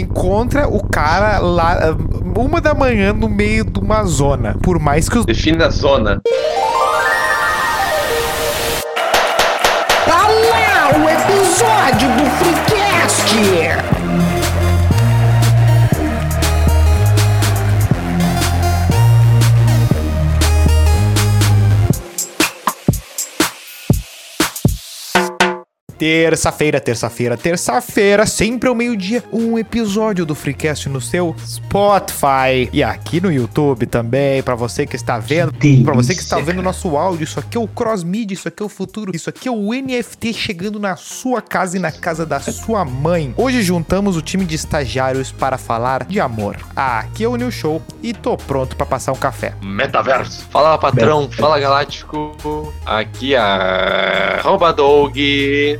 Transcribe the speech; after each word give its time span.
encontra 0.00 0.68
o 0.68 0.82
cara 0.86 1.38
lá, 1.38 1.96
uma 2.36 2.60
da 2.60 2.74
manhã, 2.74 3.12
no 3.12 3.28
meio 3.28 3.64
de 3.64 3.80
uma 3.80 4.04
zona. 4.04 4.56
Por 4.62 4.78
mais 4.78 5.08
que 5.08 5.18
os. 5.18 5.24
Defina 5.26 5.66
a 5.66 5.70
zona. 5.70 6.20
Tá 10.04 10.28
lá 10.28 10.90
o 10.98 11.08
episódio 11.08 12.08
do 12.16 12.24
Freecast! 12.36 13.95
Terça-feira, 25.98 26.78
terça-feira, 26.78 27.36
terça-feira, 27.38 28.26
sempre 28.26 28.68
ao 28.68 28.74
meio-dia, 28.74 29.24
um 29.32 29.58
episódio 29.58 30.26
do 30.26 30.34
Freecast 30.34 30.90
no 30.90 31.00
seu 31.00 31.34
Spotify 31.38 32.68
e 32.70 32.82
aqui 32.82 33.18
no 33.18 33.32
YouTube 33.32 33.86
também, 33.86 34.42
pra 34.42 34.54
você 34.54 34.86
que 34.86 34.94
está 34.94 35.18
vendo, 35.18 35.54
pra 35.84 35.94
você 35.94 36.14
que 36.14 36.20
está 36.20 36.38
vendo 36.38 36.62
nosso 36.62 36.98
áudio, 36.98 37.24
isso 37.24 37.40
aqui 37.40 37.56
é 37.56 37.60
o 37.60 37.66
Cross 37.66 38.04
Media, 38.04 38.34
isso 38.34 38.46
aqui 38.46 38.62
é 38.62 38.66
o 38.66 38.68
futuro, 38.68 39.12
isso 39.14 39.30
aqui 39.30 39.48
é 39.48 39.50
o 39.50 39.72
NFT 39.72 40.34
chegando 40.34 40.78
na 40.78 40.96
sua 40.96 41.40
casa 41.40 41.78
e 41.78 41.80
na 41.80 41.90
casa 41.90 42.26
da 42.26 42.40
sua 42.40 42.84
mãe. 42.84 43.32
Hoje 43.34 43.62
juntamos 43.62 44.18
o 44.18 44.22
time 44.22 44.44
de 44.44 44.54
estagiários 44.54 45.32
para 45.32 45.56
falar 45.56 46.04
de 46.04 46.20
amor. 46.20 46.58
Ah, 46.76 46.98
aqui 46.98 47.24
é 47.24 47.28
o 47.28 47.36
New 47.36 47.50
Show 47.50 47.80
e 48.02 48.12
tô 48.12 48.36
pronto 48.36 48.76
pra 48.76 48.84
passar 48.84 49.12
um 49.12 49.16
café. 49.16 49.54
Metaverso. 49.62 50.44
Fala 50.50 50.76
patrão, 50.76 51.30
fala 51.30 51.58
galáctico. 51.58 52.74
Aqui 52.84 53.34
é 53.34 53.38
a 53.38 54.40
arroba 54.40 54.74
Doug. 54.74 55.16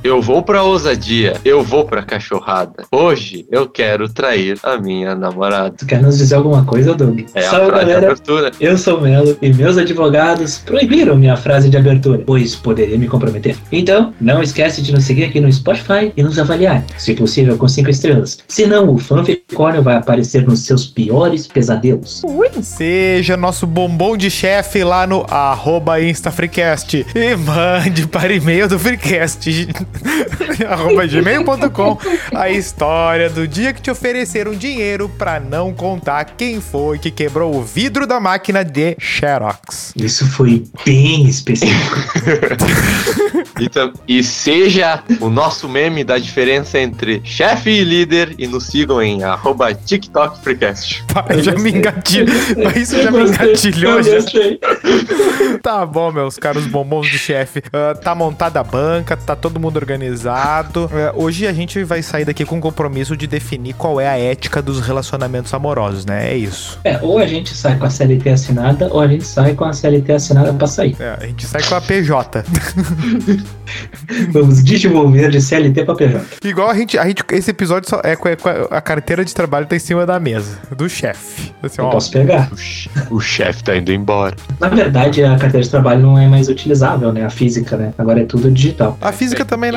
Eu 0.07 0.23
vou 0.23 0.41
pra 0.41 0.63
ousadia, 0.63 1.35
eu 1.45 1.65
vou 1.65 1.85
pra 1.85 2.01
cachorrada. 2.01 2.85
Hoje 2.93 3.45
eu 3.51 3.69
quero 3.69 4.09
trair 4.09 4.57
a 4.63 4.77
minha 4.79 5.17
namorada. 5.17 5.75
Tu 5.77 5.85
quer 5.85 6.01
nos 6.01 6.17
dizer 6.17 6.37
alguma 6.37 6.65
coisa, 6.65 6.95
Doug? 6.95 7.23
É 7.35 7.41
a 7.45 7.51
Salve, 7.51 7.67
frase 7.67 7.85
de 7.87 7.91
galera. 7.91 8.07
abertura. 8.13 8.53
Eu 8.61 8.79
sou 8.79 8.99
o 8.99 9.01
Melo 9.03 9.37
e 9.43 9.53
meus 9.53 9.77
advogados 9.77 10.59
proibiram 10.59 11.17
minha 11.17 11.37
frase 11.37 11.69
de 11.69 11.77
abertura, 11.77 12.23
pois 12.25 12.55
poderia 12.55 12.97
me 12.97 13.09
comprometer. 13.09 13.57
Então, 13.73 14.15
não 14.21 14.41
esquece 14.41 14.81
de 14.81 14.93
nos 14.93 15.03
seguir 15.03 15.25
aqui 15.25 15.41
no 15.41 15.53
Spotify 15.53 16.13
e 16.17 16.23
nos 16.23 16.39
avaliar, 16.39 16.85
se 16.97 17.13
possível 17.13 17.59
com 17.59 17.67
5 17.67 17.91
estrelas. 17.91 18.39
Senão, 18.47 18.89
o 18.95 18.99
fanficórnio 18.99 19.83
vai 19.83 19.97
aparecer 19.97 20.47
nos 20.47 20.61
seus 20.61 20.87
piores 20.87 21.49
pesadelos. 21.49 22.23
Seja 22.63 23.37
nosso 23.37 23.67
bombom 23.67 24.17
de 24.17 24.31
chefe 24.31 24.85
lá 24.85 25.05
no 25.05 25.27
arroba 25.29 26.01
InstaFreecast 26.01 27.05
e 27.13 27.35
mande 27.35 28.07
para 28.07 28.33
e-mail 28.33 28.69
do 28.69 28.79
Freecast 28.79 29.67
arroba 30.69 31.07
gmail.com 31.07 31.99
a 32.35 32.51
história 32.51 33.29
do 33.29 33.47
dia 33.47 33.73
que 33.73 33.81
te 33.81 33.91
ofereceram 33.91 34.53
dinheiro 34.53 35.09
pra 35.09 35.39
não 35.41 35.73
contar 35.73 36.25
quem 36.37 36.61
foi 36.61 36.99
que 36.99 37.11
quebrou 37.11 37.55
o 37.55 37.63
vidro 37.63 38.07
da 38.07 38.21
máquina 38.21 38.65
de 38.65 38.97
Xerox. 38.99 39.93
Isso 39.97 40.27
foi 40.31 40.65
bem 40.85 41.27
específico. 41.27 41.97
E, 43.59 44.19
e 44.19 44.23
seja 44.23 45.03
o 45.21 45.31
nosso 45.31 45.69
meme 45.69 46.05
da 46.05 46.19
diferença 46.19 46.79
entre 46.79 47.23
chefe 47.25 47.71
e 47.71 47.85
líder 47.85 48.35
e 48.39 48.47
nos 48.47 48.67
sigam 48.67 49.03
em 49.03 49.23
arroba 49.23 49.75
TikTok 49.75 50.41
Freecast. 50.43 51.05
Pai, 51.13 51.43
já 51.43 51.53
me 51.53 51.71
engatilhou. 51.71 52.35
Isso 52.77 53.03
já 53.03 53.11
me 53.11 53.23
engatilhou. 53.23 54.03
Já. 54.03 54.19
Tá 55.63 55.87
bom, 55.87 56.13
meus 56.13 56.39
caros 56.39 56.67
bombons 56.67 57.09
de 57.09 57.19
chefe. 57.19 57.63
Ah, 57.73 57.95
tá 57.95 58.15
montada 58.15 58.61
a 58.61 58.65
banca, 58.65 59.17
tá 59.17 59.35
todo 59.35 59.59
mundo 59.59 59.79
organizado. 59.87 60.91
É, 60.97 61.13
hoje 61.15 61.47
a 61.47 61.53
gente 61.53 61.83
vai 61.85 62.03
sair 62.03 62.25
daqui 62.25 62.43
com 62.45 62.57
o 62.57 62.61
compromisso 62.61 63.15
de 63.17 63.27
definir 63.27 63.75
qual 63.75 64.01
é 64.01 64.09
a 64.09 64.19
ética 64.19 64.63
dos 64.63 64.81
relacionamentos 64.81 65.53
amorosos, 65.53 66.07
né? 66.07 66.33
É 66.33 66.37
isso. 66.37 66.79
É, 66.85 66.99
ou 67.03 67.19
a 67.19 67.27
gente 67.27 67.55
sai 67.55 67.77
com 67.77 67.85
a 67.85 67.91
CLT 67.91 68.31
assinada, 68.31 68.89
ou 68.91 69.01
a 69.01 69.07
gente 69.07 69.25
sai 69.25 69.53
com 69.53 69.65
a 69.65 69.75
CLT 69.75 70.13
assinada 70.13 70.55
pra 70.55 70.67
sair. 70.67 70.97
É, 70.99 71.19
a 71.21 71.27
gente 71.27 71.45
sai 71.45 71.63
com 71.63 71.75
a 71.75 71.81
PJ. 71.83 72.45
Vamos 74.33 74.63
desenvolver 74.63 75.31
de 75.31 75.41
CLT 75.41 75.85
pra 75.85 75.95
PJ. 75.95 76.25
Igual 76.45 76.71
a 76.71 76.75
gente, 76.75 76.99
a 76.99 77.07
gente. 77.07 77.23
Esse 77.31 77.51
episódio 77.51 77.91
só 77.91 78.01
é 78.03 78.17
com 78.17 78.29
a, 78.71 78.81
carteira 78.81 79.25
de 79.25 79.35
trabalho 79.35 79.67
tá 79.67 79.77
em 79.77 79.81
cima 79.81 80.07
da 80.07 80.19
mesa, 80.19 80.59
do 80.75 80.89
chefe. 80.89 81.53
Assim, 81.63 81.83
Eu 81.83 81.87
ó, 81.87 81.91
posso 81.91 82.11
pegar. 82.11 82.51
O 83.11 83.21
chefe 83.21 83.65
tá 83.65 83.77
indo 83.77 83.93
embora. 83.93 84.37
Na 84.59 84.69
verdade, 84.69 85.23
a 85.23 85.37
carteira 85.37 85.63
de 85.63 85.71
trabalho 85.71 86.01
não 86.01 86.19
é 86.19 86.27
mais 86.27 86.49
utilizável, 86.49 87.13
né? 87.13 87.25
A 87.25 87.31
física, 87.31 87.77
né? 87.77 87.93
Agora 87.99 88.21
é 88.21 88.25
tudo 88.25 88.51
digital. 88.51 88.97
a 89.01 89.13
física 89.13 89.45
também, 89.45 89.71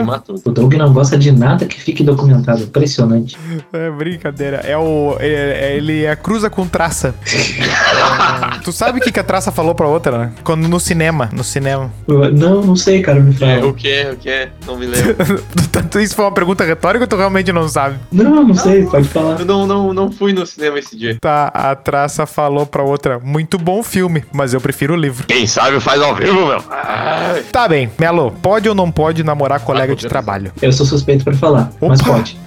O 0.45 0.51
Doug 0.51 0.73
não 0.75 0.91
gosta 0.93 1.17
de 1.17 1.31
nada 1.31 1.65
que 1.65 1.79
fique 1.79 2.03
documentado. 2.03 2.63
Impressionante. 2.63 3.37
É 3.71 3.89
brincadeira. 3.91 4.57
É 4.57 4.77
o. 4.77 5.15
é- 5.19 5.27
é- 5.71 5.77
ele 5.77 6.03
é 6.03 6.15
cruza 6.15 6.49
com 6.49 6.67
traça. 6.67 7.13
É, 7.25 8.59
tu 8.63 8.71
sabe 8.71 8.99
o 8.99 9.01
que, 9.01 9.11
que 9.11 9.19
a 9.19 9.23
traça 9.23 9.51
falou 9.51 9.75
pra 9.75 9.88
outra, 9.88 10.17
né? 10.17 10.31
Quando 10.43 10.67
no 10.67 10.79
cinema. 10.79 11.29
No 11.31 11.43
cinema. 11.43 11.91
Não, 12.07 12.61
não 12.61 12.75
sei, 12.75 13.01
cara, 13.01 13.19
me 13.19 13.31
É, 13.35 13.38
fala. 13.57 13.67
o 13.67 13.73
que? 13.73 14.07
O 14.13 14.15
que? 14.17 14.47
Não 14.65 14.77
me 14.77 14.85
lembro. 14.88 15.15
Tanto 15.71 15.99
isso 15.99 16.15
foi 16.15 16.25
uma 16.25 16.31
pergunta 16.31 16.63
retórica 16.63 17.03
ou 17.03 17.07
tu 17.07 17.15
realmente 17.15 17.51
não 17.51 17.67
sabe? 17.67 17.97
Não, 18.11 18.43
não 18.43 18.53
sei, 18.55 18.85
pode 18.85 19.07
falar. 19.07 19.39
Eu 19.39 19.45
não, 19.45 19.67
não, 19.67 19.93
não 19.93 20.11
fui 20.11 20.33
no 20.33 20.45
cinema 20.45 20.79
esse 20.79 20.97
dia. 20.97 21.17
Tá, 21.21 21.47
a 21.53 21.75
traça 21.75 22.25
falou 22.25 22.65
pra 22.65 22.81
outra, 22.83 23.19
muito 23.19 23.57
bom 23.57 23.83
filme, 23.83 24.23
mas 24.31 24.53
eu 24.53 24.61
prefiro 24.61 24.93
o 24.93 24.97
livro. 24.97 25.27
Quem 25.27 25.45
sabe 25.47 25.79
faz 25.79 26.01
ao 26.01 26.15
vivo, 26.15 26.45
meu. 26.47 26.63
Ai. 26.71 27.43
Tá 27.51 27.67
bem, 27.67 27.89
Melo, 27.99 28.31
pode 28.41 28.67
ou 28.67 28.75
não 28.75 28.89
pode 28.91 29.23
namorar 29.23 29.59
colega 29.59 29.88
de 29.95 30.01
poder. 30.03 30.09
trabalho? 30.09 30.51
Eu 30.61 30.72
sou 30.72 30.85
suspeito 30.85 31.23
pra 31.23 31.33
falar, 31.33 31.72
mas 31.81 32.00
Opa. 32.01 32.13
pode. 32.13 32.38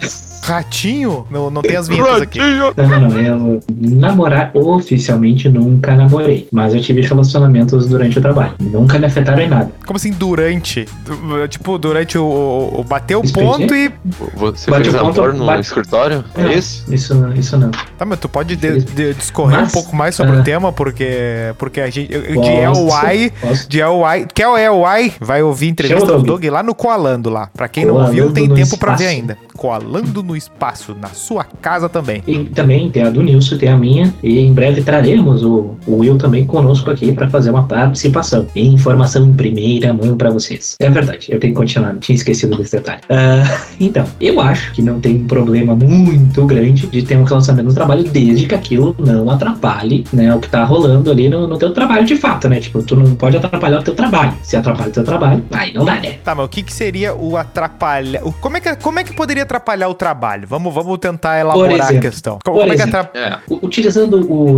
Ratinho? 0.42 1.26
Não, 1.30 1.50
não 1.50 1.62
tem 1.62 1.76
as 1.76 1.88
vinhetas 1.88 2.20
aqui. 2.22 2.38
Não, 2.38 2.72
não, 2.88 3.00
não. 3.08 3.19
Eu 3.19 3.60
namorar 3.80 4.50
oficialmente 4.54 5.48
nunca 5.48 5.94
namorei. 5.94 6.48
Mas 6.53 6.75
eu 6.75 6.80
tive 6.80 7.00
relacionamentos 7.00 7.86
durante 7.88 8.19
o 8.19 8.22
trabalho. 8.22 8.53
Nunca 8.60 8.98
me 8.98 9.06
afetaram 9.06 9.41
em 9.41 9.48
nada. 9.48 9.70
Como 9.86 9.97
assim, 9.97 10.10
durante? 10.12 10.84
Du- 11.04 11.22
Tipo, 11.48 11.78
durante 11.78 12.19
o, 12.19 12.22
o, 12.25 12.80
o 12.80 12.84
bater 12.84 13.16
o 13.16 13.22
Expediente? 13.22 13.58
ponto 13.58 13.75
e. 13.75 13.91
Você 14.36 14.70
Bate 14.70 14.91
fez 14.91 14.94
o 14.94 15.04
ponto, 15.04 15.20
amor 15.20 15.34
no 15.34 15.47
bate- 15.47 15.60
escritório? 15.62 16.25
Não, 16.36 16.44
É 16.48 16.54
isso? 16.54 16.92
Isso, 16.92 17.14
isso 17.34 17.56
não. 17.56 17.70
Tá, 17.70 18.04
mas 18.04 18.19
tu 18.19 18.28
pode 18.28 18.56
de- 18.56 18.80
de- 18.82 19.14
discorrer 19.14 19.60
Mas, 19.60 19.69
um 19.70 19.72
pouco 19.72 19.94
mais 19.94 20.14
sobre 20.14 20.36
é. 20.36 20.41
o 20.41 20.42
tema, 20.44 20.72
porque. 20.72 21.53
Porque 21.59 21.80
a 21.80 21.88
gente. 21.91 22.09
De 22.09 22.19
LY. 22.38 23.30
posso. 23.41 23.69
De 23.69 23.78
LY. 23.78 24.26
Quer 24.34 24.48
o 24.48 24.56
LY? 24.56 25.12
Vai 25.20 25.42
ouvir 25.42 25.69
entrevista 25.69 26.06
Chama 26.06 26.19
o 26.19 26.20
do 26.22 26.26
Doug. 26.26 26.41
Doug 26.42 26.53
lá 26.53 26.62
no 26.62 26.74
Coalando 26.74 27.30
lá. 27.30 27.48
Pra 27.54 27.69
quem 27.69 27.84
não 27.84 27.94
Coalando 27.94 28.10
ouviu, 28.20 28.32
tem 28.32 28.48
no 28.48 28.54
tempo 28.54 28.76
pra 28.78 28.94
ver 28.94 29.04
espaço. 29.04 29.16
ainda. 29.20 29.38
Coalando 29.56 30.22
no 30.22 30.31
espaço, 30.37 30.94
na 30.94 31.09
sua 31.09 31.44
casa 31.44 31.88
também. 31.88 32.22
E 32.26 32.44
também 32.44 32.91
tem 32.91 33.03
a 33.03 33.10
do 33.10 33.22
Nilson, 33.22 33.56
tem 33.56 33.69
a 33.69 33.76
minha. 33.76 34.12
E 34.22 34.38
em 34.38 34.53
breve 34.53 34.82
traremos 34.82 35.43
o, 35.43 35.76
o 35.87 35.97
Will 35.97 36.19
também 36.19 36.44
conosco 36.44 36.91
aqui 36.91 37.12
para 37.12 37.28
fazer 37.28 37.50
uma 37.50 37.65
participação. 37.65 38.47
E 38.54 38.66
informação 38.66 39.26
em 39.26 39.32
primeira 39.32 39.92
mão 39.92 40.16
para 40.16 40.31
vocês. 40.31 40.76
É 40.81 40.91
verdade, 40.91 41.28
eu 41.31 41.38
tenho 41.41 41.53
que 41.53 41.59
continuar, 41.59 41.97
tinha 41.98 42.16
esquecido 42.16 42.56
desse 42.56 42.76
detalhe. 42.76 43.00
Ah, 43.09 43.60
então, 43.81 44.04
eu 44.21 44.41
acho 44.41 44.72
que 44.72 44.82
não 44.82 45.00
tem 45.00 45.16
um 45.16 45.26
problema 45.26 45.75
muito 45.75 46.44
grande 46.47 46.87
de 46.87 47.03
ter 47.03 47.16
um 47.16 47.25
relacionamento 47.25 47.69
no 47.69 47.75
trabalho, 47.75 48.04
desde 48.04 48.47
que 48.47 48.54
aquilo 48.54 48.94
não 48.98 49.31
atrapalhe 49.31 50.04
né, 50.12 50.34
o 50.34 50.41
que 50.41 50.48
tá 50.48 50.65
rolando 50.65 51.10
ali 51.10 51.28
no, 51.28 51.47
no 51.47 51.59
teu 51.59 51.72
trabalho 51.72 52.04
de 52.04 52.16
fato, 52.16 52.48
né? 52.48 52.60
Tipo, 52.60 52.82
tu 52.82 52.97
não 52.97 53.15
pode 53.15 53.37
atrapalhar 53.37 53.81
o 53.81 53.82
teu 53.82 53.94
trabalho. 53.94 54.34
Se 54.42 54.56
atrapalha 54.56 54.91
o 54.91 54.92
teu 54.92 55.04
trabalho, 55.04 55.44
aí 55.53 55.72
não 55.72 55.84
dá, 55.84 55.97
né? 55.97 56.19
Tá, 56.25 56.34
mas 56.34 56.47
o 56.47 56.48
que, 56.48 56.62
que 56.62 56.72
seria 56.72 57.15
o 57.15 57.37
atrapalhar? 57.37 58.22
Como 58.41 58.56
é, 58.56 58.60
que, 58.60 58.76
como 58.76 58.98
é 58.98 59.04
que 59.04 59.15
poderia 59.15 59.42
atrapalhar 59.42 59.88
o 59.88 59.94
trabalho? 59.94 60.22
Vamos, 60.47 60.72
vamos 60.75 60.99
tentar 60.99 61.38
elaborar 61.41 61.72
a 61.72 61.84
exemplo, 61.84 62.00
questão. 62.00 62.38
Como, 62.44 62.56
por 62.59 62.62
como 62.62 62.72
é 62.72 62.77
que 62.77 62.83
exemplo. 62.83 63.09
É. 63.15 63.38
U- 63.49 63.59
Utilizando 63.62 64.33
o 64.33 64.56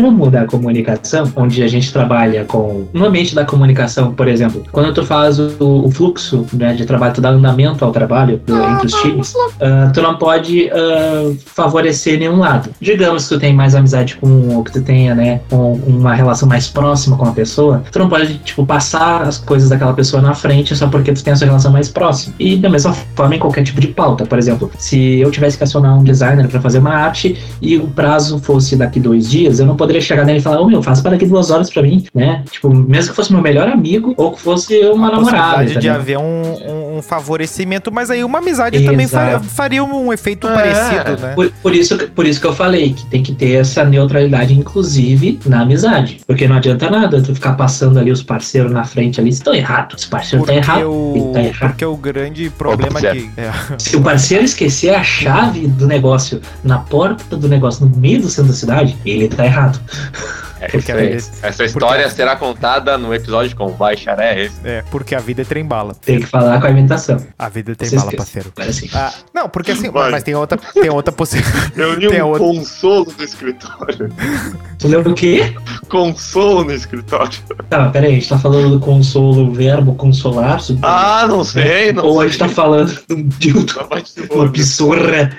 ramo 0.00 0.30
da 0.30 0.44
comunicação, 0.46 1.30
onde 1.36 1.62
a 1.62 1.68
gente 1.68 1.92
trabalha 1.92 2.44
com. 2.44 2.86
No 2.92 3.04
ambiente 3.06 3.34
da 3.34 3.44
comunicação, 3.44 4.12
por 4.12 4.28
exemplo, 4.28 4.64
quando 4.72 4.92
tu 4.94 5.04
faz 5.04 5.38
o, 5.38 5.52
o 5.60 5.90
fluxo 5.90 6.46
né, 6.52 6.74
de 6.74 6.84
trabalho, 6.86 7.14
tu 7.14 7.20
dá 7.20 7.30
andamento 7.30 7.84
ao 7.84 7.92
trabalho 7.92 8.40
do- 8.46 8.62
entre 8.64 8.86
os 8.86 8.92
times, 8.94 9.34
ah, 9.60 9.90
tu 9.92 10.00
não 10.02 10.16
pode 10.16 10.70
ah, 10.70 11.32
favorecer 11.46 12.18
nenhum 12.18 12.38
lado. 12.38 12.70
Digamos 12.80 13.28
que 13.28 13.34
tu 13.34 13.40
tem 13.40 13.54
mais 13.54 13.74
amizade 13.74 14.16
com, 14.16 14.56
ou 14.56 14.64
que 14.64 14.72
tu 14.72 14.82
tenha, 14.82 15.14
né, 15.14 15.40
com 15.50 15.74
uma 15.86 16.14
relação 16.14 16.48
mais 16.48 16.66
próxima 16.68 17.16
com 17.16 17.26
a 17.26 17.32
pessoa, 17.32 17.82
tu 17.90 17.98
não 17.98 18.08
pode, 18.08 18.38
tipo, 18.38 18.64
passar 18.66 19.22
as 19.22 19.38
coisas 19.38 19.68
daquela 19.68 19.92
pessoa 19.92 20.22
na 20.22 20.34
frente 20.34 20.74
só 20.74 20.88
porque 20.88 21.12
tu 21.12 21.22
tem 21.22 21.32
essa 21.32 21.44
relação 21.44 21.70
mais 21.72 21.88
próxima. 21.88 22.34
E 22.38 22.56
da 22.56 22.68
mesma 22.68 22.92
forma 23.14 23.36
em 23.36 23.38
qualquer 23.38 23.62
tipo 23.64 23.80
de 23.80 23.88
pauta. 23.88 24.24
Por 24.26 24.38
exemplo, 24.38 24.53
se 24.78 25.18
eu 25.20 25.30
tivesse 25.30 25.56
que 25.58 25.64
acionar 25.64 25.98
um 25.98 26.02
designer 26.04 26.48
para 26.48 26.60
fazer 26.60 26.78
uma 26.78 26.94
arte 26.94 27.36
e 27.60 27.76
o 27.76 27.86
prazo 27.88 28.38
fosse 28.38 28.76
daqui 28.76 28.98
dois 29.00 29.28
dias, 29.30 29.58
eu 29.58 29.66
não 29.66 29.76
poderia 29.76 30.00
chegar 30.00 30.24
nele 30.24 30.38
e 30.38 30.42
falar, 30.42 30.60
ô 30.60 30.66
meu, 30.66 30.82
faça 30.82 31.02
para 31.02 31.12
daqui 31.12 31.26
duas 31.26 31.50
horas 31.50 31.70
para 31.70 31.82
mim, 31.82 32.04
né? 32.14 32.42
Tipo, 32.50 32.72
mesmo 32.74 33.10
que 33.10 33.16
fosse 33.16 33.32
meu 33.32 33.42
melhor 33.42 33.68
amigo 33.68 34.14
ou 34.16 34.32
que 34.32 34.40
fosse 34.40 34.78
uma 34.88 35.10
namorada. 35.10 35.44
possibilidade 35.64 35.80
de 35.80 35.88
haver 35.88 36.18
um, 36.18 36.96
um- 36.96 37.02
favorecimento, 37.02 37.90
mas 37.92 38.10
aí 38.10 38.22
uma 38.24 38.38
amizade 38.38 38.82
também 38.84 39.04
Exato. 39.04 39.44
faria, 39.44 39.80
faria 39.80 39.84
um 39.84 40.12
efeito 40.12 40.46
É. 40.48 40.54
parecido, 40.54 41.20
né? 41.22 41.32
Por, 41.34 41.50
por 41.62 41.74
isso, 41.74 41.98
que- 41.98 42.06
por 42.06 42.26
isso 42.26 42.40
que 42.40 42.46
eu 42.46 42.52
falei 42.54 42.92
que 42.92 43.04
tem 43.06 43.22
que 43.22 43.32
ter 43.34 43.52
essa 43.60 43.84
neutralidade, 43.84 44.54
inclusive 44.54 45.38
na 45.46 45.62
amizade. 45.62 46.20
Porque 46.26 46.46
não 46.46 46.56
adianta 46.56 46.90
nada 46.90 47.20
tu 47.22 47.34
ficar 47.34 47.54
passando 47.54 47.98
ali 47.98 48.10
os 48.10 48.22
parceiros 48.22 48.72
na 48.72 48.84
frente 48.84 49.20
ali, 49.20 49.32
se 49.32 49.38
estão 49.38 49.54
errados. 49.54 50.02
Os 50.02 50.08
parceiros 50.08 50.48
estão 50.48 50.56
errados. 50.56 51.32
tá 51.32 51.40
errado. 51.42 51.70
porque 51.70 51.84
o 51.84 51.96
grande 51.96 52.50
problema 52.50 53.00
que. 53.00 53.30
é, 53.36 53.50
Se 53.78 53.96
o 53.96 54.00
parceiro 54.02 54.43
esquecer 54.44 54.94
a 54.94 55.02
chave 55.02 55.66
do 55.66 55.86
negócio 55.86 56.40
na 56.62 56.78
porta 56.78 57.36
do 57.36 57.48
negócio, 57.48 57.86
no 57.86 57.96
meio 57.96 58.22
do 58.22 58.28
centro 58.28 58.52
da 58.52 58.56
cidade, 58.56 58.96
ele 59.04 59.28
tá 59.28 59.44
errado. 59.44 59.80
É, 60.64 60.68
Porque 60.68 60.92
a 60.92 60.96
aí. 60.96 61.08
vida- 61.16 61.24
Essa 61.42 61.64
história 61.64 62.02
porque- 62.04 62.16
será 62.16 62.36
contada 62.36 62.96
no 62.98 63.14
episódio 63.14 63.56
com 63.56 63.70
Baixaré. 63.72 64.44
esse. 64.44 64.56
É, 64.64 64.82
porque 64.90 65.14
a 65.14 65.20
vida 65.20 65.42
é 65.42 65.44
trem 65.44 65.64
bala. 65.64 65.94
Tem 65.94 66.20
que 66.20 66.26
falar 66.26 66.60
com 66.60 66.66
a 66.66 66.70
imitação. 66.70 67.18
A 67.38 67.48
vida 67.48 67.72
é 67.72 67.74
trem 67.74 67.90
bala, 67.90 68.12
parceiro. 68.12 68.52
Agora 68.56 68.72
sim. 68.72 68.88
Ah, 68.94 69.12
não, 69.34 69.48
porque 69.48 69.72
assim, 69.72 69.90
Vai. 69.90 70.10
mas 70.10 70.22
tem 70.22 70.34
outra, 70.34 70.58
tem 70.72 70.90
outra 70.90 71.12
possibilidade. 71.12 71.72
Eu 71.76 71.94
li 71.94 72.08
Tem 72.08 72.22
um 72.22 72.26
outra- 72.28 72.44
consolo 72.46 73.04
do 73.06 73.22
escritório. 73.24 74.08
Tu 74.78 74.88
lembra 74.88 75.10
o 75.10 75.14
quê? 75.14 75.54
Consolo 75.88 76.64
no 76.64 76.72
escritório. 76.72 77.38
Tá, 77.70 77.88
pera 77.90 78.06
aí, 78.06 78.12
a 78.12 78.14
gente 78.16 78.28
tá 78.28 78.38
falando 78.38 78.70
do 78.70 78.80
consolo, 78.80 79.48
o 79.48 79.52
verbo 79.52 79.94
consolar? 79.94 80.58
Ah, 80.82 81.26
não 81.28 81.42
sei, 81.44 81.92
não 81.92 82.04
Ou 82.04 82.20
a 82.20 82.24
sei. 82.24 82.30
gente 82.32 82.38
tá 82.40 82.48
falando 82.48 82.98
de 83.38 83.56
um 83.56 83.64
vai 83.88 84.02
te 84.02 84.20
uma 84.30 84.48
pissorra. 84.50 85.30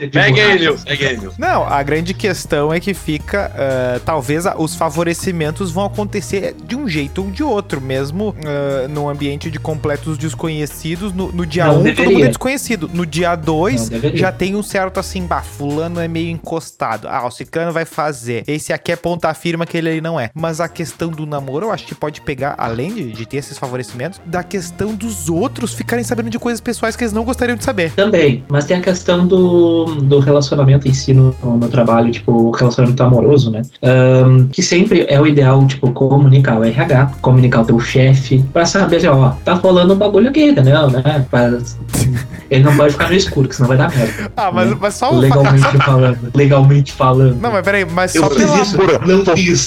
Nils. 0.58 0.82
Segue 0.82 1.06
aí, 1.06 1.18
Nils. 1.18 1.38
Não, 1.38 1.64
a 1.68 1.82
grande 1.84 2.14
questão 2.14 2.74
é 2.74 2.80
que 2.80 2.94
fica. 2.94 3.52
ah, 3.56 4.00
talvez 4.06 4.46
a- 4.46 4.56
os 4.58 4.76
favorecimentos 5.16 5.72
vão 5.72 5.86
acontecer 5.86 6.56
de 6.66 6.76
um 6.76 6.88
jeito 6.88 7.24
ou 7.24 7.32
de 7.32 7.44
outro, 7.44 7.80
mesmo 7.80 8.36
ah, 8.46 8.88
num 8.88 9.08
ambiente 9.10 9.50
de 9.50 9.58
completos 9.58 10.18
desconhecidos. 10.18 11.14
No, 11.14 11.32
no 11.32 11.46
dia 11.46 11.72
1, 11.72 11.74
Não 11.74 11.92
um, 11.92 11.96
todo 11.96 12.12
mundo 12.12 12.26
é 12.26 12.28
desconhecido. 12.28 12.90
No 12.94 13.06
dia 13.06 13.36
2, 13.36 13.82
Não 13.82 13.90
deveria. 13.90 14.18
já 14.18 14.32
tem 14.32 14.56
um 14.56 14.64
certo 14.64 15.00
assim, 15.00 15.26
bah, 15.26 15.42
fulano 15.42 16.00
é 16.00 16.08
meio 16.08 16.30
encostado. 16.30 17.08
Ah, 17.08 17.26
o 17.26 17.32
ciclano 17.32 17.72
vai 17.72 17.86
fazer. 17.86 18.44
Esse 18.48 18.74
aqui 18.74 18.92
é 18.92 18.96
ponta 18.96 19.34
firma 19.34 19.66
que 19.66 19.78
ele 19.78 19.90
ali 19.90 20.02
não 20.02 20.20
é. 20.20 20.30
Mas 20.34 20.60
a 20.60 20.68
questão 20.68 21.10
do 21.10 21.26
namoro, 21.26 21.68
eu 21.68 21.72
acho 21.72 21.86
que 21.86 21.96
pode 21.96 22.22
pegar, 22.22 22.56
além 22.58 22.94
de, 22.94 23.12
de 23.12 23.26
ter 23.26 23.38
esses 23.38 23.58
favorecimentos, 23.58 24.20
da 24.26 24.44
questão 24.44 24.94
dos 24.94 25.30
outros 25.30 25.74
ficarem 25.74 26.04
sabendo 26.04 26.30
de 26.30 26.38
coisas 26.40 26.60
pessoais 26.60 26.96
que 26.96 27.04
eles 27.04 27.14
não 27.14 27.24
gostariam 27.24 27.56
de 27.56 27.64
saber. 27.64 27.92
Também, 27.92 28.44
mas 28.50 28.66
tem 28.66 28.78
a 28.78 28.82
questão 28.82 29.26
do, 29.26 29.86
do 29.86 30.20
relacionamento 30.20 30.88
em 30.88 30.94
si 30.94 31.14
no, 31.14 31.36
no 31.44 31.68
trabalho, 31.70 32.12
tipo, 32.12 32.32
o 32.32 32.52
relacionamento 32.52 33.02
amoroso, 33.02 33.50
né? 33.52 33.62
Ahn, 33.82 34.48
que 34.52 34.62
sempre 34.62 35.05
é 35.08 35.20
o 35.20 35.26
ideal, 35.28 35.66
tipo, 35.68 35.92
comunicar 35.92 36.58
o 36.60 36.64
RH, 36.64 37.12
comunicar 37.22 37.62
o 37.62 37.66
teu 37.66 37.80
chefe, 37.80 38.44
pra 38.54 38.66
saber, 38.66 38.98
assim, 38.98 39.08
ó, 39.08 39.30
tá 39.44 39.54
rolando 39.54 39.94
um 39.94 39.98
bagulho 39.98 40.30
aqui, 40.30 40.46
entendeu? 40.50 40.90
Né? 40.90 41.26
Pra- 41.30 41.58
ele 42.50 42.64
não 42.64 42.76
pode 42.78 42.94
ficar 42.94 43.08
no 43.10 43.16
escuro, 43.16 43.48
que 43.50 43.56
senão 43.56 43.68
vai 43.70 43.78
dar 43.78 43.90
merda. 43.96 44.32
Ah, 44.38 44.52
mas, 44.52 44.70
né? 44.70 44.78
mas 44.80 44.94
só 44.94 45.12
o. 45.14 45.18
Legalmente 45.18 45.78
falando. 45.84 46.18
Legalmente 46.36 46.94
falando. 46.94 47.42
Não, 47.42 47.52
mas 47.52 47.64
peraí, 47.64 47.86
mas 47.86 48.14
Eu 48.16 48.24
só 48.24 48.30
fiz 48.30 48.46
pela. 48.46 48.62
isso, 48.62 48.78
não 49.06 49.36
fiz. 49.36 49.66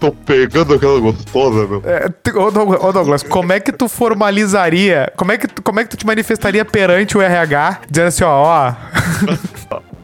tô 0.00 0.12
pegando 0.12 0.74
aquela 0.74 0.98
gostosa, 1.00 1.66
meu. 1.66 1.82
É, 1.84 2.08
ô, 2.38 2.50
Douglas, 2.50 2.82
ô, 2.82 2.92
Douglas, 2.92 3.22
como 3.22 3.52
é 3.52 3.60
que 3.60 3.72
tu 3.72 3.88
formalizaria? 3.88 5.12
Como 5.16 5.32
é 5.32 5.38
que, 5.38 5.46
tu- 5.48 5.62
como 5.62 5.80
é 5.80 5.84
que 5.84 5.90
tu 5.90 5.96
te 5.96 6.06
manifestaria 6.06 6.64
perante 6.64 7.16
o 7.18 7.20
RH? 7.20 7.80
Dizendo 7.90 8.08
assim, 8.08 8.24
ó, 8.24 8.42
ó. 8.42 8.72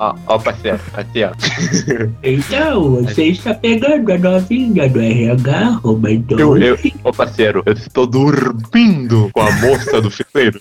Ó, 0.04 0.14
ó, 0.26 0.38
parceiro. 0.38 0.80
Ó. 0.92 1.04
Então, 2.22 3.02
você 3.02 3.26
está 3.26 3.54
pegando 3.54 4.12
a 4.12 4.18
novinha 4.18 4.88
do 4.88 5.00
RH, 5.00 5.80
Roberto. 5.82 6.38
Eu, 6.38 6.58
eu, 6.58 6.78
ô, 7.02 7.12
parceiro, 7.12 7.62
eu 7.64 7.72
estou 7.72 8.06
dormindo 8.06 9.30
com 9.32 9.40
a 9.40 9.50
moça 9.52 10.00
do 10.00 10.10
fileiro. 10.10 10.58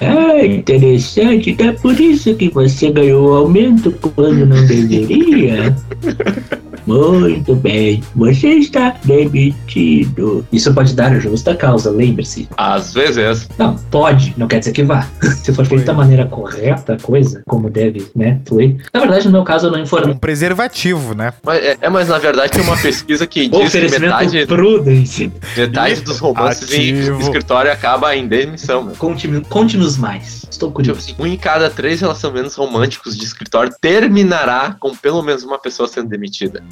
Ah, 0.00 0.44
interessante. 0.44 1.50
Então 1.50 1.68
é 1.68 1.72
por 1.72 1.98
isso 2.00 2.34
que 2.34 2.48
você 2.48 2.90
ganhou 2.90 3.30
o 3.30 3.34
aumento 3.34 3.92
quando 3.92 4.46
não 4.46 4.66
deveria. 4.66 5.76
Muito 6.86 7.54
bem. 7.54 8.02
Você 8.14 8.48
está 8.48 8.94
demitido. 9.04 10.46
Isso 10.52 10.72
pode 10.72 10.94
dar 10.94 11.18
justa 11.20 11.54
causa, 11.54 11.90
lembre-se. 11.90 12.48
Às 12.56 12.94
vezes. 12.94 13.48
Não, 13.58 13.76
pode, 13.90 14.34
não 14.36 14.46
quer 14.46 14.58
dizer 14.60 14.72
que 14.72 14.82
vá. 14.84 15.06
Se 15.42 15.52
for 15.52 15.64
feito 15.66 15.84
da 15.84 15.92
maneira 15.92 16.26
correta, 16.26 16.94
a 16.94 17.00
coisa, 17.00 17.42
como 17.46 17.68
deve, 17.70 18.06
né, 18.14 18.40
fluir. 18.46 18.76
Na 18.92 19.00
verdade, 19.00 19.26
no 19.26 19.32
meu 19.32 19.44
caso, 19.44 19.66
eu 19.66 19.70
não 19.72 19.80
informei. 19.80 20.12
Um 20.14 20.16
preservativo, 20.18 21.14
né? 21.14 21.32
Mas, 21.44 21.62
é, 21.64 21.76
é, 21.80 21.88
mas 21.88 22.08
na 22.08 22.18
verdade 22.18 22.52
tem 22.52 22.62
uma 22.62 22.76
pesquisa 22.80 23.26
que 23.26 23.48
diz 23.48 23.58
que 23.58 23.64
Oferecimento 23.66 24.02
metade, 24.02 24.46
prudence. 24.46 25.32
metade 25.56 26.00
dos 26.02 26.18
romances 26.18 26.72
em 26.72 26.92
Ativo. 27.00 27.20
escritório 27.20 27.72
acaba 27.72 28.14
em 28.16 28.26
demissão, 28.26 28.82
meu. 28.84 28.94
Conte- 28.96 29.26
Conte-nos 29.48 29.96
mais. 29.96 30.46
Estou 30.50 30.68
Tipo 30.68 30.76
curioso. 30.76 31.00
assim, 31.00 31.14
um 31.18 31.26
em 31.26 31.36
cada 31.36 31.68
três 31.68 32.00
relacionamentos 32.00 32.54
românticos 32.54 33.16
de 33.16 33.24
escritório 33.24 33.72
terminará 33.80 34.76
com 34.78 34.94
pelo 34.94 35.22
menos 35.22 35.42
uma 35.44 35.58
pessoa 35.58 35.88
sendo 35.88 36.08
demitida. 36.08 36.62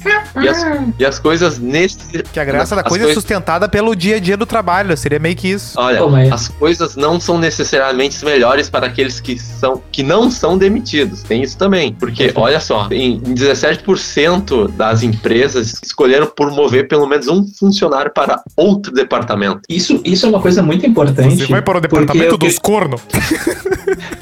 E 0.41 0.47
as, 0.49 0.65
e 0.99 1.05
as 1.05 1.19
coisas 1.19 1.57
nesse. 1.59 1.97
Que 2.33 2.39
a 2.39 2.45
graça 2.45 2.75
da 2.75 2.83
coisa 2.83 3.09
é 3.09 3.13
sustentada 3.13 3.67
pelo 3.69 3.95
dia 3.95 4.17
a 4.17 4.19
dia 4.19 4.35
do 4.37 4.45
trabalho. 4.45 4.95
Seria 4.97 5.17
meio 5.19 5.35
que 5.35 5.47
isso. 5.49 5.79
Olha, 5.79 5.99
Pô, 5.99 6.09
mas- 6.09 6.31
as 6.31 6.47
coisas 6.47 6.95
não 6.95 7.19
são 7.19 7.37
necessariamente 7.37 8.23
melhores 8.25 8.69
para 8.69 8.87
aqueles 8.87 9.19
que 9.19 9.37
são 9.39 9.81
que 9.91 10.03
não 10.03 10.29
são 10.29 10.57
demitidos. 10.57 11.23
Tem 11.23 11.41
isso 11.41 11.57
também. 11.57 11.93
Porque, 11.93 12.31
olha 12.35 12.59
só, 12.59 12.87
em 12.91 13.19
17% 13.19 14.67
das 14.75 15.03
empresas 15.03 15.73
escolheram 15.83 16.27
promover 16.27 16.87
pelo 16.87 17.07
menos 17.07 17.27
um 17.27 17.45
funcionário 17.47 18.11
para 18.13 18.41
outro 18.55 18.91
departamento. 18.93 19.61
Isso, 19.69 20.01
isso 20.03 20.25
é 20.25 20.29
uma 20.29 20.41
coisa 20.41 20.61
muito 20.61 20.85
importante. 20.85 21.37
Você 21.37 21.47
vai 21.47 21.61
para 21.61 21.77
o 21.77 21.81
departamento 21.81 22.35
o 22.35 22.39
que- 22.39 22.47
dos 22.47 22.59
cornos. 22.59 23.01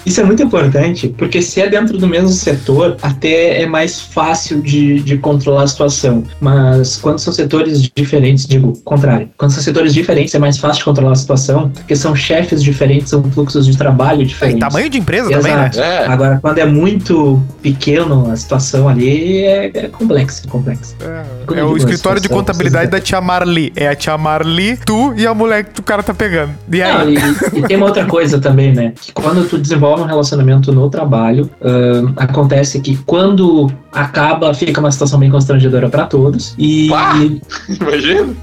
Isso 0.06 0.20
é 0.20 0.24
muito 0.24 0.44
importante, 0.44 1.08
porque 1.18 1.42
se 1.42 1.62
é 1.62 1.70
dentro 1.70 1.98
do 1.98 2.06
mesmo 2.08 2.30
setor, 2.30 2.98
até 3.02 3.62
é 3.62 3.66
mais 3.66 4.02
fácil 4.02 4.62
de, 4.62 5.00
de 5.00 5.18
controlar 5.18 5.64
situação. 5.74 6.24
Mas 6.40 6.98
quando 6.98 7.20
são 7.20 7.34
setores 7.34 7.82
diferentes, 7.96 8.46
digo, 8.48 8.70
o 8.70 8.82
contrário. 8.82 9.30
Quando 9.38 9.52
são 9.52 9.62
setores 9.62 9.94
diferentes, 9.94 10.34
é 10.34 10.40
mais 10.40 10.58
fácil 10.58 10.80
de 10.80 10.86
controlar 10.86 11.12
a 11.12 11.16
situação, 11.16 11.70
porque 11.70 11.96
são 11.96 12.16
chefes 12.16 12.64
diferentes, 12.64 13.10
são 13.10 13.24
fluxos 13.32 13.66
de 13.66 13.78
trabalho 13.78 14.22
E 14.22 14.26
diferentes. 14.26 14.60
tamanho 14.60 14.90
de 14.90 14.98
empresa 15.00 15.30
também, 15.30 15.54
né? 15.56 15.70
Exato. 15.74 15.80
É, 15.82 16.08
Agora, 16.08 16.40
quando 16.42 16.58
é 16.60 16.66
muito 16.66 17.42
pequeno 17.62 18.32
a 18.32 18.36
situação 18.36 18.88
ali, 18.88 19.44
é, 19.44 19.72
é 19.74 19.88
complexo, 19.88 20.44
é 20.46 20.50
complexo. 20.50 20.96
É 21.02 21.60
eu 21.60 21.68
o 21.70 21.78
escritório 21.78 22.22
de 22.22 22.30
contabilidade 22.30 22.90
da 22.90 23.00
tia 23.00 23.20
Marli. 23.20 23.74
É 23.76 23.88
a 23.88 23.96
tia 23.96 24.18
Marli, 24.18 24.78
tu 24.86 25.14
e 25.18 25.26
a 25.28 25.34
mulher 25.34 25.64
que 25.66 25.80
o 25.80 25.84
cara 25.84 26.02
tá 26.04 26.14
pegando. 26.14 26.52
E 26.72 26.80
Não, 26.80 26.98
aí? 27.00 27.16
e, 27.54 27.60
e 27.60 27.62
tem 27.64 27.78
uma 27.78 27.88
outra 27.88 28.06
coisa 28.06 28.40
também, 28.40 28.74
né? 28.74 28.94
Que 29.02 29.12
quando 29.12 29.48
tu 29.50 29.58
desenvolve 29.58 30.04
um 30.04 30.06
relacionamento 30.06 30.72
no 30.72 30.90
trabalho, 30.90 31.50
ahn, 31.62 32.14
acontece 32.18 32.80
que 32.80 32.98
quando 33.06 33.72
acaba, 33.92 34.54
fica 34.54 34.80
uma 34.80 34.92
situação 34.92 35.20
bem 35.20 35.30
constrangedora 35.30 35.63
pra 35.90 36.06
todos. 36.06 36.54
E 36.58 36.88
Pá! 36.90 37.14
imagina. 37.70 38.34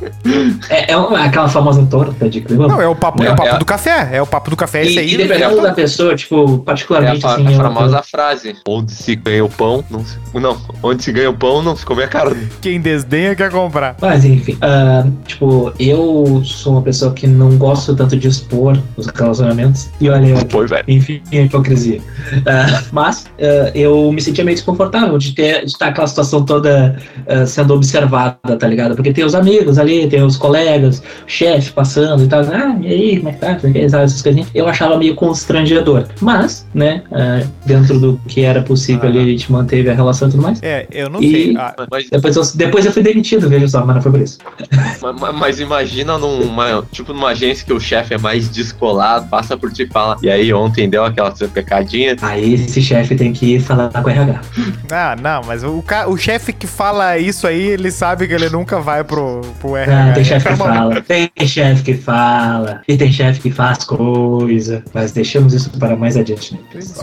é, 0.68 0.92
é 0.92 0.96
uma- 0.96 1.24
aquela 1.24 1.48
famosa 1.48 1.84
torta 1.86 2.28
de 2.28 2.40
clima. 2.40 2.68
Não, 2.68 2.80
é 2.80 2.88
o 2.88 2.94
papo, 2.94 3.22
é, 3.22 3.28
o 3.28 3.32
É, 3.32 3.36
papo 3.36 3.48
é- 3.48 3.58
do 3.58 3.64
café. 3.64 4.08
É 4.12 4.22
o 4.22 4.26
papo 4.26 4.50
do 4.50 4.56
café, 4.56 4.84
e, 4.84 4.88
esse 4.88 4.98
aí. 4.98 5.14
e 5.14 5.16
dependendo 5.16 5.60
da 5.60 5.72
pessoa, 5.72 6.14
tipo, 6.14 6.44
É 6.50 6.54
a, 6.54 6.58
particularmente 6.58 7.26
assim. 7.26 7.46
a 7.46 7.50
famosa 7.56 8.02
frase: 8.02 8.56
onde 8.66 8.92
se 8.92 9.14
ganha 9.16 9.44
o 9.44 9.48
pão, 9.48 9.84
não 9.90 10.04
se. 10.04 10.18
Não, 10.34 10.56
onde 10.82 11.02
se 11.02 11.12
ganha 11.12 11.30
o 11.30 11.34
pão, 11.34 11.62
não 11.62 11.76
se 11.76 11.84
come 11.84 12.02
a 12.02 12.08
carne. 12.08 12.48
Quem 12.60 12.80
desdenha 12.80 13.34
quer 13.34 13.50
comprar. 13.50 13.96
Mas 14.00 14.24
enfim, 14.24 14.56
ah, 14.62 15.04
tipo, 15.26 15.72
eu 15.78 16.42
sou 16.44 16.74
uma 16.74 16.82
pessoa 16.82 17.12
que 17.12 17.26
não 17.26 17.56
gosto 17.56 17.94
tanto 17.94 18.16
de 18.16 18.28
expor 18.28 18.78
os 18.96 19.06
relacionamentos. 19.06 19.88
E 20.00 20.08
olha, 20.08 20.26
eu 20.28 20.44
Pô, 20.46 20.66
velho. 20.66 20.84
Enfim, 20.88 21.20
a 21.32 21.36
hipocrisia. 21.36 22.00
Ah, 22.46 22.82
mas 22.92 23.26
ah, 23.40 23.70
eu 23.74 24.10
me 24.12 24.20
sentia 24.20 24.44
meio 24.44 24.56
desconfortável 24.56 25.16
de 25.18 25.32
ter 25.34 25.60
de 25.64 25.66
estar 25.72 25.88
aquela 25.88 26.06
situação 26.06 26.44
toda 26.44 26.96
ah, 27.26 27.46
sendo 27.46 27.74
observada, 27.74 28.56
tá 28.58 28.66
ligado? 28.66 28.94
Porque 28.94 29.12
tem 29.12 29.24
os 29.24 29.34
amigos 29.34 29.78
ali, 29.78 30.08
tem 30.08 30.22
os 30.22 30.36
colegas, 30.36 30.98
o 31.00 31.02
chefe 31.26 31.70
passando 31.72 32.24
e 32.24 32.26
tal. 32.28 32.40
Ah, 32.40 32.76
e 32.80 32.86
aí, 32.88 33.16
como 33.18 33.28
é 33.28 33.32
que 33.32 33.38
tá? 33.40 33.58
Essas 33.74 34.22
coisinhas. 34.22 34.48
Eu 34.54 34.68
achava 34.68 34.96
meio 34.98 35.14
constrangedor. 35.14 36.04
Mas, 36.20 36.66
né, 36.74 37.02
ah, 37.12 37.40
dentro 37.66 37.98
do 37.98 38.20
que 38.28 38.42
era 38.42 38.62
possível 38.62 39.08
ali, 39.08 39.18
a 39.18 39.24
gente 39.24 39.50
manteve 39.50 39.88
a 39.90 39.94
relação 39.94 40.28
e 40.28 40.30
tudo 40.32 40.42
mais. 40.42 40.62
É, 40.62 40.86
eu 40.90 41.08
não 41.10 41.22
E- 41.22 41.30
sei. 41.30 41.56
Ah, 41.56 41.74
Mas, 41.90 42.08
Depois 42.10 42.36
eu, 42.36 42.42
depois 42.56 42.86
eu 42.86 42.92
fui 42.92 43.02
demitido, 43.02 43.48
veja 43.48 43.68
só, 43.68 43.84
mas 43.84 43.96
não 43.96 44.02
foi 44.02 44.12
por 44.12 44.20
isso. 44.20 44.38
mas, 45.20 45.34
mas 45.34 45.60
imagina 45.60 46.18
numa, 46.18 46.84
tipo, 46.92 47.12
numa 47.12 47.28
agência 47.28 47.64
que 47.64 47.72
o 47.72 47.80
chefe 47.80 48.14
é 48.14 48.18
mais 48.18 48.48
descolado, 48.48 49.26
passa 49.28 49.56
por 49.56 49.72
ti 49.72 49.82
e 49.84 49.86
fala, 49.86 50.16
e 50.22 50.30
aí 50.30 50.52
ontem 50.52 50.88
deu 50.88 51.04
aquela 51.04 51.30
pecadinha. 51.52 52.16
Aí 52.22 52.54
esse 52.54 52.82
chefe 52.82 53.14
tem 53.14 53.32
que 53.32 53.54
ir 53.56 53.60
falar 53.60 53.88
com 53.90 54.00
o 54.08 54.08
RH. 54.10 54.40
ah, 54.90 55.16
não, 55.20 55.42
mas 55.46 55.62
o, 55.64 55.82
o 56.08 56.16
chefe 56.16 56.52
que 56.52 56.66
fala 56.66 56.89
isso 57.18 57.46
aí, 57.46 57.60
ele 57.68 57.90
sabe 57.90 58.26
que 58.26 58.34
ele 58.34 58.48
nunca 58.48 58.80
vai 58.80 59.02
pro, 59.04 59.40
pro 59.60 59.76
RH. 59.76 60.10
Ah, 60.10 60.12
tem 60.12 60.24
chefe 60.24 60.48
que 60.48 60.56
fala, 60.56 61.00
tem 61.02 61.30
chefe 61.46 61.82
que 61.82 61.94
fala, 61.94 62.82
e 62.88 62.96
tem 62.96 63.12
chefe 63.12 63.40
que 63.40 63.50
faz 63.50 63.84
coisa. 63.84 64.82
Mas 64.92 65.12
deixamos 65.12 65.52
isso 65.54 65.70
para 65.70 65.96
mais 65.96 66.16
adiante, 66.16 66.54
né? 66.54 66.60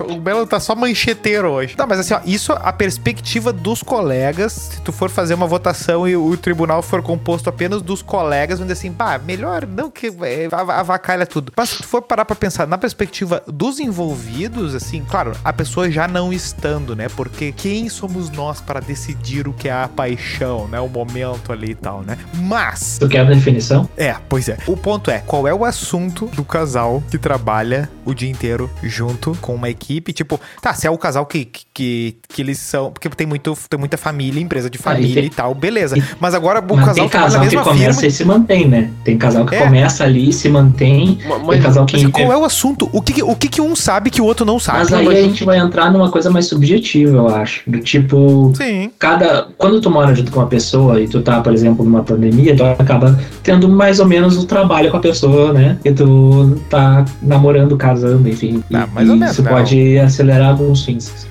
O 0.10 0.20
Belo 0.20 0.46
tá 0.46 0.60
só 0.60 0.76
mancheteiro 0.76 1.50
hoje. 1.50 1.76
Tá, 1.76 1.86
mas 1.86 2.00
assim, 2.00 2.14
ó, 2.14 2.20
isso 2.26 2.54
a 2.54 2.72
perspectiva 2.74 3.52
dos 3.54 3.82
colegas. 3.84 4.54
Se 4.54 4.82
tu 4.82 4.92
for 4.92 5.10
fazer 5.10 5.34
uma 5.34 5.48
votação 5.48 6.08
e 6.08 6.16
o 6.16 6.36
tribunal 6.38 6.82
for 6.82 7.02
composto 7.02 7.50
apenas 7.50 7.82
dos 7.82 8.02
colegas, 8.02 8.60
vão 8.60 8.68
dizer 8.68 8.80
assim, 8.80 8.92
pá, 8.94 9.20
melhor 9.20 9.66
não 9.68 9.90
que 9.90 10.08
é, 10.22 10.48
av- 10.52 10.70
avacalha 10.72 11.26
tudo. 11.26 11.52
Mas 11.56 11.70
se 11.70 11.78
tu 11.78 11.88
for 11.88 12.02
parar 12.02 12.26
pra 12.26 12.36
pensar 12.36 12.68
na 12.68 12.78
perspectiva 12.78 13.42
dos 13.48 13.80
envolvidos, 13.80 14.76
assim, 14.76 15.04
claro, 15.08 15.32
a 15.44 15.54
pessoa 15.54 15.90
já 15.92 16.08
não 16.08 16.32
estando, 16.32 16.96
né? 16.96 17.08
Porque 17.10 17.52
quem 17.52 17.90
somos 17.90 18.30
nós 18.30 18.62
para 18.62 18.80
decidir 18.80 19.48
o 19.48 19.54
que 19.54 19.68
é 19.70 19.72
a 19.84 19.88
paixão, 19.88 20.68
né? 20.68 20.80
O 20.80 20.88
momento 20.88 21.52
ali 21.52 21.72
e 21.72 21.76
tal, 21.76 22.02
né? 22.02 22.18
Mas. 22.36 22.98
Tu 23.00 23.08
quer 23.08 23.22
a 23.22 23.24
definição? 23.24 23.90
É, 23.98 24.16
pois 24.28 24.50
é. 24.50 24.58
O 24.68 24.76
ponto 24.76 25.12
é, 25.12 25.20
qual 25.20 25.48
é 25.48 25.54
o 25.54 25.66
assunto 25.66 26.28
do 26.28 26.44
casal 26.44 27.04
que 27.10 27.18
trabalha 27.18 27.90
o 28.06 28.14
dia 28.14 28.30
inteiro 28.30 28.70
junto 28.84 29.38
com 29.42 29.56
uma 29.56 29.70
equipe? 29.70 30.14
Tipo, 30.14 30.40
tá, 30.62 30.74
se 30.74 30.88
é 30.88 30.92
o 30.92 30.98
casal 30.98 31.26
que, 31.26 31.46
que, 31.74 32.18
que 32.28 32.42
eles 32.42 32.60
são. 32.60 32.92
Porque 32.92 33.10
tem, 33.10 33.28
muito, 33.28 33.58
tem 33.70 33.80
muita 33.80 33.98
família, 33.98 34.42
empresa 34.42 34.70
de 34.70 34.78
família 34.78 35.08
ah, 35.08 35.12
e, 35.12 35.14
tem, 35.16 35.26
e, 35.26 35.30
tal, 35.30 35.54
beleza. 35.54 35.98
E, 35.98 36.04
mas 36.20 36.34
agora 36.34 36.60
o 36.60 36.76
mas 36.76 36.86
casal 36.86 36.96
tem 36.96 37.10
casal 37.10 37.48
que 37.48 37.58
começa 37.58 38.00
firma. 38.02 38.08
e 38.08 38.12
se 38.12 38.26
mantém, 38.26 38.68
né? 38.68 38.92
Tem 39.04 39.18
casal 39.18 39.46
que 39.46 39.56
é. 39.56 39.64
começa 39.64 40.04
ali 40.04 40.30
e 40.30 40.34
se 40.34 40.50
mantém. 40.50 41.20
Mas, 41.28 41.48
tem 41.48 41.62
casal 41.62 41.86
que. 41.86 42.12
qual 42.12 42.32
é 42.32 42.38
o 42.38 42.44
assunto? 42.44 42.90
O 42.92 43.02
que, 43.02 43.22
o 43.24 43.36
que, 43.36 43.48
que 43.48 43.62
um 43.62 43.76
sabe 43.76 44.10
que 44.10 44.22
o 44.22 44.26
outro 44.26 44.46
não 44.46 44.60
sabe? 44.60 44.80
Mas 44.80 44.94
aí 44.94 45.08
a 45.08 45.24
gente 45.24 45.44
vai 45.44 45.58
entrar 45.58 45.92
numa 45.92 46.10
coisa 46.10 46.30
mais 46.30 46.46
subjetiva, 46.48 47.18
eu 47.18 47.28
acho. 47.28 47.70
Do 47.70 47.80
tipo. 47.80 48.52
Sim. 48.56 48.92
Cada. 48.98 49.48
Quando 49.68 49.82
tu 49.82 49.92
mora 49.92 50.16
junto 50.16 50.32
com 50.32 50.40
uma 50.40 50.48
pessoa 50.48 51.02
e 51.02 51.10
tu 51.10 51.22
tá, 51.22 51.42
por 51.42 51.52
exemplo, 51.52 51.84
numa 51.84 52.02
pandemia, 52.02 52.56
tu 52.56 52.64
acaba 52.64 53.20
tendo 53.48 53.70
mais 53.70 54.02
ou 54.02 54.06
menos 54.06 54.36
o 54.36 54.46
trabalho 54.46 54.92
com 54.92 54.98
a 54.98 55.00
pessoa, 55.00 55.54
né? 55.54 55.80
E 55.86 55.94
tu 55.94 56.62
tá 56.70 57.06
namorando, 57.22 57.78
casando, 57.78 58.28
enfim. 58.28 58.62
Ah, 58.74 58.86
mais 58.92 59.10
ou 59.10 59.16
menos. 59.16 59.32
Isso 59.32 59.42
né? 59.42 59.50
pode 59.50 59.98
acelerar 60.00 60.50
alguns 60.50 60.84
fins. 60.84 61.26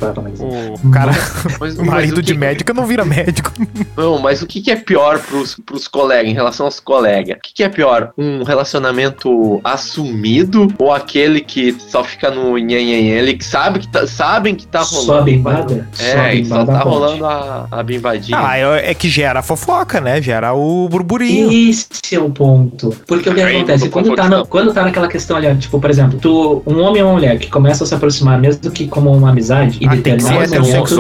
O 0.83 0.91
cara. 0.91 1.13
Mas, 1.61 1.79
o 1.79 1.85
marido 1.85 2.23
de 2.23 2.33
médica 2.33 2.73
não 2.73 2.87
vira 2.87 3.05
médico. 3.05 3.53
Não, 3.97 4.19
mas 4.19 4.43
o 4.43 4.47
que, 4.47 4.61
que 4.61 4.71
é 4.71 4.77
pior 4.77 5.19
pros, 5.19 5.57
pros 5.65 5.89
colegas, 5.89 6.31
em 6.31 6.35
relação 6.35 6.67
aos 6.67 6.79
colegas? 6.79 7.37
O 7.39 7.41
que, 7.41 7.55
que 7.55 7.63
é 7.63 7.69
pior? 7.69 8.13
Um 8.17 8.43
relacionamento 8.43 9.61
assumido 9.65 10.69
ou 10.79 10.93
aquele 10.93 11.41
que 11.41 11.75
só 11.79 12.05
fica 12.05 12.31
no 12.31 12.57
nhenhenhen, 12.59 13.09
ele 13.09 13.35
que 13.35 13.45
sabe 13.45 13.81
que 13.81 13.89
tá, 13.89 14.07
sabem 14.07 14.55
que 14.55 14.67
tá 14.67 14.81
rolando. 14.81 15.07
Só 15.07 15.19
a 15.19 15.23
bimbada? 15.23 15.89
É, 15.99 16.45
só, 16.45 16.57
só 16.57 16.67
tá 16.67 16.79
rolando 16.81 17.25
a, 17.25 17.67
a 17.71 17.83
bimbadinha. 17.83 18.39
Ah, 18.39 18.59
é, 18.59 18.91
é 18.91 18.95
que 18.95 19.09
gera 19.09 19.43
fofoca, 19.43 20.01
né? 20.01 20.21
Gera 20.21 20.53
o 20.53 20.89
burburinho. 20.89 21.51
Esse 21.51 21.87
é 22.15 22.21
o 22.21 22.31
ponto. 22.31 22.95
Porque 23.07 23.29
o 23.29 23.35
que 23.35 23.43
acontece? 23.43 23.89
Quando 23.89 24.15
tá, 24.15 24.29
no, 24.29 24.47
quando 24.47 24.73
tá 24.73 24.83
naquela 24.83 25.09
questão 25.09 25.37
ali, 25.37 25.55
tipo, 25.57 25.81
por 25.81 25.91
exemplo, 25.91 26.19
tu, 26.21 26.63
um 26.67 26.81
homem 26.81 27.03
ou 27.03 27.09
uma 27.09 27.15
mulher 27.15 27.39
que 27.39 27.49
começa 27.49 27.85
a 27.85 27.87
se 27.87 27.95
aproximar, 27.95 28.39
mesmo 28.39 28.71
que 28.71 28.87
como 28.87 29.13
uma 29.13 29.31
amizade, 29.31 29.79
e 29.81 29.87
ah, 29.87 29.95
determinado 29.95 30.51
momento, 30.51 30.95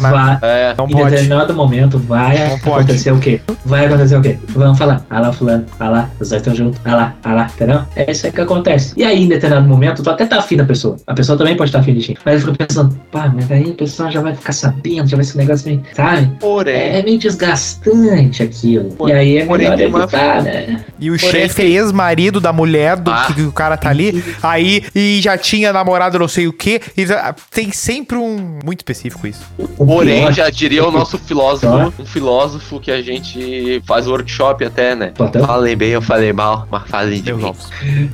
vai, 0.00 0.38
é. 0.42 0.74
em 0.78 0.94
determinado 0.94 1.54
momento 1.54 1.98
vai 1.98 2.54
acontecer 2.54 3.12
o 3.12 3.18
quê? 3.18 3.40
Vai 3.64 3.86
acontecer 3.86 4.16
o 4.16 4.22
quê? 4.22 4.38
Vamos 4.48 4.78
falar, 4.78 5.04
ah 5.08 5.20
lá, 5.20 5.32
fulano, 5.32 5.64
ah 5.78 5.88
lá, 5.88 6.10
os 6.20 6.28
dois 6.28 6.40
estão 6.40 6.54
juntos, 6.54 6.80
ah 6.84 6.94
lá, 6.94 7.14
ah 7.24 7.34
lá, 7.34 7.50
entendeu? 7.54 7.82
É 7.96 8.10
isso 8.10 8.26
aí 8.26 8.32
que 8.32 8.40
acontece. 8.40 8.92
E 8.96 9.04
aí, 9.04 9.24
em 9.24 9.28
determinado 9.28 9.68
momento, 9.68 10.02
tu 10.02 10.10
até 10.10 10.26
tá 10.26 10.38
afim 10.38 10.56
da 10.56 10.64
pessoa. 10.64 10.96
A 11.06 11.14
pessoa 11.14 11.38
também 11.38 11.56
pode 11.56 11.68
estar 11.68 11.78
tá 11.78 11.82
afim 11.82 11.94
de 11.94 12.00
ti. 12.00 12.18
Mas 12.24 12.34
eu 12.34 12.40
fico 12.40 12.58
pensando, 12.58 12.94
pá, 13.10 13.32
mas 13.34 13.50
aí 13.50 13.70
a 13.70 13.74
pessoa 13.74 14.10
já 14.10 14.20
vai 14.20 14.34
ficar 14.34 14.52
sabendo, 14.52 15.08
já 15.08 15.16
vai 15.16 15.24
ser 15.24 15.38
um 15.38 15.40
negócio 15.40 15.66
meio, 15.68 15.82
sabe? 15.94 16.30
Porém. 16.40 16.74
É, 16.74 16.98
é 16.98 17.02
meio 17.02 17.18
desgastante 17.18 18.42
aquilo. 18.42 18.90
Porém, 18.90 19.14
e 19.14 19.18
aí 19.18 19.36
é 19.38 19.44
melhor 19.44 19.80
evitar, 19.80 20.42
né? 20.42 20.49
E 20.98 21.10
o 21.10 21.18
chefe 21.18 21.62
é 21.62 21.66
ex-marido 21.66 22.40
da 22.40 22.52
mulher 22.52 22.96
do 22.96 23.10
ah. 23.10 23.32
que 23.34 23.42
o 23.42 23.52
cara 23.52 23.76
tá 23.76 23.88
ali, 23.88 24.22
aí 24.42 24.84
e 24.94 25.20
já 25.20 25.36
tinha 25.38 25.72
namorado 25.72 26.18
não 26.18 26.28
sei 26.28 26.46
o 26.46 26.52
que. 26.52 26.80
Tem 27.50 27.72
sempre 27.72 28.16
um. 28.16 28.58
Muito 28.64 28.80
específico 28.80 29.26
isso. 29.26 29.40
Porém, 29.76 30.30
já 30.32 30.50
diria 30.50 30.86
o 30.86 30.90
nosso 30.90 31.18
filósofo, 31.18 32.02
um 32.02 32.06
filósofo 32.06 32.80
que 32.80 32.90
a 32.90 33.00
gente 33.00 33.82
faz 33.86 34.06
workshop 34.06 34.64
até, 34.64 34.94
né? 34.94 35.12
Falei 35.46 35.74
bem, 35.74 35.90
eu 35.90 36.02
falei 36.02 36.32
mal, 36.32 36.66
mas 36.70 36.82
falei 36.88 37.20
de 37.20 37.32
mim. 37.32 37.52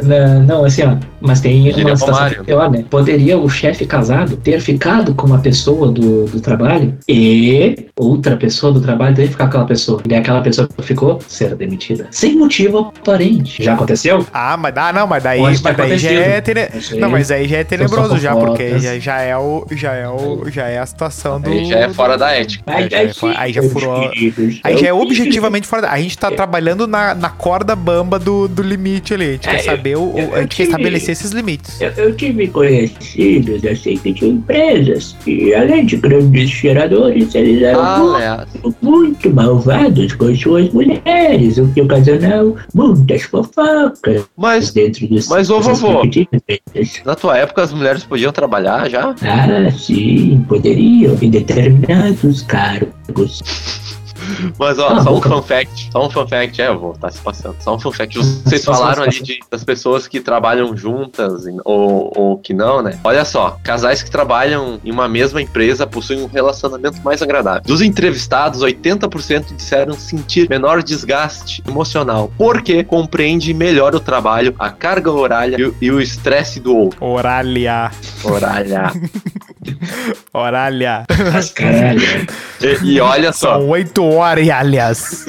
Não, 0.03 0.43
não, 0.43 0.65
assim, 0.65 0.83
ó, 0.83 0.97
mas 1.21 1.41
tem 1.41 1.73
uma 1.73 1.97
situação 1.97 2.45
pior, 2.45 2.71
né? 2.71 2.85
Poderia 2.89 3.39
o 3.39 3.49
chefe 3.49 3.85
casado 3.87 4.37
ter 4.37 4.61
ficado 4.61 5.15
com 5.15 5.27
uma 5.27 5.39
pessoa 5.39 5.91
do, 5.91 6.27
do 6.27 6.41
trabalho 6.41 6.97
e 7.09 7.87
outra 7.97 8.37
pessoa 8.37 8.73
do 8.73 8.81
trabalho 8.81 9.15
também 9.15 9.31
ficar 9.31 9.45
com 9.45 9.51
aquela 9.51 9.65
pessoa. 9.65 10.03
E 10.09 10.15
aquela 10.15 10.41
pessoa 10.41 10.69
que 10.69 10.83
ficou 10.83 11.21
ser 11.27 11.55
demitida. 11.55 12.07
Sem 12.27 12.37
motivo 12.37 12.79
aparente. 12.79 13.63
Já 13.63 13.75
aconteceu? 13.75 14.27
Ah, 14.33 14.57
mas, 14.57 14.77
ah, 14.77 14.93
não, 14.93 15.07
mas 15.07 15.23
daí, 15.23 15.41
mas 15.41 15.61
daí 15.61 15.97
já 15.97 16.11
é 16.11 16.41
tene... 16.41 16.63
Não, 16.99 17.09
mas 17.09 17.31
aí 17.31 17.47
já 17.47 17.59
é 17.59 17.65
tenebroso 17.65 18.19
já, 18.19 18.35
porque 18.35 18.79
já, 18.81 18.99
já 18.99 19.21
é 19.21 19.37
o. 19.37 19.65
Já 19.71 19.95
é 19.95 20.09
o. 20.09 20.51
Já 20.51 20.67
é 20.67 20.79
a 20.79 20.87
situação 20.87 21.41
do. 21.41 21.51
Aí 21.51 21.65
já 21.65 21.79
é 21.79 21.89
fora 21.91 22.19
da 22.19 22.33
ética. 22.33 22.65
Aí, 22.67 22.89
já, 22.91 22.99
é, 22.99 23.13
aí 23.37 23.53
já 23.53 23.63
furou. 23.63 24.11
Aí 24.65 24.77
já 24.77 24.89
é 24.89 24.93
objetivamente 24.93 25.69
fora 25.69 25.83
da. 25.83 25.93
A 25.93 26.01
gente 26.01 26.19
tá 26.19 26.31
trabalhando 26.31 26.87
na, 26.87 27.15
na 27.15 27.29
corda 27.29 27.77
bamba 27.77 28.19
do, 28.19 28.49
do 28.49 28.63
limite 28.63 29.15
ali. 29.15 29.25
A 29.25 29.33
gente 29.33 29.49
quer 29.49 29.59
saber 29.59 29.97
o. 29.97 30.15
a 30.35 30.41
gente 30.41 30.57
quer 30.57 30.63
estabelecer 30.65 31.13
esses 31.13 31.31
limites. 31.31 31.81
Eu, 31.81 31.91
eu 31.97 32.17
tive 32.17 32.49
conhecidos, 32.49 33.65
assim, 33.65 33.97
que 33.99 34.13
tinham 34.13 34.35
empresas. 34.35 35.17
E 35.27 35.55
além 35.55 35.87
de 35.87 35.97
grandes 35.97 36.51
geradores, 36.51 37.35
eles 37.35 37.63
eram 37.63 37.83
ah, 37.83 38.47
muito, 38.63 38.77
muito 38.83 39.31
malvados 39.31 40.13
com 40.15 40.27
as 40.27 40.41
suas 40.41 40.69
mulheres, 40.73 41.59
o 41.59 41.69
que 41.69 41.83
ocasionou 41.83 42.06
muitas 42.75 43.23
fofocas. 43.23 44.25
Mas, 44.37 44.73
dentro 44.73 45.07
dos 45.09 45.29
mas 45.29 45.51
ô 45.51 45.61
vovô, 45.61 46.03
na 47.05 47.15
tua 47.15 47.39
época 47.39 47.63
as 47.63 47.73
mulheres 47.73 48.05
podiam 48.05 48.33
trabalhar 48.33 48.89
já? 48.89 49.15
Ah, 49.23 49.71
sim, 49.71 50.45
poderiam, 50.49 51.17
em 51.21 51.31
determinados 51.31 52.43
cargos. 52.43 53.43
Mas 54.59 54.79
ó, 54.79 54.89
ah, 54.89 55.03
só 55.03 55.15
um 55.15 55.21
fun 55.21 55.43
fact, 55.43 55.91
só 55.93 56.07
um 56.07 56.11
fun 56.11 56.27
fact, 56.27 56.61
é, 56.61 56.69
eu 56.69 56.79
vou 56.79 56.93
estar 56.93 57.09
tá 57.09 57.13
se 57.13 57.21
passando. 57.21 57.57
Só 57.61 57.75
um 57.75 57.79
fun 57.79 57.93
fact. 57.93 58.19
Vocês 58.19 58.65
falaram 58.65 59.03
ali 59.03 59.23
de, 59.23 59.41
das 59.51 59.65
pessoas 59.65 60.07
que 60.07 60.21
trabalham 60.21 60.77
juntas 60.77 61.45
ou, 61.65 62.13
ou 62.15 62.39
que 62.39 62.55
não, 62.55 62.83
né? 62.83 62.99
Olha 63.05 63.25
só, 63.25 63.59
casais 63.63 64.03
que 64.03 64.11
trabalham 64.11 64.81
em 64.85 64.91
uma 64.91 65.09
mesma 65.09 65.41
empresa 65.41 65.87
possuem 65.87 66.23
um 66.23 66.27
relacionamento 66.27 67.01
mais 67.03 67.23
agradável. 67.23 67.63
Dos 67.63 67.81
entrevistados, 67.81 68.63
80% 68.63 69.55
disseram 69.55 69.95
sentir 69.95 70.49
menor 70.49 70.83
desgaste 70.83 71.63
emocional, 71.67 72.31
porque 72.37 72.85
compreende 72.85 73.53
melhor 73.53 73.95
o 73.95 74.01
trabalho, 74.01 74.55
a 74.59 74.71
carga 74.71 75.11
horária 75.11 75.57
e, 75.59 75.87
e 75.87 75.91
o 75.91 76.01
estresse 76.01 76.61
do 76.61 76.77
outro. 76.77 77.05
Oralha. 77.05 77.91
Oralha. 78.25 78.93
Oralha. 80.33 81.05
E, 82.61 82.95
e 82.95 83.01
olha 83.01 83.33
só. 83.33 83.59
São 83.59 83.69
oito 83.69 84.03
aliás. 84.59 85.27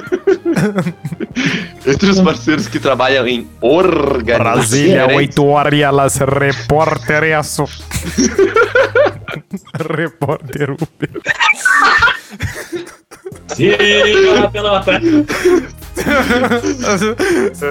Entre 1.86 2.10
os 2.10 2.20
parceiros 2.20 2.68
que 2.68 2.80
trabalham 2.80 3.28
em 3.28 3.48
organização. 3.62 4.54
Brasília, 4.54 5.08
8 5.08 5.46
horas, 5.46 6.18
repórter 6.18 7.24
isso. 7.24 7.66
repórter 9.96 10.72
Uber. 10.72 11.10
Sim, 13.48 13.72
pela 14.52 14.84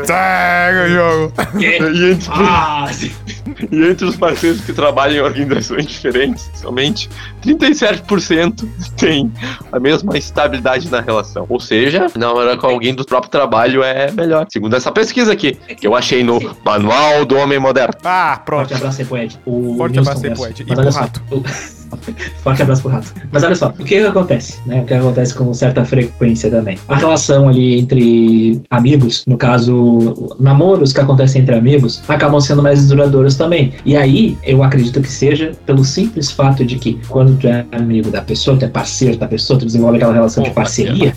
Segue 0.05 0.79
o 0.79 0.89
jogo. 0.89 1.33
E 1.59 1.67
entre, 1.67 2.19
ah, 2.31 2.89
e 3.71 3.85
entre 3.85 4.07
os 4.07 4.17
parceiros 4.17 4.61
que 4.61 4.73
trabalham 4.73 5.17
em 5.17 5.21
organizações 5.21 5.87
diferentes, 5.87 6.51
somente 6.55 7.09
37% 7.43 8.69
tem 8.97 9.33
a 9.73 9.79
mesma 9.79 10.17
estabilidade 10.17 10.91
na 10.91 11.01
relação. 11.01 11.47
Ou 11.49 11.61
seja, 11.61 12.07
namorar 12.17 12.57
com 12.59 12.67
alguém 12.67 12.95
do 12.95 13.05
próprio 13.05 13.31
trabalho 13.31 13.83
é 13.83 14.11
melhor. 14.11 14.47
Segundo 14.51 14.77
essa 14.77 14.93
pesquisa 14.93 15.33
aqui, 15.33 15.53
que 15.53 15.87
eu 15.87 15.95
achei 15.95 16.23
no 16.23 16.39
Manual 16.65 17.25
do 17.25 17.37
Homem 17.37 17.59
Moderno. 17.59 17.95
Ah, 18.05 18.41
pronto. 18.45 18.69
Forte 18.69 18.75
abraço 18.75 19.01
aí, 19.01 19.07
Poed. 19.07 19.41
Forte 19.77 19.99
abraço 19.99 20.27
aí, 20.27 20.35
Poed. 20.35 20.63
E 20.63 20.75
pro 20.75 20.91
rato. 20.91 21.23
Forte 22.43 22.63
abraço 22.63 22.83
pro 22.83 22.91
rato. 22.91 23.13
Mas 23.31 23.43
olha 23.43 23.55
só, 23.55 23.69
o 23.69 23.85
que, 23.85 23.85
que 23.85 23.99
acontece? 23.99 24.59
Né? 24.67 24.81
O 24.81 24.85
que 24.85 24.95
acontece 24.95 25.35
com 25.35 25.53
certa 25.53 25.85
frequência 25.85 26.51
também? 26.51 26.79
A 26.89 26.97
relação 26.97 27.49
ali 27.49 27.79
entre 27.79 28.63
amigos, 28.71 29.25
no 29.27 29.37
caso, 29.37 30.37
namoros 30.39 30.93
que 30.93 31.01
acontecem 31.01 31.43
entre 31.43 31.55
amigos, 31.55 32.03
acabam 32.09 32.41
sendo 32.41 32.63
mais 32.63 32.89
duradouros 32.89 33.37
também. 33.37 33.73
E 33.85 33.97
aí, 33.97 34.37
eu 34.45 34.63
acredito 34.63 35.01
que 35.01 35.09
seja 35.09 35.53
pelo 35.65 35.85
simples 35.85 36.31
fato 36.31 36.65
de 36.65 36.77
que 36.79 36.99
quando 37.09 37.37
tu 37.39 37.49
é 37.49 37.67
amigo 37.73 38.11
da 38.11 38.23
pessoa, 38.23 38.57
tu 38.57 38.65
é 38.65 38.69
parceiro 38.69 39.17
da 39.17 39.27
pessoa, 39.27 39.59
tu 39.59 39.67
desenvolve 39.67 39.97
aquela 39.97 40.13
relação 40.13 40.43
de 40.43 40.51
parceria, 40.51 41.15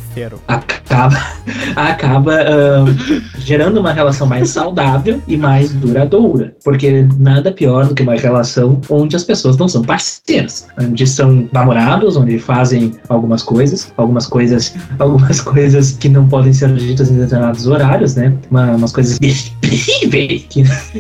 acaba, 0.48 1.17
acaba 1.75 2.33
uh, 2.33 3.39
gerando 3.39 3.79
uma 3.79 3.91
relação 3.91 4.27
mais 4.27 4.50
saudável 4.50 5.21
e 5.27 5.38
mais 5.38 5.74
duradoura. 5.74 6.55
Porque 6.63 7.07
nada 7.17 7.51
pior 7.51 7.86
do 7.86 7.95
que 7.95 8.03
uma 8.03 8.15
relação 8.15 8.79
onde 8.89 9.15
as 9.15 9.24
pessoas 9.24 9.57
não 9.57 9.67
são 9.67 9.81
parceiras, 9.81 10.67
onde 10.77 11.05
são 11.07 11.47
namorados, 11.51 12.15
onde 12.15 12.39
fazem 12.39 12.93
algumas 13.07 13.43
coisas, 13.43 13.91
algumas 13.97 14.25
coisas, 14.25 14.75
algumas 14.99 15.41
coisas 15.41 15.91
que 15.93 16.09
não 16.09 16.27
podem 16.27 16.53
ser 16.53 16.73
ditas 16.75 17.09
em 17.11 17.17
determinados 17.17 17.67
horários, 17.67 18.15
né? 18.15 18.33
Uma, 18.49 18.75
umas 18.75 18.91
coisas 18.91 19.19
terríveis. 19.19 20.47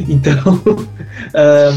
Então, 0.09 0.61
uh, 0.65 1.73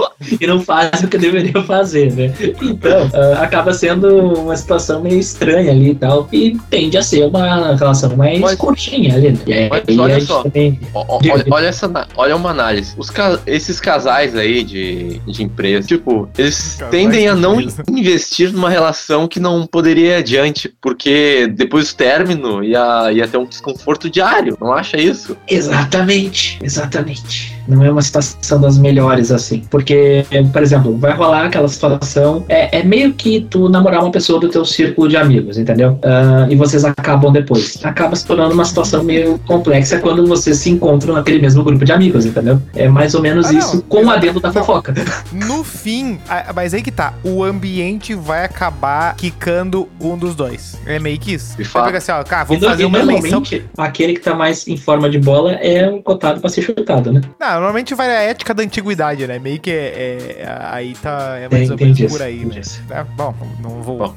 e 0.40 0.46
não 0.46 0.60
fazem 0.60 1.06
o 1.06 1.08
que 1.08 1.18
deveriam 1.18 1.62
fazer, 1.64 2.12
né? 2.12 2.32
Então, 2.62 3.06
uh, 3.08 3.42
acaba 3.42 3.72
sendo 3.72 4.34
uma 4.40 4.56
situação 4.56 5.02
meio 5.02 5.18
estranha 5.18 5.70
ali 5.70 5.90
e 5.90 5.94
tal. 5.94 6.28
E 6.32 6.58
tende 6.70 6.96
a 6.96 7.02
ser 7.02 7.24
uma 7.26 7.74
relação 7.74 8.16
mais 8.16 8.40
Mas- 8.40 8.58
curtinha 8.58 9.14
ali. 9.14 9.28
Aí, 9.28 9.68
Mas 9.68 9.98
olha 9.98 10.20
só. 10.20 10.42
também- 10.42 10.78
olha, 10.94 11.44
olha 11.50 11.66
essa, 11.66 11.90
olha 12.16 12.36
uma 12.36 12.50
análise. 12.50 12.94
Os 12.96 13.10
esses 13.46 13.80
casais 13.80 14.36
aí 14.36 14.62
de, 14.62 15.18
de 15.26 15.42
empresa, 15.42 15.86
tipo, 15.86 16.03
eles 16.36 16.74
Casais 16.74 16.90
tendem 16.90 17.28
a 17.28 17.34
não 17.34 17.58
investir 17.88 18.52
numa 18.52 18.70
relação 18.70 19.28
que 19.28 19.40
não 19.40 19.66
poderia 19.66 20.10
ir 20.10 20.14
adiante, 20.16 20.74
porque 20.80 21.46
depois 21.46 21.92
do 21.92 21.96
término 21.96 22.62
ia, 22.62 23.12
ia 23.12 23.28
ter 23.28 23.36
um 23.36 23.46
desconforto 23.46 24.10
diário. 24.10 24.56
Não 24.60 24.72
acha 24.72 24.96
isso? 24.96 25.36
Exatamente, 25.48 26.58
exatamente. 26.62 27.53
Não 27.68 27.82
é 27.84 27.90
uma 27.90 28.02
situação 28.02 28.60
das 28.60 28.78
melhores, 28.78 29.30
assim. 29.30 29.62
Porque, 29.70 30.24
por 30.52 30.62
exemplo, 30.62 30.96
vai 30.98 31.12
rolar 31.12 31.46
aquela 31.46 31.68
situação. 31.68 32.44
É, 32.48 32.78
é 32.80 32.82
meio 32.82 33.12
que 33.14 33.46
tu 33.50 33.68
namorar 33.68 34.02
uma 34.02 34.10
pessoa 34.10 34.38
do 34.40 34.48
teu 34.48 34.64
círculo 34.64 35.08
de 35.08 35.16
amigos, 35.16 35.58
entendeu? 35.58 35.98
Ah, 36.04 36.46
e 36.50 36.56
vocês 36.56 36.84
acabam 36.84 37.32
depois. 37.32 37.78
Acaba 37.84 38.14
se 38.16 38.26
tornando 38.26 38.54
uma 38.54 38.64
situação 38.64 39.02
meio 39.02 39.38
complexa 39.46 39.98
quando 39.98 40.26
vocês 40.26 40.58
se 40.58 40.70
encontram 40.70 41.14
naquele 41.14 41.38
mesmo 41.40 41.62
grupo 41.64 41.84
de 41.84 41.92
amigos, 41.92 42.26
entendeu? 42.26 42.60
É 42.74 42.88
mais 42.88 43.14
ou 43.14 43.22
menos 43.22 43.46
Ah, 43.46 43.52
não, 43.52 43.58
isso 43.58 43.82
com 43.88 44.04
o 44.04 44.10
adendo 44.10 44.40
da 44.40 44.48
Não. 44.48 44.54
fofoca. 44.54 44.94
No 45.32 45.64
fim, 45.64 46.18
a- 46.28 46.52
mas 46.54 46.74
aí 46.74 46.82
que 46.82 46.90
tá, 46.90 47.14
o 47.24 47.42
ambiente 47.42 48.14
vai 48.14 48.44
acabar 48.44 49.14
quicando 49.16 49.88
um 50.00 50.16
dos 50.16 50.34
dois. 50.34 50.78
É 50.86 50.98
meio 50.98 51.18
que 51.18 51.34
isso. 51.34 51.56
De 51.56 51.62
Vai 51.64 51.72
fato. 51.84 51.96
assim, 51.96 52.12
ó, 52.12 52.22
cara, 52.24 52.44
E, 52.44 52.48
vamos 52.48 52.64
fazer 52.64 52.84
uma 52.84 52.98
eleição. 52.98 53.30
normalmente, 53.40 53.64
aquele 53.76 54.14
que 54.14 54.20
tá 54.20 54.34
mais 54.34 54.66
em 54.68 54.76
forma 54.76 55.08
de 55.08 55.18
bola 55.18 55.52
é 55.52 55.88
o 55.88 56.02
cotado 56.02 56.40
pra 56.40 56.50
ser 56.50 56.62
chutado, 56.62 57.12
né? 57.12 57.20
Não, 57.40 57.53
normalmente 57.54 57.94
vai 57.94 58.08
a 58.08 58.20
ética 58.22 58.52
da 58.54 58.62
antiguidade, 58.62 59.26
né? 59.26 59.38
Meio 59.38 59.58
que 59.60 59.70
é, 59.70 60.36
é- 60.40 60.58
aí 60.70 60.94
tá 60.94 61.36
é 61.38 61.48
mais 61.48 61.68
É, 61.68 61.72
ou 61.72 61.78
menos 61.78 61.98
entendi 61.98 62.02
por 62.04 62.14
isso, 62.16 62.22
aí, 62.22 62.44
né? 62.44 62.58
isso. 62.60 62.82
É, 62.90 63.04
bom, 63.04 63.34
não 63.60 63.82
vou. 63.82 63.98
Bom. 63.98 64.14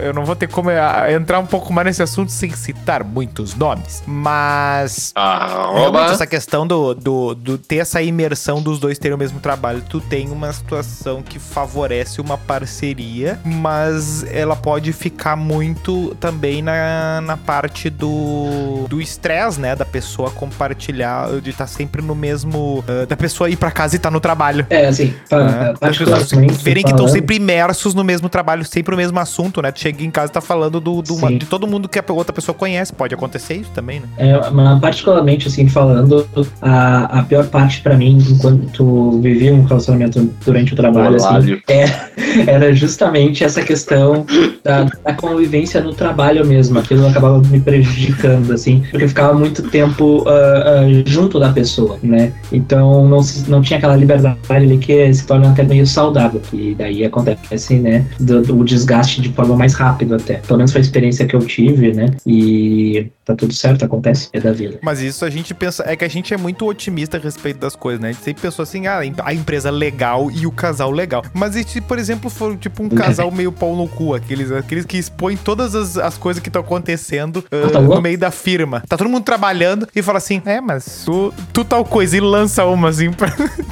eu 0.00 0.12
não- 0.12 0.24
vou 0.24 0.34
ter 0.36 0.48
como 0.48 0.70
ah, 0.70 1.10
entrar 1.12 1.38
um 1.38 1.46
pouco 1.46 1.72
mais 1.72 1.86
nesse 1.86 2.02
assunto 2.02 2.30
sem 2.32 2.50
citar 2.50 3.04
muitos 3.04 3.54
nomes. 3.54 4.02
Mas. 4.06 5.12
Realmente, 5.16 5.76
Arroba. 5.76 6.12
essa 6.12 6.26
questão 6.26 6.66
do, 6.66 6.94
do, 6.94 7.34
do 7.34 7.58
ter 7.58 7.76
essa 7.76 8.02
imersão 8.02 8.60
dos 8.62 8.78
dois 8.78 8.98
terem 8.98 9.14
o 9.14 9.18
mesmo 9.18 9.40
trabalho, 9.40 9.82
tu 9.88 10.00
tem 10.00 10.30
uma 10.30 10.52
situação 10.52 11.22
que 11.22 11.38
favorece 11.38 12.20
uma 12.20 12.36
parceria, 12.36 13.38
mas 13.44 14.24
ela 14.32 14.56
pode 14.56 14.92
ficar 14.92 15.36
muito 15.36 16.14
também 16.20 16.62
na, 16.62 17.20
na 17.20 17.36
parte 17.36 17.88
do 17.90 18.86
do 18.88 19.00
estresse, 19.00 19.60
né? 19.60 19.74
Da 19.76 19.84
pessoa 19.84 20.30
compartilhar, 20.30 21.40
de 21.40 21.50
estar 21.50 21.66
sempre 21.66 22.02
no 22.02 22.14
mesmo. 22.14 22.75
Ah, 22.86 23.06
da 23.06 23.16
pessoa 23.16 23.48
ir 23.50 23.56
pra 23.56 23.70
casa 23.70 23.94
e 23.94 23.98
estar 23.98 24.10
no 24.10 24.20
trabalho. 24.20 24.66
É, 24.70 24.86
assim, 24.86 25.14
pa- 25.28 25.44
né? 25.44 25.74
Das 25.80 25.96
pessoas 25.96 26.30
verem 26.62 26.84
que 26.84 26.90
estão 26.90 27.08
sempre 27.08 27.36
imersos 27.36 27.94
no 27.94 28.04
mesmo 28.04 28.28
trabalho, 28.28 28.64
sempre 28.64 28.94
o 28.94 28.98
mesmo 28.98 29.18
assunto, 29.18 29.60
né? 29.62 29.70
Tu 29.72 29.80
chega 29.80 30.04
em 30.04 30.10
casa 30.10 30.30
e 30.30 30.34
tá 30.34 30.40
falando 30.40 30.80
do, 30.80 31.02
do 31.02 31.14
uma- 31.14 31.28
Sim. 31.28 31.38
de 31.38 31.46
todo 31.46 31.66
mundo 31.66 31.88
que 31.88 31.98
a 31.98 32.04
outra 32.12 32.32
pessoa 32.32 32.54
conhece. 32.54 32.92
Pode 32.92 33.14
acontecer 33.14 33.54
isso 33.54 33.70
também, 33.72 34.00
né? 34.00 34.06
É, 34.18 34.50
mas 34.50 34.80
particularmente 34.80 35.48
assim 35.48 35.68
falando, 35.68 36.26
a, 36.60 37.20
a 37.20 37.22
pior 37.22 37.46
parte 37.46 37.80
pra 37.80 37.96
mim, 37.96 38.18
enquanto 38.30 39.20
vivia 39.20 39.54
um 39.54 39.64
relacionamento 39.64 40.30
durante 40.44 40.72
o 40.72 40.76
trabalho, 40.76 41.16
assim, 41.16 41.26
Olálio. 41.28 41.62
era 42.46 42.74
justamente 42.74 43.44
essa 43.44 43.62
questão 43.62 44.24
da, 44.62 44.84
da 44.84 45.14
convivência 45.14 45.80
no 45.80 45.94
trabalho 45.94 46.46
mesmo. 46.46 46.78
Aquilo 46.78 47.06
acabava 47.06 47.38
me 47.40 47.60
prejudicando, 47.60 48.52
assim, 48.52 48.82
porque 48.90 49.04
eu 49.04 49.08
ficava 49.08 49.34
muito 49.34 49.62
tempo 49.70 50.24
ah, 50.26 50.32
ah, 50.66 51.02
junto 51.06 51.38
da 51.38 51.52
pessoa, 51.52 51.98
né? 52.02 52.32
Então 52.66 53.08
não, 53.08 53.20
não 53.46 53.62
tinha 53.62 53.78
aquela 53.78 53.94
liberdade 53.94 54.38
ali 54.48 54.76
que 54.76 55.14
se 55.14 55.24
torna 55.24 55.50
até 55.50 55.62
meio 55.62 55.86
saudável. 55.86 56.42
E 56.52 56.74
daí 56.74 57.04
acontece, 57.04 57.78
né, 57.78 58.04
do, 58.18 58.42
do 58.42 58.64
desgaste 58.64 59.22
de 59.22 59.28
forma 59.30 59.56
mais 59.56 59.74
rápida 59.74 60.16
até. 60.16 60.34
Pelo 60.34 60.58
menos 60.58 60.72
foi 60.72 60.80
a 60.80 60.84
experiência 60.84 61.26
que 61.26 61.36
eu 61.36 61.40
tive, 61.40 61.92
né? 61.92 62.10
E 62.26 63.06
tá 63.26 63.34
tudo 63.34 63.52
certo, 63.52 63.84
acontece, 63.84 64.28
é 64.32 64.40
da 64.40 64.52
vida. 64.52 64.78
Mas 64.80 65.00
isso 65.00 65.24
a 65.24 65.30
gente 65.30 65.52
pensa. 65.52 65.82
É 65.86 65.96
que 65.96 66.04
a 66.04 66.08
gente 66.08 66.32
é 66.32 66.36
muito 66.36 66.64
otimista 66.66 67.16
a 67.16 67.20
respeito 67.20 67.58
das 67.58 67.74
coisas, 67.74 68.00
né? 68.00 68.08
A 68.10 68.12
gente 68.12 68.22
sempre 68.22 68.40
pensou 68.40 68.62
assim, 68.62 68.86
ah, 68.86 69.00
a 69.24 69.34
empresa 69.34 69.68
legal 69.70 70.30
e 70.30 70.46
o 70.46 70.52
casal 70.52 70.90
legal. 70.92 71.24
Mas 71.34 71.56
e 71.56 71.64
se, 71.64 71.80
por 71.80 71.98
exemplo, 71.98 72.30
for 72.30 72.56
tipo 72.56 72.82
um 72.84 72.88
casal 72.88 73.30
meio 73.32 73.50
pau 73.50 73.74
no 73.76 73.88
cu, 73.88 74.14
aqueles, 74.14 74.52
aqueles 74.52 74.84
que 74.84 74.96
expõem 74.96 75.36
todas 75.36 75.74
as, 75.74 75.98
as 75.98 76.16
coisas 76.16 76.40
que 76.42 76.48
estão 76.48 76.62
acontecendo 76.62 77.42
tá 77.42 77.78
louco? 77.80 77.96
no 77.96 78.00
meio 78.00 78.16
da 78.16 78.30
firma. 78.30 78.82
Tá 78.88 78.96
todo 78.96 79.08
mundo 79.10 79.24
trabalhando 79.24 79.88
e 79.94 80.00
fala 80.02 80.18
assim, 80.18 80.40
é, 80.46 80.60
mas 80.60 81.02
tu, 81.04 81.34
tu 81.52 81.64
tal 81.64 81.84
coisa 81.84 82.16
e 82.16 82.20
lança 82.20 82.64
uma 82.64 82.90
assim 82.90 83.10
pra. 83.12 83.28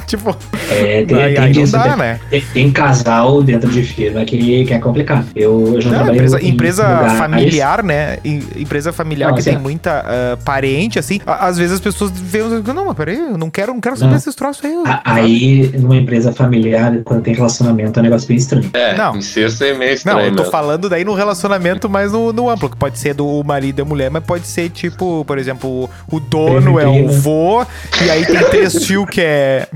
tipo, 0.06 0.36
É, 0.68 1.04
tem, 1.04 1.22
aí, 1.22 1.34
tem 1.34 1.44
aí 1.44 1.54
não 1.54 1.64
dá, 1.70 1.82
tem- 1.84 1.96
né? 1.96 2.20
Tem, 2.28 2.40
tem 2.52 2.72
casal 2.72 3.40
dentro 3.42 3.70
de 3.70 3.82
firma 3.84 4.24
que, 4.24 4.64
que 4.64 4.74
é 4.74 4.78
complicado. 4.80 5.26
Eu, 5.36 5.74
eu 5.74 5.80
já 5.80 5.90
Não, 5.90 5.96
trabalhei 5.98 6.16
empresa, 6.20 6.40
em 6.42 6.48
empresa 6.48 7.08
familiar, 7.18 7.82
né? 7.84 8.18
Em- 8.24 8.42
Empresa 8.56 8.92
familiar 8.92 9.28
Não, 9.30 9.36
que 9.36 9.43
assim, 9.48 9.56
tem 9.56 9.58
muita 9.58 10.04
ah, 10.06 10.38
parente, 10.44 10.98
assim. 10.98 11.20
Às 11.26 11.56
vezes 11.58 11.74
as 11.74 11.80
pessoas 11.80 12.10
veem, 12.14 12.44
não, 12.74 12.84
mas 12.86 12.94
peraí, 12.96 13.18
eu 13.18 13.38
não 13.38 13.50
quero, 13.50 13.72
não 13.72 13.80
quero 13.80 13.96
saber 13.96 14.10
Não. 14.12 14.18
esses 14.18 14.34
troços 14.34 14.64
aí. 14.64 14.74
A- 14.86 15.02
Aí, 15.14 15.70
numa 15.78 15.96
empresa 15.96 16.32
familiar, 16.32 16.98
quando 17.04 17.22
tem 17.22 17.34
relacionamento, 17.34 17.98
é 17.98 18.00
um 18.00 18.04
negócio 18.04 18.26
bem 18.28 18.36
estranho. 18.36 18.68
É, 18.72 18.96
Não. 18.96 19.16
incesto 19.16 19.62
é 19.64 19.74
meio 19.74 19.90
Não, 19.90 19.94
estranho 19.94 20.20
eu 20.20 20.30
tô 20.32 20.36
mesmo. 20.38 20.50
falando 20.50 20.88
daí 20.88 21.04
no 21.04 21.14
relacionamento 21.14 21.88
mais 21.88 22.12
no, 22.12 22.32
no 22.32 22.48
amplo, 22.50 22.68
que 22.68 22.76
pode 22.76 22.98
ser 22.98 23.14
do 23.14 23.42
marido 23.44 23.78
e 23.78 23.82
a 23.82 23.84
mulher, 23.84 24.10
mas 24.10 24.24
pode 24.24 24.46
ser 24.46 24.68
tipo, 24.70 25.24
por 25.24 25.38
exemplo, 25.38 25.88
o 26.10 26.20
dono 26.20 26.78
é 26.80 26.86
o 26.86 26.92
prima. 26.94 27.12
vô, 27.12 27.64
e 28.04 28.10
aí 28.10 28.24
tem 28.26 28.40
três 28.50 28.72
tio 28.84 29.06
que 29.06 29.20
é. 29.20 29.68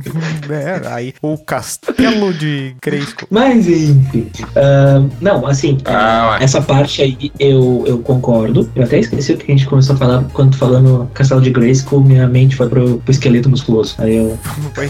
né, 0.48 0.81
aí 0.90 1.14
o 1.22 1.37
castelo 1.38 2.33
de 2.35 2.74
Cresco. 2.81 3.26
Mas, 3.31 3.66
enfim. 3.68 4.28
ah, 4.57 5.02
não, 5.20 5.46
assim, 5.46 5.78
Ah, 5.85 6.38
essa 6.40 6.61
parte 6.61 7.02
aí 7.02 7.31
eu, 7.38 7.85
eu 7.87 7.98
concordo. 7.98 8.70
Eu 8.74 8.83
até 8.85 8.98
esqueci 8.98 9.33
o 9.33 9.37
que 9.37 9.50
a 9.50 9.54
gente 9.57 9.58
começou 9.66 9.94
a 9.94 9.99
falar 9.99 10.25
quando 10.33 10.57
falando 10.57 11.09
Castelo 11.14 11.40
de 11.40 11.51
Grayskull, 11.51 12.01
minha 12.01 12.27
mente 12.27 12.55
foi 12.57 12.68
pro, 12.68 12.99
pro 12.99 13.11
esqueleto 13.11 13.49
musculoso. 13.49 13.94
Aí 13.99 14.16
eu. 14.16 14.38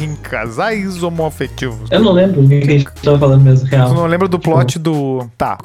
Em 0.02 0.14
casais 0.16 1.02
homoafetivos. 1.02 1.90
Eu 1.90 2.00
não 2.00 2.12
lembro 2.12 2.42
o 2.42 2.48
que 2.48 2.54
a 2.56 2.60
gente 2.60 2.86
tava 3.02 3.18
falando 3.18 3.42
mesmo, 3.42 3.66
Tu 3.68 3.70
real. 3.70 3.94
não 3.94 4.06
lembra 4.06 4.28
do 4.28 4.38
plot 4.38 4.78
do. 4.78 5.26
Tá. 5.36 5.56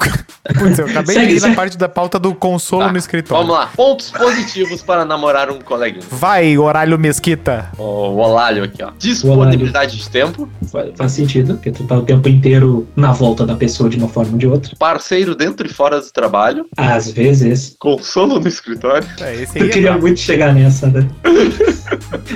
Putz, 0.52 0.78
eu 0.78 0.86
acabei 0.86 1.14
Segue, 1.14 1.26
de 1.28 1.36
ir 1.36 1.48
na 1.48 1.54
parte 1.54 1.78
da 1.78 1.88
pauta 1.88 2.18
do 2.18 2.34
consolo 2.34 2.84
Tá, 2.84 2.92
no 2.92 2.98
escritório. 2.98 3.46
Vamos 3.46 3.58
lá. 3.58 3.70
Pontos 3.74 4.10
positivos 4.10 4.82
para 4.82 5.04
namorar 5.04 5.50
um 5.50 5.58
coleguinha. 5.58 6.04
Vai, 6.10 6.58
Horário 6.58 6.98
Mesquita. 6.98 7.70
O 7.78 8.16
Olálio 8.16 8.64
aqui, 8.64 8.82
ó. 8.82 8.90
Disponibilidade 8.98 9.96
de 9.96 10.10
tempo. 10.10 10.48
Faz, 10.70 10.90
faz 10.96 11.12
sentido, 11.12 11.54
porque 11.54 11.70
tu 11.70 11.84
tá 11.84 11.96
o 11.96 12.02
tempo 12.02 12.28
inteiro 12.28 12.86
na 12.94 13.12
volta 13.12 13.46
da 13.46 13.56
pessoa 13.56 13.88
de 13.88 13.96
uma 13.96 14.08
forma 14.08 14.32
ou 14.32 14.38
de 14.38 14.46
outra. 14.46 14.76
Parceiro 14.78 15.34
dentro 15.34 15.66
e 15.66 15.72
fora 15.72 16.00
do 16.00 16.12
trabalho. 16.12 16.66
Às 16.76 17.10
vezes. 17.10 17.74
Consolo 17.78 18.38
no 18.38 18.48
escritório. 18.48 19.06
É, 19.20 19.34
esse 19.34 19.56
aí 19.56 19.64
Eu 19.64 19.68
é 19.68 19.72
queria 19.72 19.96
muito 19.96 20.20
chegar 20.20 20.52
nessa, 20.52 20.88
né? 20.88 21.08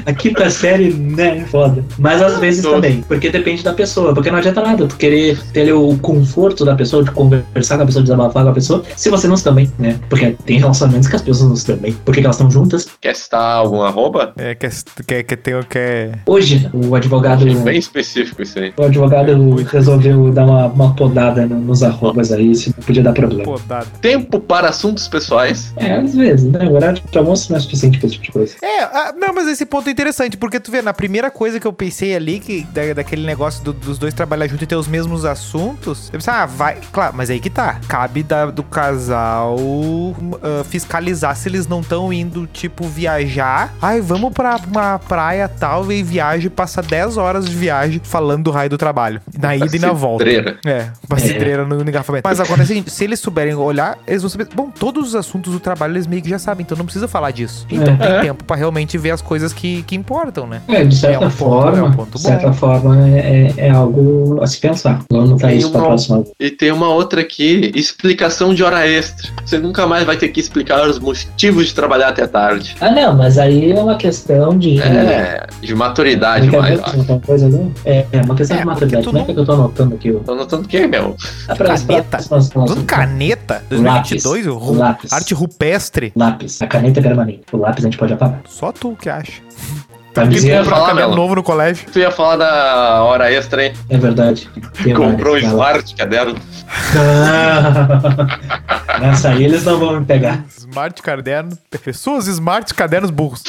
A 0.07 0.13
quinta 0.13 0.49
série, 0.51 0.93
né, 0.93 1.39
é 1.39 1.45
foda. 1.47 1.85
Mas 1.99 2.23
às 2.23 2.39
vezes 2.39 2.63
também, 2.63 3.03
porque 3.03 3.31
depende 3.31 3.63
da 3.63 3.73
pessoa. 3.73 4.15
Porque 4.15 4.31
não 4.31 4.39
adianta 4.39 4.63
nada 4.63 4.87
tu 4.87 4.97
querer 4.97 5.39
ter 5.53 5.73
o 5.73 5.97
conforto 5.99 6.65
da 6.65 6.75
pessoa, 6.75 7.03
de 7.03 7.11
conversar 7.11 7.77
com 7.77 7.83
a 7.83 7.87
pessoa, 7.87 7.98
desabafar 8.03 8.45
com 8.45 8.51
a 8.51 8.53
pessoa, 8.53 8.83
se 8.97 9.11
você 9.11 9.27
não 9.29 9.37
se 9.37 9.45
também, 9.45 9.71
né? 9.79 9.99
Porque 10.09 10.37
tem 10.45 10.59
relacionamentos 10.59 11.09
que 11.09 11.17
as 11.17 11.23
pessoas 11.23 11.49
não 11.49 11.57
se 11.57 11.67
também. 11.67 11.93
Porque 12.05 12.21
elas 12.21 12.37
estão 12.37 12.51
juntas. 12.51 12.89
Quer 13.01 13.15
citar 13.17 13.57
algum 13.57 13.83
arroba? 13.83 14.33
É, 14.37 14.55
quer, 14.55 14.71
quer, 15.07 15.23
quer 15.23 15.37
ter. 15.37 15.65
Quer... 15.67 16.19
Hoje, 16.27 16.71
o 16.73 16.95
advogado. 16.95 17.45
Achei 17.47 17.55
bem 17.57 17.79
específico 17.79 18.43
isso 18.43 18.59
aí. 18.59 18.73
O 18.77 18.83
advogado 18.85 19.55
resolveu 19.65 20.31
dar 20.33 20.45
uma, 20.45 20.67
uma 20.67 20.95
podada 20.95 21.47
no- 21.47 21.59
nos 21.61 21.83
arrobas 21.83 22.33
aí, 22.33 22.55
se 22.55 22.73
não 22.77 22.83
podia 22.85 23.03
dar 23.03 23.13
problema. 23.13 23.45
Pô, 23.45 23.59
dado. 23.67 23.89
Tempo 24.01 24.39
para 24.41 24.69
assuntos 24.69 25.09
pessoais. 25.09 25.73
É, 25.77 25.93
às 25.95 26.15
vezes, 26.15 26.51
né? 26.51 26.67
O 26.67 26.75
horário 26.75 27.01
de 27.11 27.19
almoço 27.19 27.51
não 27.51 27.59
é 27.59 27.61
suficiente 27.61 27.99
pra 27.99 28.07
esse 28.07 28.15
tipo 28.17 28.27
de 28.27 28.33
coisa. 28.33 28.55
É, 28.63 28.83
ah, 28.85 29.15
não, 29.17 29.35
mas 29.35 29.49
esse 29.49 29.65
ponto 29.67 29.89
é 29.89 29.93
interessante, 29.93 30.37
porque 30.37 30.61
tu 30.61 30.71
vê, 30.71 30.81
na 30.83 30.93
primeira 30.95 31.31
coisa 31.31 31.59
que 31.61 31.67
eu 31.67 31.73
pensei 31.73 32.15
ali, 32.15 32.39
que 32.41 32.63
da- 32.73 32.93
daquele 32.95 33.25
negócio 33.27 33.63
do- 33.65 33.73
dos 33.73 33.99
dois 33.99 34.15
trabalhar 34.15 34.47
junto 34.49 34.63
e 34.65 34.67
ter 34.67 34.77
os 34.77 34.87
mesmos 34.89 35.25
assuntos, 35.25 36.07
eu 36.09 36.13
pensei, 36.19 36.33
ah, 36.33 36.47
vai. 36.47 36.79
Claro, 36.93 37.15
mas 37.17 37.31
aí 37.31 37.41
que 37.41 37.51
tá. 37.51 37.81
Cabe 37.89 38.23
da- 38.23 38.47
do 38.51 38.63
casal 38.63 39.57
ah, 40.43 40.63
fiscalizar 40.65 41.35
se 41.37 41.49
eles 41.49 41.67
não 41.67 41.81
estão 41.81 42.13
indo, 42.13 42.47
tipo, 42.47 42.85
viajar. 42.87 43.73
Ai, 43.81 44.01
vamos 44.01 44.33
pra 44.33 44.59
uma 44.67 44.99
praia 44.99 45.49
tal, 45.49 45.91
e 45.91 46.03
viaja 46.03 46.47
e 46.47 46.51
passa 46.51 46.83
10 46.83 47.17
horas 47.17 47.49
de 47.49 47.55
viagem 47.57 48.01
falando 48.05 48.45
do 48.45 48.51
raio 48.51 48.71
do 48.71 48.79
trabalho. 48.79 49.21
Na 49.41 49.57
ida 49.57 49.75
e 49.75 49.79
na 49.79 49.93
volta. 49.93 50.25
É, 50.29 50.91
uma 51.09 51.19
cidreira 51.19 51.65
no 51.65 51.81
engarrafamento. 51.81 52.29
Mas 52.29 52.39
o 52.41 52.67
seguinte, 52.67 52.91
se 52.91 53.05
eles 53.05 53.21
souberem 53.21 53.55
olhar, 53.55 53.99
eles 54.07 54.23
vão 54.23 54.29
saber. 54.29 54.49
Bom, 54.55 54.71
todos 54.71 55.09
os 55.09 55.15
assuntos 55.15 55.53
do 55.53 55.61
trabalho 55.61 55.93
eles 55.95 56.07
meio 56.07 56.21
que 56.23 56.29
já 56.29 56.39
sabem, 56.39 56.65
então 56.65 56.77
não 56.77 56.85
precisa 56.85 57.09
falar 57.09 57.31
disso. 57.31 57.67
Então 57.71 57.97
tem 57.97 58.07
É. 58.09 58.21
tempo 58.21 58.45
pra 58.45 58.57
realmente 58.57 58.99
ver 58.99 59.11
as 59.13 59.23
coisas 59.23 59.53
que, 59.53 59.83
que 59.85 59.97
importam, 59.97 60.47
né? 60.47 60.61
É, 60.69 60.85
de 60.85 60.95
certa 60.97 61.17
É 61.17 61.19
um 61.27 61.31
ponto- 61.31 61.37
forma, 61.37 61.79
é 61.79 61.83
um 61.83 61.93
ponto 61.93 62.17
de 62.19 62.23
certa 62.23 62.53
forma 62.53 63.09
é, 63.09 63.19
é- 63.59 63.67
é 63.69 63.71
algo 63.71 64.39
a 64.43 64.47
se 64.47 64.59
pensar. 64.61 65.01
Vamos 65.11 65.41
Tem 65.41 65.57
isso 65.57 65.71
pra 65.71 65.81
uma- 65.81 65.87
próxima. 65.89 66.25
E 66.39 66.51
tem 66.51 66.71
uma 66.73 66.89
outra 66.89 67.21
aqui, 67.21 67.73
explicação 67.79 68.55
de 68.55 68.63
hora 68.63 68.87
extra. 68.87 69.31
Você 69.45 69.59
nunca 69.59 69.87
mais 69.87 70.05
vai 70.05 70.17
ter 70.17 70.29
que 70.29 70.41
explicar 70.41 70.87
os 70.89 70.99
motivos 70.99 71.67
de 71.69 71.75
trabalhar 71.75 72.09
até 72.09 72.27
tarde. 72.27 72.77
Ah, 72.81 72.91
não, 72.91 73.15
mas 73.17 73.39
aí 73.39 73.73
é 73.73 73.81
uma 73.81 73.97
questão 73.97 74.59
de. 74.59 74.81
É, 74.81 75.47
de 75.61 75.75
maturidade, 75.75 76.51
mais. 76.51 76.81
coisa, 77.25 77.49
não? 77.49 77.73
É, 77.85 78.05
é 78.13 78.21
uma 78.23 78.35
questão 78.35 78.57
É, 78.57 78.61
de 78.61 78.67
maturidade. 78.67 79.03
tu 79.05 79.07
Como 79.07 79.19
é 79.19 79.21
não- 79.27 79.35
que 79.35 79.41
eu 79.41 79.45
tô 79.47 79.53
anotando 79.53 79.95
aqui? 79.95 80.11
o- 80.11 80.21
Tô 80.21 80.35
notando 80.35 80.69
que 80.69 80.77
é, 80.77 80.87
meu. 80.87 81.17
Ah, 81.49 81.55
pra- 81.57 81.69
Caneta. 81.77 82.19
pra- 82.19 82.39
pra- 82.41 82.65
pra- 82.67 82.83
caneta? 82.87 83.63
2022? 83.69 84.47
o 84.47 84.57
ru- 84.57 84.75
Lápis. 84.75 85.13
Arte 85.13 85.35
rupestre? 85.35 86.13
Lápis. 86.17 86.61
A 86.63 86.67
caneta 86.67 87.01
é 87.01 87.03
permanente. 87.03 87.43
O 87.53 87.57
lápis 87.59 87.85
a 87.85 87.89
gente 87.89 87.99
pode 87.99 88.13
apagar. 88.13 88.41
Só 88.49 88.73
tu 88.73 88.97
que 89.01 89.09
acha. 89.09 89.41
Dizer, 90.27 90.49
tu 90.49 90.53
ia 90.53 90.65
falar, 90.65 91.09
novo 91.09 91.35
no 91.35 91.43
colégio. 91.43 91.87
Tu 91.93 91.99
ia 92.01 92.11
falar 92.11 92.37
da 92.37 93.03
hora 93.03 93.33
extra, 93.33 93.65
hein? 93.65 93.73
é 93.89 93.99
verdade. 93.99 94.49
Tem 94.83 94.95
Comprou 94.95 95.35
lá. 95.35 95.41
Smart 95.41 95.95
caderno. 95.95 96.37
Nessa 99.01 99.31
aí 99.31 99.45
eles 99.45 99.65
não 99.65 99.79
vão 99.79 100.01
me 100.01 100.07
pegar. 100.07 100.45
Smart 100.57 101.01
caderno. 101.03 101.57
Pessoas 101.83 102.27
smart 102.27 102.73
cadernos 102.75 103.11
burros. 103.11 103.43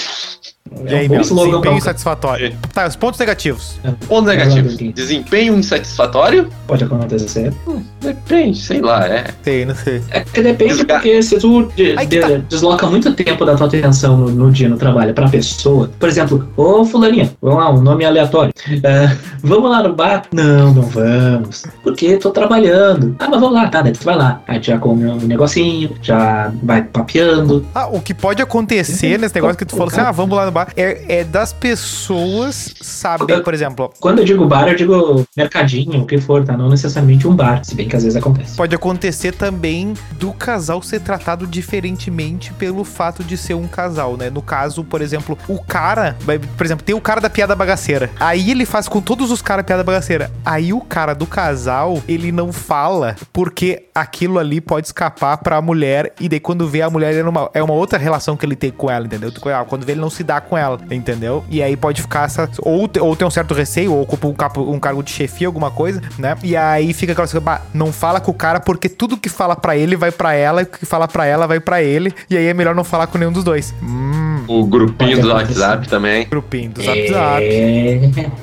E 0.88 0.93
É 0.93 1.00
aí, 1.00 1.06
um 1.08 1.10
bom 1.10 1.22
slogan 1.22 1.50
Desempenho 1.52 1.78
insatisfatório. 1.78 2.56
Tá, 2.74 2.88
os 2.88 2.95
pontos 2.95 3.19
negativos. 3.19 3.80
Ponto 4.08 4.26
Vai 4.26 4.38
lá, 4.38 4.43
negativo. 4.45 4.69
Duquinho. 4.69 4.93
Desempenho 4.93 5.58
insatisfatório? 5.58 6.48
Pode 6.67 6.84
acontecer. 6.84 7.52
Depende, 8.00 8.60
sei 8.60 8.80
lá, 8.80 9.08
é. 9.08 9.26
Sei, 9.43 9.65
não 9.65 9.74
sei. 9.76 10.02
É 10.12 10.19
que 10.22 10.41
depende, 10.43 10.76
Desga- 10.76 10.93
porque 10.93 11.24
se 11.24 11.39
tu 11.39 11.63
de- 11.76 11.95
de- 12.06 12.19
tá. 12.19 12.28
desloca 12.48 12.86
muito 12.88 13.12
tempo 13.13 13.43
da 13.45 13.56
tua 13.56 13.65
atenção 13.65 14.15
no, 14.15 14.30
no 14.30 14.52
dia 14.52 14.69
no 14.69 14.78
trabalho 14.78 15.12
pra 15.13 15.28
pessoa, 15.28 15.89
por 16.00 16.08
exemplo, 16.08 16.48
ô 16.56 16.86
fulaninha, 16.86 17.32
vamos 17.41 17.58
lá, 17.58 17.72
um 17.72 17.82
nome 17.82 18.06
aleatório. 18.06 18.54
É, 18.84 19.17
vamos 19.41 19.72
lá 19.72 19.82
no 19.82 19.93
bar? 19.95 20.24
Não, 20.32 20.72
não 20.74 20.84
vamos. 20.84 21.63
Porque 21.84 22.15
tô 22.17 22.30
trabalhando. 22.30 23.15
Ah, 23.17 23.28
mas 23.28 23.39
vamos 23.39 23.56
lá, 23.56 23.67
tá, 23.69 23.82
daí 23.82 23.91
tu 23.91 24.04
vai 24.04 24.15
lá. 24.15 24.41
Aí 24.48 24.62
já 24.62 24.78
come 24.78 25.06
um 25.08 25.15
negocinho, 25.17 25.95
já 26.02 26.52
vai 26.62 26.84
papeando. 26.84 27.65
Ah, 27.74 27.88
o 27.88 28.00
que 28.00 28.13
pode 28.13 28.41
acontecer 28.41 29.17
nesse 29.17 29.34
negócio 29.34 29.58
que 29.58 29.65
tu 29.65 29.72
falou 29.76 29.88
assim, 29.91 30.00
ah, 30.02 30.12
vamos 30.12 30.38
lá 30.38 30.49
no 30.50 30.52
bar, 30.52 30.74
é, 30.76 31.20
é 31.20 31.24
das 31.24 31.54
pessoas 31.54 32.74
saber, 32.82 33.44
por 33.44 33.54
exemplo, 33.54 33.92
Quando 34.00 34.20
eu 34.20 34.26
digo 34.26 34.46
bar, 34.48 34.68
eu 34.68 34.76
digo 34.76 35.26
mercadinho, 35.38 36.02
o 36.02 36.06
que 36.06 36.18
for, 36.18 36.44
tá? 36.44 36.58
Não 36.58 36.70
necessariamente 36.70 37.28
um 37.28 37.36
bar, 37.36 37.64
se 37.64 37.76
bem 37.76 37.88
que 37.88 37.96
às 37.96 38.04
vezes 38.04 38.18
acontece. 38.18 38.58
pode 38.58 38.76
acontecer 38.76 39.34
também 39.34 39.94
do 40.14 40.34
casal 40.34 40.82
ser 40.82 41.00
tratado 41.00 41.46
diferentemente 41.46 42.52
pelo 42.54 42.84
fato 42.84 43.24
de 43.24 43.38
ser 43.38 43.54
um 43.54 43.68
casal, 43.68 44.18
né? 44.18 44.30
No 44.30 44.42
caso, 44.42 44.84
por 44.84 45.02
exemplo, 45.02 45.38
o 45.48 45.62
cara, 45.62 46.18
por 46.58 46.66
exemplo, 46.66 46.84
tem 46.84 46.96
o 46.96 47.02
cara 47.02 47.22
da 47.22 47.30
piada 47.30 47.56
bagaceira. 47.56 48.10
Aí 48.20 48.52
ele 48.52 48.66
faz 48.66 48.88
com 48.88 49.02
todos 49.02 49.32
os 49.32 49.42
caras 49.42 49.66
piada 49.66 49.84
bagaceira. 49.84 50.32
Aí 50.44 50.74
o 50.74 50.82
cara 50.82 51.14
do 51.14 51.28
casal, 51.28 52.02
ele 52.08 52.32
não 52.32 52.52
fala 52.52 53.16
porque 53.32 53.84
aquilo 53.94 54.40
ali 54.40 54.60
pode 54.60 54.88
escapar 54.88 55.38
pra 55.38 55.62
mulher 55.62 56.14
e 56.20 56.28
daí 56.28 56.40
quando 56.40 56.68
vê 56.68 56.82
a 56.82 56.90
mulher 56.90 57.14
é 57.14 57.24
uma, 57.24 57.50
é 57.54 57.62
uma 57.62 57.74
outra 57.74 58.00
relação 58.00 58.36
que 58.36 58.46
ele 58.46 58.56
tem 58.56 58.72
com 58.72 58.90
ela, 58.90 59.06
entendeu? 59.06 59.32
Quando 59.68 59.86
vê 59.86 59.94
ele 60.00 60.02
não 60.02 60.10
se 60.10 60.24
dá 60.24 60.38
com 60.41 60.58
ela, 60.58 60.80
entendeu? 60.91 61.43
E 61.49 61.62
aí 61.62 61.75
pode 61.75 62.02
ficar 62.02 62.25
essa 62.25 62.49
ou, 62.60 62.89
ou 62.99 63.15
tem 63.15 63.28
um 63.28 63.32
certo 63.32 63.54
receio 63.54 63.93
ou 63.93 64.02
ocupa 64.02 64.28
um, 64.28 64.34
capo- 64.34 64.71
um 64.71 64.80
cargo 64.80 65.02
de 65.04 65.12
chefia, 65.12 65.47
alguma 65.47 65.71
coisa, 65.71 66.02
né? 66.17 66.36
E 66.43 66.56
aí 66.56 66.93
fica 66.93 67.12
aquela 67.13 67.28
coisa, 67.28 67.39
"Bah, 67.39 67.62
não 67.73 67.91
fala 67.91 68.19
com 68.19 68.32
o 68.32 68.34
cara 68.34 68.60
porque 68.60 68.89
tudo 68.89 69.17
que 69.17 69.30
fala 69.30 69.56
pra 69.56 69.75
ele 69.78 69.95
vai 69.95 70.12
pra 70.12 70.34
ela 70.34 70.62
e 70.62 70.63
o 70.63 70.67
que 70.67 70.86
fala 70.86 71.08
pra 71.08 71.25
ela 71.25 71.47
vai 71.47 71.60
pra 71.60 71.82
ele 71.82 72.13
e 72.30 72.38
aí 72.38 72.45
é 72.47 72.54
melhor 72.54 72.75
não 72.75 72.84
falar 72.84 73.08
com 73.08 73.17
nenhum 73.17 73.32
dos 73.32 73.43
dois. 73.43 73.73
Hum, 73.82 74.19
O 74.50 74.66
grupinho 74.66 75.22
do. 75.22 75.28
WhatsApp 75.30 75.88
também. 75.88 76.26
grupinho 76.28 76.72
do 76.72 76.82
Zap. 76.84 76.98
É... 77.00 78.00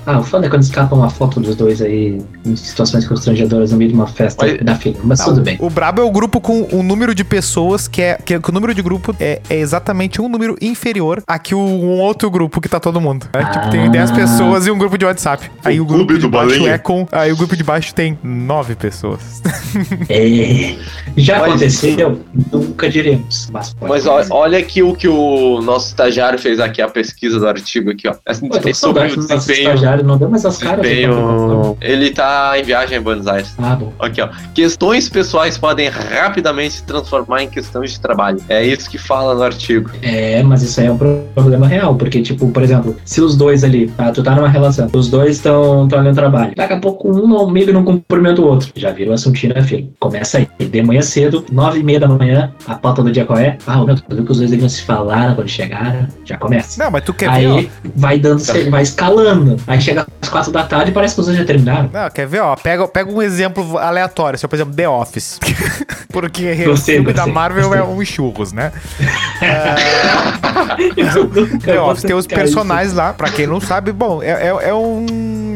Ah, 0.07 0.19
o 0.21 0.23
foda 0.23 0.47
é 0.47 0.49
quando 0.49 0.63
escapa 0.63 0.95
uma 0.95 1.11
foto 1.11 1.41
dos 1.41 1.57
dois 1.57 1.83
aí 1.83 2.21
em 2.45 2.55
situações 2.57 3.07
constrangedoras 3.07 3.73
no 3.73 3.79
meio 3.79 3.91
de 3.91 3.97
uma 3.97 4.07
festa 4.07 4.47
Mas- 4.47 4.59
da 4.61 4.75
filha. 4.77 4.97
Mas 5.03 5.19
Não, 5.19 5.27
tudo 5.27 5.43
bem. 5.43 5.57
O 5.61 5.69
brabo 5.69 6.01
é 6.01 6.05
o 6.05 6.11
grupo 6.11 6.41
com 6.41 6.67
o 6.73 6.83
número 6.83 7.15
de 7.15 7.25
pessoas 7.25 7.89
que 7.89 8.01
é. 8.03 8.19
Que, 8.25 8.39
que 8.39 8.51
o 8.51 8.53
número 8.53 8.73
de 8.75 8.83
grupo 8.83 9.15
é, 9.19 9.41
é 9.51 9.57
exatamente 9.59 10.21
um 10.23 10.29
número 10.29 10.57
inferior 10.61 11.23
a 11.27 11.39
que 11.39 11.55
o 11.55 11.59
um 11.59 11.99
outro 12.01 12.31
grupo 12.31 12.61
que 12.61 12.69
tá 12.69 12.79
todo 12.79 13.01
mundo. 13.01 13.27
né? 13.35 13.45
Tipo, 13.53 13.71
tem 13.71 13.87
Ah. 13.87 13.89
10 13.89 14.11
pessoas 14.13 14.67
e 14.67 14.71
um 14.71 14.79
grupo 14.79 14.97
de 14.97 15.05
WhatsApp. 15.05 15.51
Aí 15.65 15.81
O 15.81 15.83
o, 15.83 15.87
grupo 15.87 16.05
clube 16.07 16.15
de 16.15 16.21
do 16.21 16.29
baixo 16.29 16.51
Balinha. 16.51 16.71
é 16.73 16.79
com. 16.79 17.07
Aí 17.11 17.33
o 17.33 17.37
grupo 17.37 17.57
de 17.57 17.65
baixo 17.65 17.93
tem 17.95 18.17
9 18.23 18.75
pessoas. 18.77 19.43
É... 20.09 20.77
Já 21.17 21.39
Mas- 21.41 21.49
aconteceu? 21.49 22.21
Nunca 22.53 22.89
diremos. 22.89 23.49
Mas, 23.53 23.75
Mas 23.81 24.07
acontecer. 24.07 24.33
olha 24.33 24.59
aqui 24.59 24.83
o 24.83 24.95
que 24.95 25.09
o 25.09 25.61
nosso 25.63 25.96
estagiário 25.97 26.39
fez 26.39 26.61
aqui, 26.61 26.83
a 26.83 26.89
pesquisa 26.89 27.41
do 27.41 27.49
artigo 27.49 27.91
aqui, 27.91 28.07
ó. 28.07 28.15
Assim, 28.27 28.49
Pô, 28.49 28.55
tô 28.55 28.59
é 28.59 28.63
com 28.63 28.75
sobre 28.75 29.09
saudade 29.09 29.15
o 29.15 29.17
desempenho. 29.27 29.69
estagiário, 29.69 30.05
não 30.05 30.19
deu 30.19 30.29
mais 30.29 30.45
as 30.45 30.59
caras. 30.59 30.83
de 30.83 30.89
desempenho... 30.89 31.77
Ele 31.81 32.11
tá 32.11 32.53
em 32.59 32.63
viagem 32.63 32.99
em 32.99 33.01
Buenos 33.01 33.27
Aires. 33.27 33.55
Ah, 33.59 33.75
bom. 33.75 33.93
Aqui, 33.99 34.21
ó. 34.21 34.29
Questões 34.55 35.09
pessoais 35.09 35.57
podem 35.57 35.89
rapidamente 35.89 36.75
se 36.75 36.85
transformar 36.85 37.43
em 37.43 37.49
questões 37.49 37.93
de 37.93 38.01
trabalho. 38.01 38.39
É 38.49 38.65
isso 38.65 38.91
que 38.91 38.99
fala 38.99 39.35
no 39.35 39.43
artigo. 39.43 39.91
É, 40.03 40.43
mas 40.43 40.63
isso 40.63 40.81
aí 40.81 40.87
é 40.87 40.93
um 40.93 40.99
problema 40.99 41.67
real, 41.67 41.95
porque, 41.95 42.21
tipo, 42.21 42.49
por 42.51 42.63
exemplo, 42.63 42.97
se 43.05 43.21
os 43.21 43.37
dois 43.37 43.65
ali, 43.65 43.89
tá, 43.89 44.13
tu 44.13 44.23
tá 44.23 44.35
numa 44.35 44.49
relação, 44.49 44.89
os 44.93 45.09
dois 45.09 45.37
estão 45.37 45.89
ali 45.93 46.09
no 46.09 46.15
trabalho, 46.15 46.53
daqui 46.55 46.75
a 46.75 46.79
pouco 46.79 47.09
um 47.11 47.27
no 47.27 47.49
meio 47.49 47.73
não 47.73 47.85
cumprimenta 47.85 48.41
o 48.41 48.47
outro, 48.47 48.71
já 48.77 48.91
vira 48.91 49.11
um 49.11 49.15
assuntinho, 49.15 49.55
né, 49.55 49.63
filho? 49.63 49.91
Começa 49.99 50.39
aí, 50.39 50.49
de 50.59 50.83
manhã 50.83 51.03
cedo, 51.03 51.45
nove 51.51 51.81
e 51.81 51.83
meia 51.83 52.01
da 52.01 52.09
manhã, 52.09 52.53
a 52.67 52.75
pauta 52.75 53.03
do 53.03 53.11
dia 53.11 53.25
qual 53.25 53.39
é? 53.39 53.57
Ah, 53.67 53.85
meu, 53.85 53.95
tu 53.97 54.03
viu 54.15 54.25
que 54.25 54.33
os 54.33 54.39
dois 54.39 54.51
deviam 54.51 54.69
se 54.69 54.83
falar 54.83 55.35
quando 55.35 55.49
chegaram, 55.87 56.09
já 56.25 56.37
começa. 56.37 56.83
Não, 56.83 56.91
mas 56.91 57.05
tu 57.05 57.15
quer 57.15 57.31
ver, 57.31 57.47
ó. 57.47 57.57
Aí 57.57 57.71
vai 57.95 58.19
dando, 58.19 58.43
vai 58.71 58.83
escalando, 58.83 59.57
aí 59.67 59.81
chega 59.81 60.07
às 60.21 60.29
quatro 60.29 60.53
da 60.53 60.65
tarde 60.65 60.91
e 60.91 60.95
parece 60.95 61.15
que 61.15 61.21
os 61.21 61.27
dois 61.27 61.39
já 61.39 61.45
terminaram. 61.45 61.91
Não, 61.93 62.11
quer 62.11 62.27
ver, 62.27 62.41
ó? 62.41 62.57
Pega, 62.57 62.87
pega 62.89 63.11
um 63.11 63.23
exemplo 63.23 63.79
aleatório, 63.79 64.37
assim, 64.37 64.47
por 64.47 64.57
exemplo, 64.57 64.75
The 64.75 64.89
Office. 64.89 65.39
Porque 66.13 66.67
o 66.69 66.77
filme 66.77 67.13
da 67.13 67.27
Marvel 67.27 67.75
é 67.75 67.83
um 67.83 68.03
churros, 68.05 68.53
né? 68.53 68.73
Nunca 71.35 71.59
The 71.59 71.81
Office 71.81 72.05
tem 72.05 72.17
os 72.17 72.27
personagens 72.27 72.95
lá, 72.95 73.13
pra 73.13 73.31
quem 73.31 73.47
não 73.47 73.61
sabe, 73.61 73.93
bom, 73.93 74.23
é, 74.23 74.31
é, 74.31 74.69
é 74.69 74.75
um, 74.75 75.07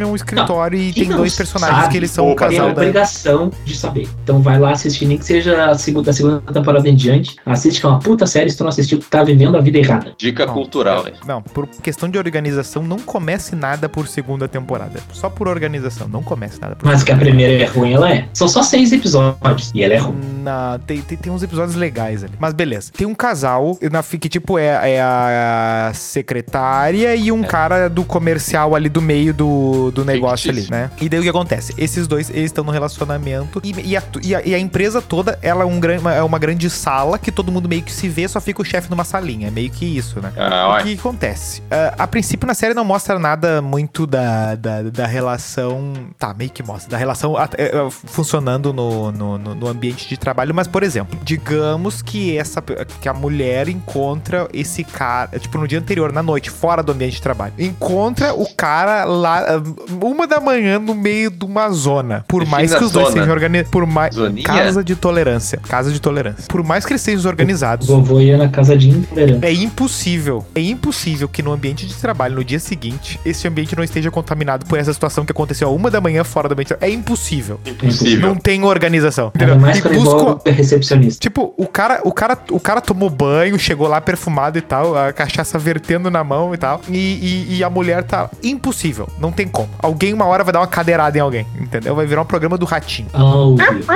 é 0.03 0.07
um 0.07 0.17
escritório 0.17 0.79
e 0.79 0.93
Quem 0.93 1.05
tem 1.05 1.11
não 1.11 1.19
dois 1.19 1.35
personagens 1.37 1.79
sabe, 1.81 1.91
que 1.93 1.97
eles 1.97 2.11
são 2.11 2.25
um 2.31 2.35
Tem 2.35 2.47
a 2.47 2.49
casal 2.51 2.67
da. 2.67 2.73
obrigação 2.73 3.51
de 3.65 3.77
saber. 3.77 4.09
Então 4.23 4.41
vai 4.41 4.59
lá 4.59 4.73
assistir, 4.73 5.07
nem 5.07 5.19
que 5.19 5.25
seja 5.25 5.67
a 5.71 5.75
segunda, 5.79 6.07
da 6.07 6.13
segunda 6.13 6.41
temporada 6.53 6.89
em 6.89 6.95
diante. 6.95 7.37
Assiste 7.47 7.81
que 7.81 7.87
é 7.87 7.89
uma 7.89 7.99
puta 7.99 8.27
série, 8.27 8.51
se 8.51 8.57
tu 8.57 8.65
não 8.65 8.69
assistiu, 8.69 8.99
tu 8.99 9.07
tá 9.09 9.23
vivendo 9.23 9.57
a 9.57 9.61
vida 9.61 9.79
errada. 9.79 10.13
Dica 10.19 10.47
Não, 10.47 10.55
cultural, 10.55 11.07
hein? 11.07 11.15
Não, 11.27 11.43
por 11.43 11.67
questão 11.67 12.09
de 12.09 12.19
organização, 12.19 12.83
não 12.83 12.99
comece 12.99 13.55
nada 13.55 13.89
por 13.89 14.07
segunda 14.09 14.49
temporada. 14.49 15.01
Só 15.13 15.29
por 15.31 15.49
organização, 15.49 16.09
não 16.09 16.23
comece 16.23 16.61
nada 16.61 16.77
por 16.77 16.87
Mas 16.87 17.03
que 17.03 17.13
a 17.13 17.17
primeira 17.17 17.53
é 17.63 17.67
ruim, 17.67 17.93
ela 17.93 18.11
é. 18.13 18.27
São 18.33 18.49
só 18.49 18.63
seis 18.63 18.93
episódios 18.93 19.71
e 19.75 19.83
ela 19.83 19.95
é 19.95 19.99
ruim. 19.99 20.19
Na, 20.43 20.79
tem, 20.87 21.01
tem, 21.03 21.19
tem 21.19 21.33
uns 21.33 21.43
episódios 21.43 21.77
legais 21.77 22.25
ali. 22.25 22.33
Mas 22.39 22.55
beleza. 22.55 22.91
Tem 22.97 23.07
um 23.07 23.15
casal 23.15 23.77
na, 23.91 24.03
que, 24.03 24.29
tipo, 24.29 24.59
é, 24.59 24.95
é 24.95 25.01
a 25.01 25.93
secretária 25.95 27.15
e 27.17 27.29
É. 27.29 27.33
um 27.33 27.43
cara 27.43 27.89
do 27.89 28.05
comercial 28.05 28.75
ali 28.75 28.89
do 28.89 29.01
meio 29.03 29.33
do, 29.35 29.90
do 29.91 30.05
negócio 30.05 30.51
ali, 30.51 30.67
né? 30.71 30.91
E 31.01 31.09
daí 31.09 31.21
o 31.21 31.23
que 31.23 31.29
acontece? 31.29 31.75
Esses 31.77 32.07
dois, 32.07 32.31
eles 32.31 32.45
estão 32.47 32.65
no 32.65 32.71
relacionamento 32.73 33.61
e, 33.65 33.73
e, 33.91 33.97
a, 33.97 34.03
e, 34.23 34.35
a, 34.35 34.43
e 34.47 34.55
a 34.55 34.59
empresa 34.59 35.01
toda, 35.03 35.39
ela 35.43 35.63
é, 35.63 35.67
um, 35.67 35.81
é 36.11 36.23
uma 36.23 36.39
grande 36.39 36.69
sala 36.71 37.19
que 37.19 37.31
todo 37.33 37.51
mundo 37.53 37.69
meio 37.69 37.83
que 37.83 37.93
se 37.93 38.09
vê, 38.09 38.27
só 38.29 38.41
fica 38.41 38.61
o 38.63 38.65
chefe 38.65 38.91
numa 38.91 39.05
salinha. 39.05 39.49
É 39.49 39.51
meio 39.51 39.71
que 39.71 39.85
isso, 39.85 40.21
né? 40.21 40.33
Ah, 40.37 40.79
O 40.81 40.83
que 40.85 40.95
acontece? 40.95 41.63
Ah, 41.71 41.95
a 41.99 42.07
princípio, 42.07 42.47
na 42.47 42.55
série 42.55 42.75
não 42.75 42.85
mostra 42.85 43.19
nada 43.19 43.61
muito 43.63 44.07
da, 44.07 44.55
da, 44.55 44.83
da 44.83 45.07
relação. 45.07 45.93
Tá, 46.19 46.35
meio 46.35 46.51
que 46.51 46.63
mostra. 46.63 46.91
Da 46.91 46.97
relação 46.97 47.35
é, 47.57 47.91
funcionando 47.91 48.73
no, 48.73 49.11
no, 49.13 49.39
no- 49.39 49.55
no 49.55 49.69
ambiente 49.69 50.09
de 50.09 50.17
trabalho. 50.17 50.55
Mas, 50.55 50.67
por 50.67 50.83
exemplo, 50.83 51.19
digamos 51.23 52.03
que 52.03 52.37
essa 52.37 52.61
que 53.01 53.09
a 53.09 53.15
mulher 53.15 53.69
encontra 53.69 54.49
esse 54.53 54.85
cara, 54.85 55.39
tipo, 55.39 55.59
no 55.59 55.67
dia 55.67 55.79
anterior, 55.79 56.13
na 56.13 56.23
noite, 56.23 56.51
fora 56.51 56.83
do 56.83 56.93
ambiente 56.93 57.15
de 57.15 57.23
trabalho. 57.23 57.53
Encontra 57.59 58.35
o 58.35 58.47
cara 58.55 59.05
lá, 59.05 59.39
ah, 59.41 59.63
uma 60.03 60.27
da 60.27 60.41
manhã, 60.41 60.79
no 60.79 60.95
meio 60.95 61.31
de 61.31 61.45
uma 61.45 61.69
zona. 61.71 62.25
Por 62.29 62.41
Defina 62.41 62.57
mais 62.57 62.75
que 62.75 62.85
os 62.85 62.91
dois 62.91 63.09
zona. 63.09 63.21
sejam 63.21 63.33
organizados. 63.35 63.71
Por 63.71 63.87
mais. 63.87 64.15
Zoninha? 64.15 64.47
Casa 64.47 64.83
de 64.85 64.95
tolerância. 64.97 65.59
Casa 65.69 65.91
de 65.93 66.01
tolerância. 66.01 66.45
Por 66.49 66.63
mais 66.63 66.85
que 66.85 66.93
eles 66.93 67.03
sejam 67.03 67.31
organizados. 67.31 67.89
O 67.89 67.97
vovô 67.97 68.21
ia 68.21 68.37
na 68.37 68.49
casa 68.49 68.77
de 68.77 68.89
intolerância. 68.91 69.47
É 69.47 69.53
impossível, 69.53 70.45
é 70.55 70.61
impossível 70.61 71.29
que 71.29 71.43
no 71.43 71.53
ambiente 71.53 71.87
de 71.87 71.95
trabalho, 71.95 72.35
no 72.37 72.45
dia 72.45 72.59
seguinte, 72.59 73.19
esse 73.25 73.47
ambiente 73.49 73.75
não 73.77 73.83
esteja 73.85 74.11
contaminado 74.11 74.67
por 74.67 74.79
essa 74.79 74.93
situação 74.93 75.25
que 75.25 75.33
aconteceu 75.33 75.69
a 75.69 75.71
uma 75.71 75.91
da 75.91 76.01
manhã 76.01 76.23
fora 76.25 76.49
do 76.49 76.53
ambiente. 76.53 76.69
de 76.69 76.75
trabalho. 76.77 76.93
É 76.93 76.95
impossível. 76.95 77.61
Impossível. 77.65 78.29
Não 78.29 78.37
tem 78.37 78.63
organização. 78.65 79.33
Entendeu? 79.35 79.59
mais 79.59 79.79
E 79.79 79.89
busco- 79.89 80.41
recepcionista. 80.49 81.21
Tipo, 81.21 81.55
o 81.57 81.67
cara, 81.67 82.01
o 82.05 82.13
cara, 82.13 82.39
o 82.51 82.61
cara 82.61 82.81
tomou 82.81 83.09
banho, 83.11 83.59
chegou 83.59 83.89
lá 83.89 84.01
perfumado 84.01 84.59
e 84.59 84.61
tal, 84.61 84.97
a 84.97 85.13
cachaça 85.13 85.59
vertendo 85.59 86.11
na 86.11 86.23
mão 86.23 86.55
e 86.55 86.59
tal. 86.59 86.81
E, 86.89 86.97
e- 86.99 87.57
e 87.59 87.65
a 87.65 87.71
mulher 87.71 88.03
tá 88.05 88.29
impossível. 88.43 89.09
Não 89.19 89.33
tem 89.33 89.49
como. 89.49 89.70
Alguém 89.79 90.13
uma 90.13 90.25
hora 90.27 90.45
vai 90.45 90.53
dar 90.53 90.61
uma 90.61 90.67
cadeirada 90.67 91.17
em 91.17 91.21
alguém, 91.21 91.47
entendeu? 91.61 91.95
Vai 91.95 92.07
virar 92.07 92.23
um 92.23 92.27
programa 92.27 92.57
do 92.59 92.65
ratinho. 92.67 93.09
Oh, 93.15 93.55
Deus. 93.55 93.87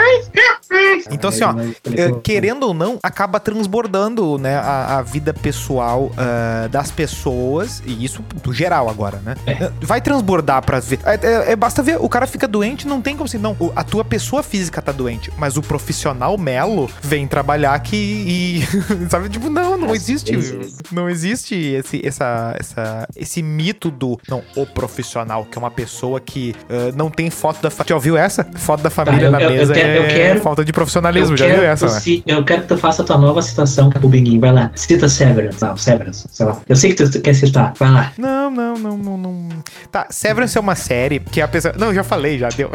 Então, 1.11 1.31
assim, 1.31 1.45
ó, 1.45 1.55
eh, 1.93 2.13
querendo 2.23 2.65
ou 2.65 2.75
não, 2.75 2.99
acaba 3.03 3.39
transbordando, 3.39 4.39
né, 4.39 4.57
a, 4.57 4.99
a 4.99 5.03
vida 5.03 5.33
pessoal 5.33 6.11
ah, 6.17 6.69
das 6.69 6.91
pessoas, 6.91 7.83
e 7.87 8.05
isso 8.05 8.23
do 8.43 8.53
geral 8.53 8.89
agora, 8.89 9.19
né? 9.25 9.35
É. 9.47 9.71
Vai 9.81 10.01
transbordar 10.01 10.63
pra 10.65 10.81
ver. 10.81 10.99
É, 11.05 11.15
é- 11.15 11.53
é- 11.53 11.57
basta 11.57 11.83
ver, 11.83 11.99
o 12.01 12.09
cara 12.09 12.27
fica 12.27 12.49
doente, 12.49 12.87
não 12.87 13.01
tem 13.01 13.15
como 13.15 13.27
assim, 13.27 13.39
não. 13.39 13.57
o- 13.61 13.73
A 13.77 13.85
tua 13.85 14.05
pessoa 14.05 14.43
física 14.43 14.81
tá 14.83 14.93
doente, 14.93 15.31
mas 15.37 15.57
o 15.57 15.63
profissional 15.63 16.37
Melo 16.39 16.91
vem 17.03 17.27
trabalhar 17.27 17.75
aqui 17.75 17.97
e. 18.27 18.65
Sabe, 19.11 19.29
tipo, 19.29 19.49
não, 19.51 19.77
não 19.77 19.95
existe. 19.95 20.35
vezes. 20.37 20.77
Não 20.91 21.09
existe 21.09 21.55
esse, 21.55 22.07
essa, 22.07 22.55
essa, 22.59 23.09
esse 23.17 23.43
mito 23.43 23.91
do. 23.91 24.19
Não, 24.29 24.43
o 24.57 24.67
profissional, 24.67 25.45
que 25.45 25.57
é 25.57 25.61
uma 25.61 25.64
pessoa 25.71 26.21
que 26.21 26.55
ah, 26.69 26.93
não 26.97 27.11
tem 27.11 27.31
foto 27.31 27.61
da 27.63 27.71
família. 27.71 27.89
Já 27.89 27.95
ouviu 27.95 28.17
essa? 28.17 28.45
Foto 28.55 28.83
da 28.83 28.91
família 28.91 29.27
eu- 29.27 29.31
na 29.31 29.41
eu- 29.41 29.51
eu 29.51 29.57
mesa 29.57 29.75
quero- 29.75 29.89
eu 29.89 30.03
é 30.05 30.07
quero- 30.09 30.41
falta 30.41 30.65
de 30.65 30.73
profissionalismo. 30.73 31.37
Já 31.37 31.47
quero, 31.47 31.61
viu 31.61 31.69
essa, 31.69 31.87
né? 31.87 32.01
ci- 32.01 32.23
eu 32.27 32.45
quero 32.45 32.63
que 32.63 32.69
tu 32.69 32.79
faça 32.79 33.03
a 33.03 33.05
tua 33.05 33.19
nova 33.19 33.41
citação, 33.43 33.91
Cabubinguinho. 33.91 34.41
Vai 34.41 34.53
lá. 34.53 34.71
Cita 34.75 35.09
Severance. 35.09 35.63
Não, 35.63 35.77
Severance. 35.77 36.27
Sei 36.31 36.47
lá. 36.47 36.57
Eu 36.69 36.77
sei 36.77 36.93
que 36.93 37.05
tu, 37.05 37.21
quer 37.21 37.35
citar. 37.35 37.73
Vai 37.79 37.91
lá. 37.91 38.13
Não, 38.19 38.51
não, 38.51 38.75
não, 38.75 38.97
não, 38.99 39.17
não. 39.19 39.49
Tá, 39.91 40.07
Severance 40.11 40.57
é 40.57 40.61
uma 40.61 40.75
série 40.75 41.21
que 41.21 41.41
a 41.41 41.49
pessoa. 41.49 41.75
Não, 41.79 41.93
já 41.95 42.03
falei, 42.05 42.39
já 42.39 42.49
deu. 42.49 42.71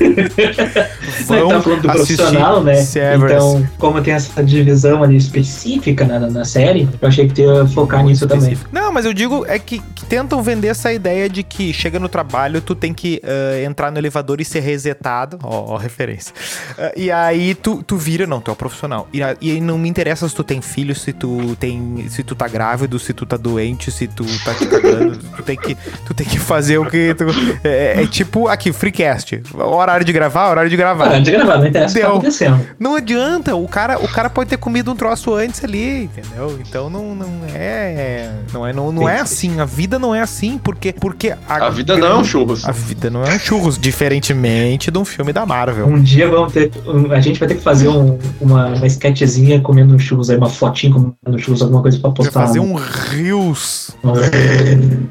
Você 0.00 1.24
tá 1.24 1.60
falando 1.62 1.80
do 1.82 1.88
profissional, 1.92 2.62
né? 2.62 2.74
Severance. 2.76 3.34
Então, 3.34 3.68
como 3.78 4.00
tem 4.02 4.14
essa 4.14 4.42
divisão 4.42 5.02
ali 5.02 5.16
específica 5.16 6.04
na, 6.04 6.18
na 6.20 6.44
série, 6.44 6.88
eu 7.00 7.08
achei 7.08 7.28
que 7.28 7.34
tu 7.34 7.40
ia 7.42 7.66
focar 7.66 8.04
nisso 8.04 8.26
também. 8.26 8.56
Não, 8.72 8.92
mas 8.92 9.04
eu 9.04 9.12
digo 9.12 9.44
é 9.46 9.58
que, 9.58 9.80
que 9.94 10.04
tentam 10.06 10.42
vender 10.42 10.68
essa 10.68 10.92
ideia 10.92 11.28
de 11.28 11.42
que 11.42 11.72
chega 11.72 11.98
no 11.98 12.08
trabalho, 12.08 12.29
tu 12.64 12.74
tem 12.74 12.92
que 12.94 13.20
ah, 13.24 13.62
entrar 13.62 13.90
no 13.90 13.98
elevador 13.98 14.40
e 14.40 14.44
ser 14.44 14.60
resetado. 14.60 15.38
Ó, 15.42 15.74
ó, 15.74 15.76
referência. 15.76 16.32
Ah, 16.78 16.92
e 16.96 17.10
aí 17.10 17.54
tu, 17.54 17.82
tu 17.82 17.96
vira, 17.96 18.26
não, 18.26 18.40
tu 18.40 18.50
é 18.50 18.52
um 18.52 18.56
profissional. 18.56 19.08
E, 19.12 19.22
a- 19.22 19.36
e 19.40 19.50
aí 19.52 19.60
não 19.60 19.78
me 19.78 19.88
interessa 19.88 20.28
se 20.28 20.34
tu 20.34 20.44
tem 20.44 20.60
filho, 20.60 20.94
se 20.94 21.12
tu 21.12 21.56
tem. 21.58 22.06
se 22.08 22.22
tu 22.22 22.34
tá 22.34 22.48
grávido, 22.48 22.98
se 22.98 23.12
tu 23.12 23.24
tá 23.26 23.36
doente, 23.36 23.90
se 23.90 24.06
tu 24.06 24.24
tá 24.44 24.54
te 24.54 24.66
cagando. 24.66 25.18
tu, 25.36 25.42
tem 25.42 25.56
que, 25.56 25.76
tu 26.06 26.14
tem 26.14 26.26
que 26.26 26.38
fazer 26.38 26.78
o 26.78 26.86
que. 26.86 27.14
tu- 27.14 27.24
é, 27.64 28.02
é 28.02 28.06
tipo 28.06 28.48
aqui, 28.48 28.72
freecast. 28.72 29.42
Horário 29.54 30.04
de 30.04 30.12
gravar, 30.12 30.50
horário 30.50 30.70
de 30.70 30.76
gravar. 30.76 31.08
Para 31.08 31.20
de 31.20 31.30
gravar, 31.30 31.58
não 31.58 31.66
interessa 31.66 31.92
o 31.92 31.94
que 31.94 32.00
tá 32.00 32.06
Deu. 32.08 32.16
acontecendo. 32.16 32.66
Não 32.78 32.96
adianta, 32.96 33.54
o 33.54 33.66
cara, 33.68 33.98
o 33.98 34.08
cara 34.08 34.28
pode 34.30 34.50
ter 34.50 34.56
comido 34.56 34.90
um 34.92 34.96
troço 34.96 35.34
antes 35.34 35.62
ali, 35.64 36.04
entendeu? 36.04 36.58
Então 36.66 36.88
não, 36.90 37.14
não 37.14 37.28
é. 37.54 38.30
Não 38.52 38.66
é, 38.66 38.72
não, 38.72 38.92
não 38.92 39.08
é 39.08 39.20
assim. 39.20 39.60
A 39.60 39.64
vida 39.64 39.98
não 39.98 40.14
é 40.14 40.20
assim, 40.20 40.58
porque. 40.58 40.92
porque 40.92 41.34
A 41.48 41.70
vida 41.70 41.96
não 41.96 42.19
é 42.19 42.19
um 42.20 42.24
churros. 42.24 42.64
A 42.64 42.72
vida 42.72 43.10
não 43.10 43.24
é 43.24 43.34
um 43.34 43.38
churros, 43.38 43.78
diferentemente 43.78 44.90
de 44.90 44.98
um 44.98 45.04
filme 45.04 45.32
da 45.32 45.44
Marvel. 45.46 45.86
Um 45.86 46.00
dia 46.02 46.28
vamos 46.28 46.52
ter. 46.52 46.70
um- 46.86 47.10
A 47.12 47.20
gente 47.20 47.38
vai 47.38 47.48
ter 47.48 47.54
que 47.56 47.62
fazer 47.62 47.88
um- 47.88 48.18
uma, 48.40 48.68
uma 48.68 48.86
sketchzinha 48.86 49.60
comendo 49.60 49.98
churros 49.98 50.30
aí, 50.30 50.36
uma 50.36 50.48
fotinha 50.48 50.92
comendo 50.92 51.38
churros, 51.38 51.62
alguma 51.62 51.82
coisa 51.82 51.98
pra 51.98 52.10
Vai 52.10 52.16
postar. 52.16 52.46
fazer 52.46 52.60
lá. 52.60 52.64
um 52.66 52.74
Reels. 52.74 53.90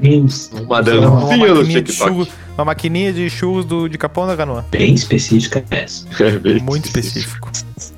Reels. 0.02 0.52
Uma 0.54 0.64
Uma 0.64 0.82
dancinha 0.84 1.64
de 1.82 1.84
TikTok. 1.84 1.94
churros. 2.10 2.28
Uma 2.58 2.66
maquininha 2.66 3.14
de 3.14 3.30
churros 3.30 3.64
do, 3.66 3.88
de 3.88 3.98
Capão 3.98 4.28
da 4.28 4.36
Canoa. 4.36 4.66
Bem 4.70 4.94
específica 4.94 5.64
essa. 5.72 6.06
É 6.22 6.32
bem 6.38 6.60
Muito 6.60 6.86
específico. 6.86 7.50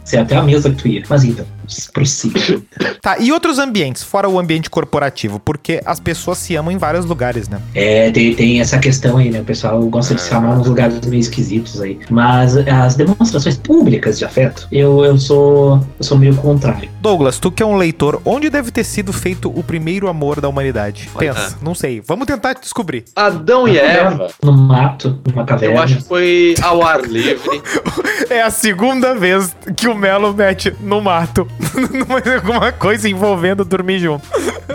Sei 0.05 0.19
até 0.19 0.35
a 0.35 0.43
mesa 0.43 0.69
que 0.69 0.75
tu 0.75 0.87
ia. 0.87 1.03
Mas 1.09 1.23
então, 1.23 1.45
prossiga. 1.93 2.61
Tá, 3.01 3.17
e 3.19 3.31
outros 3.31 3.59
ambientes, 3.59 4.03
fora 4.03 4.29
o 4.29 4.39
ambiente 4.39 4.69
corporativo? 4.69 5.39
Porque 5.39 5.81
as 5.85 5.99
pessoas 5.99 6.37
se 6.37 6.55
amam 6.55 6.71
em 6.71 6.77
vários 6.77 7.05
lugares, 7.05 7.49
né? 7.49 7.59
É, 7.73 8.11
tem, 8.11 8.33
tem 8.35 8.61
essa 8.61 8.77
questão 8.77 9.17
aí, 9.17 9.29
né? 9.29 9.41
O 9.41 9.45
pessoal 9.45 9.81
gosta 9.87 10.15
de 10.15 10.21
se 10.21 10.33
amar 10.33 10.57
nos 10.57 10.67
lugares 10.67 10.99
meio 11.05 11.19
esquisitos 11.19 11.81
aí. 11.81 11.99
Mas 12.09 12.55
as 12.57 12.95
demonstrações 12.95 13.57
públicas 13.57 14.17
de 14.19 14.25
afeto, 14.25 14.67
eu, 14.71 15.03
eu 15.03 15.17
sou 15.17 15.81
eu 15.99 16.03
sou 16.03 16.17
meio 16.17 16.35
contrário. 16.35 16.89
Douglas, 17.01 17.39
tu 17.39 17.51
que 17.51 17.63
é 17.63 17.65
um 17.65 17.75
leitor, 17.75 18.21
onde 18.25 18.49
deve 18.49 18.71
ter 18.71 18.83
sido 18.83 19.11
feito 19.11 19.49
o 19.49 19.63
primeiro 19.63 20.07
amor 20.07 20.39
da 20.41 20.47
humanidade? 20.49 21.09
Pensa, 21.17 21.57
não 21.61 21.73
sei. 21.73 22.01
Vamos 22.05 22.25
tentar 22.27 22.53
descobrir. 22.53 23.05
Adão 23.15 23.67
e 23.67 23.77
Eva, 23.77 24.27
No 24.43 24.51
mato, 24.53 25.19
numa 25.27 25.45
caverna. 25.45 25.75
eu 25.75 25.81
acho 25.81 25.97
que 25.97 26.03
foi 26.03 26.55
ao 26.61 26.83
ar 26.83 27.01
livre. 27.01 27.61
É 28.29 28.41
a 28.41 28.49
segunda 28.49 29.13
vez 29.13 29.53
que 29.75 29.89
o 29.89 29.95
Melo 29.95 30.33
mete 30.33 30.73
no 30.79 31.01
mato 31.01 31.45
numa- 31.91 32.35
alguma 32.35 32.71
coisa 32.71 33.07
envolvendo 33.09 33.63
dormir 33.65 33.99
junto. 33.99 34.25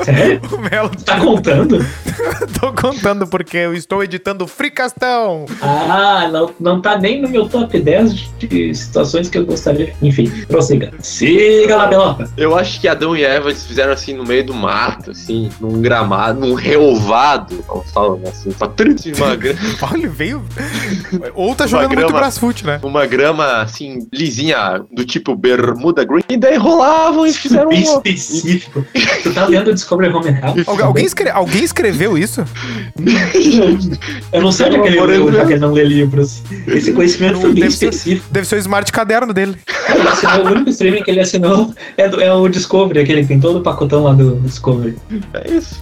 Sério? 0.04 0.40
O 0.52 0.58
Melo, 0.58 0.90
Tá 1.04 1.18
contando? 1.20 1.78
tô 2.60 2.72
contando 2.72 3.26
porque 3.26 3.56
eu 3.56 3.74
estou 3.74 4.02
editando 4.02 4.46
Fricastão. 4.46 5.46
Ah, 5.60 6.28
não, 6.32 6.50
não 6.60 6.80
tá 6.80 6.96
nem 6.98 7.20
no 7.20 7.28
meu 7.28 7.48
top 7.48 7.78
10 7.78 8.14
de 8.38 8.74
situações 8.74 9.28
que 9.28 9.38
eu 9.38 9.44
gostaria. 9.46 9.94
Enfim, 10.02 10.30
prossiga. 10.48 10.92
Siga 11.00 11.76
lá, 11.76 11.88
Pelota. 11.88 12.30
Eu 12.36 12.56
acho 12.56 12.80
que 12.80 12.88
Adão 12.88 13.16
e 13.16 13.24
Eva 13.24 13.48
eles 13.50 13.66
fizeram 13.66 13.92
assim 13.92 14.14
no 14.14 14.24
meio 14.24 14.44
do 14.44 14.54
mato, 14.54 15.10
assim, 15.10 15.50
num 15.60 15.80
gramado, 15.80 16.40
num 16.40 16.54
relvado. 16.54 17.64
Vamos 17.66 17.90
falar 17.90 18.16
assim, 18.28 18.50
patrícia 18.52 19.12
de 19.12 19.20
uma 19.22 19.34
grama, 19.36 19.58
Olha, 19.92 20.08
veio. 20.08 20.42
Ou 21.34 21.54
tá 21.54 21.66
jogando 21.66 21.88
muito 21.88 22.00
grama. 22.00 22.18
Brasfoot, 22.20 22.64
né? 22.66 22.80
uma 22.82 23.06
grama 23.06 23.62
assim, 23.62 24.06
lisinha, 24.12 24.82
do 24.92 25.04
tipo 25.04 25.34
Bermuda 25.34 26.04
Green, 26.04 26.22
e 26.28 26.36
daí 26.36 26.56
rolavam 26.66 27.26
e 27.26 27.32
fizeram 27.32 27.68
Bem 27.68 27.80
um. 27.88 27.94
específico. 27.96 28.84
tu 29.22 29.32
tá 29.32 29.46
lendo 29.46 29.70
o 29.70 29.74
Discovery 29.74 30.12
Home 30.12 30.28
and 30.28 30.38
Health? 30.42 30.64
Algu- 30.66 30.82
Alguém, 30.84 31.04
escre- 31.06 31.30
alguém 31.30 31.64
escreveu 31.64 32.18
isso? 32.18 32.44
Eu 34.32 34.42
não 34.42 34.52
sei 34.52 34.66
onde 34.66 34.76
é 34.76 34.80
que 34.80 34.88
ele 34.88 34.98
Amor, 34.98 35.08
leu, 35.08 35.26
eu- 35.28 35.32
já 35.32 35.46
que 35.46 35.52
ele 35.52 35.60
não 35.60 35.72
lê 35.72 35.84
livros. 35.84 36.42
Esse 36.66 36.92
conhecimento 36.92 37.40
foi 37.40 37.52
bem 37.52 37.62
Deve 37.64 37.74
ser- 37.76 37.88
específico. 37.88 38.26
Deve 38.30 38.46
ser 38.46 38.56
o 38.56 38.58
smart 38.58 38.90
caderno 38.92 39.32
dele. 39.32 39.56
Ele 39.88 40.08
assinou, 40.08 40.44
o 40.44 40.50
único 40.50 40.70
streaming 40.70 41.02
que 41.02 41.10
ele 41.10 41.20
assinou 41.20 41.74
é, 41.96 42.08
do- 42.08 42.20
é 42.20 42.32
o 42.32 42.48
Discovery, 42.48 43.00
aquele 43.00 43.22
que 43.22 43.28
tem 43.28 43.40
todo 43.40 43.58
o 43.58 43.62
pacotão 43.62 44.02
lá 44.04 44.12
do 44.12 44.36
Discovery. 44.40 44.96
É 45.34 45.50
isso. 45.52 45.80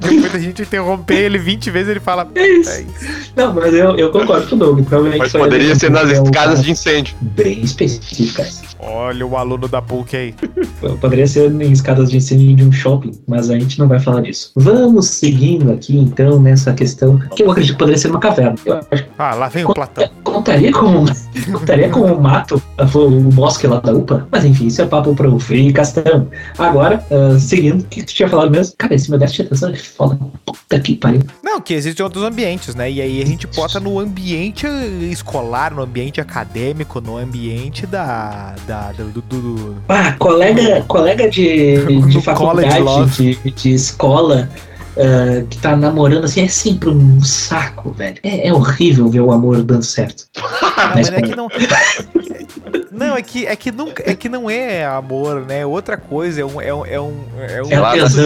Depois 0.00 0.32
da 0.32 0.38
gente 0.40 0.62
interromper 0.62 1.14
ele 1.16 1.38
20 1.38 1.70
vezes, 1.70 1.88
ele 1.90 2.00
fala. 2.00 2.28
É 2.34 2.46
isso. 2.48 2.70
É 2.70 2.80
isso. 2.82 3.32
Não, 3.36 3.54
mas 3.54 3.72
eu, 3.72 3.96
eu 3.96 4.10
concordo 4.10 4.48
com 4.48 4.56
o 4.56 4.58
Doug. 4.58 4.80
Provavelmente 4.84 5.20
Mas 5.20 5.32
poderia 5.32 5.74
ser 5.76 5.90
nas 5.92 6.10
é 6.10 6.20
cara 6.32 6.54
de 6.56 6.70
incêndio. 6.72 7.14
Bem 7.20 7.60
específica. 7.60 8.44
Olha 8.84 9.24
o 9.24 9.36
aluno 9.36 9.68
da 9.68 9.80
PUC 9.80 10.16
aí. 10.16 10.34
Poderia 11.00 11.26
ser 11.26 11.50
em 11.52 11.70
escadas 11.70 12.10
de 12.10 12.16
ensino 12.16 12.56
de 12.56 12.64
um 12.64 12.72
shopping, 12.72 13.12
mas 13.28 13.48
a 13.48 13.58
gente 13.58 13.78
não 13.78 13.86
vai 13.86 14.00
falar 14.00 14.22
disso. 14.22 14.50
Vamos 14.56 15.06
seguindo 15.06 15.72
aqui, 15.72 15.96
então, 15.96 16.40
nessa 16.40 16.72
questão, 16.74 17.18
que 17.36 17.44
eu 17.44 17.50
acredito 17.50 17.74
que 17.74 17.78
poderia 17.78 17.98
ser 17.98 18.08
uma 18.10 18.18
caverna. 18.18 18.56
Ah, 19.16 19.34
lá 19.34 19.48
vem 19.48 19.64
o 19.64 19.72
Platão. 19.72 20.08
Contaria 20.32 20.72
com, 20.72 21.04
contaria 21.52 21.88
com 21.88 22.00
o 22.00 22.20
mato, 22.20 22.62
o 22.94 23.10
bosque 23.32 23.66
lá 23.66 23.80
da 23.80 23.92
UPA, 23.92 24.26
mas 24.30 24.44
enfim, 24.44 24.66
isso 24.66 24.82
é 24.82 24.86
papo 24.86 25.14
pro 25.14 25.38
Free 25.38 25.72
Castão. 25.72 26.28
Agora, 26.58 27.04
ah, 27.10 27.38
seguindo, 27.38 27.82
o 27.82 27.84
que 27.84 28.02
tu 28.02 28.12
tinha 28.14 28.28
falado 28.28 28.50
mesmo? 28.50 28.74
Cara, 28.78 28.94
esse 28.94 29.10
meu 29.10 29.18
déficit 29.18 29.42
de 29.42 29.46
atenção 29.48 29.70
é 29.70 29.76
foda. 29.76 30.18
Puta 30.44 30.80
que 30.80 30.96
pariu. 30.96 31.22
Não, 31.42 31.60
que 31.60 31.74
existem 31.74 32.02
outros 32.04 32.24
ambientes, 32.24 32.74
né? 32.74 32.90
E 32.90 33.00
aí 33.00 33.22
a 33.22 33.26
gente 33.26 33.46
bota 33.46 33.78
no 33.78 33.98
ambiente 33.98 34.66
escolar, 35.10 35.72
no 35.74 35.82
ambiente 35.82 36.20
acadêmico, 36.20 37.00
no 37.00 37.16
ambiente 37.16 37.86
da. 37.86 38.54
da 38.66 38.92
do, 38.92 39.20
do- 39.22 39.76
Ah, 39.88 40.12
colega, 40.18 40.82
colega 40.88 41.28
de, 41.28 42.00
de 42.08 42.20
faculdade, 42.22 43.10
de, 43.16 43.50
de 43.50 43.72
escola, 43.74 44.48
ah, 44.96 45.44
que 45.48 45.58
tá 45.58 45.76
namorando 45.76 46.24
assim, 46.24 46.42
é 46.44 46.48
sempre 46.48 46.88
um 46.90 47.22
saco, 47.22 47.92
velho. 47.92 48.18
É, 48.22 48.48
é 48.48 48.52
horrível 48.52 49.08
ver 49.08 49.20
o 49.20 49.32
amor 49.32 49.62
dando 49.62 49.84
certo. 49.84 50.26
Ah, 50.74 50.92
mas 50.96 51.08
é 51.12 51.20
que 51.22 51.36
não. 51.36 51.48
Não, 52.90 53.16
é 53.16 53.22
que, 53.22 53.46
é, 53.46 53.56
que 53.56 53.72
nunca, 53.72 54.02
é 54.08 54.14
que 54.14 54.28
não 54.28 54.48
é 54.50 54.84
amor, 54.84 55.44
né? 55.46 55.64
Outra 55.64 55.96
coisa, 55.96 56.42
é 56.42 56.44
um. 56.44 56.60
É 56.60 56.72
um, 56.74 56.86
é 56.86 57.00
um, 57.00 57.14
é 57.38 57.62
um 57.62 57.70
É 57.72 57.80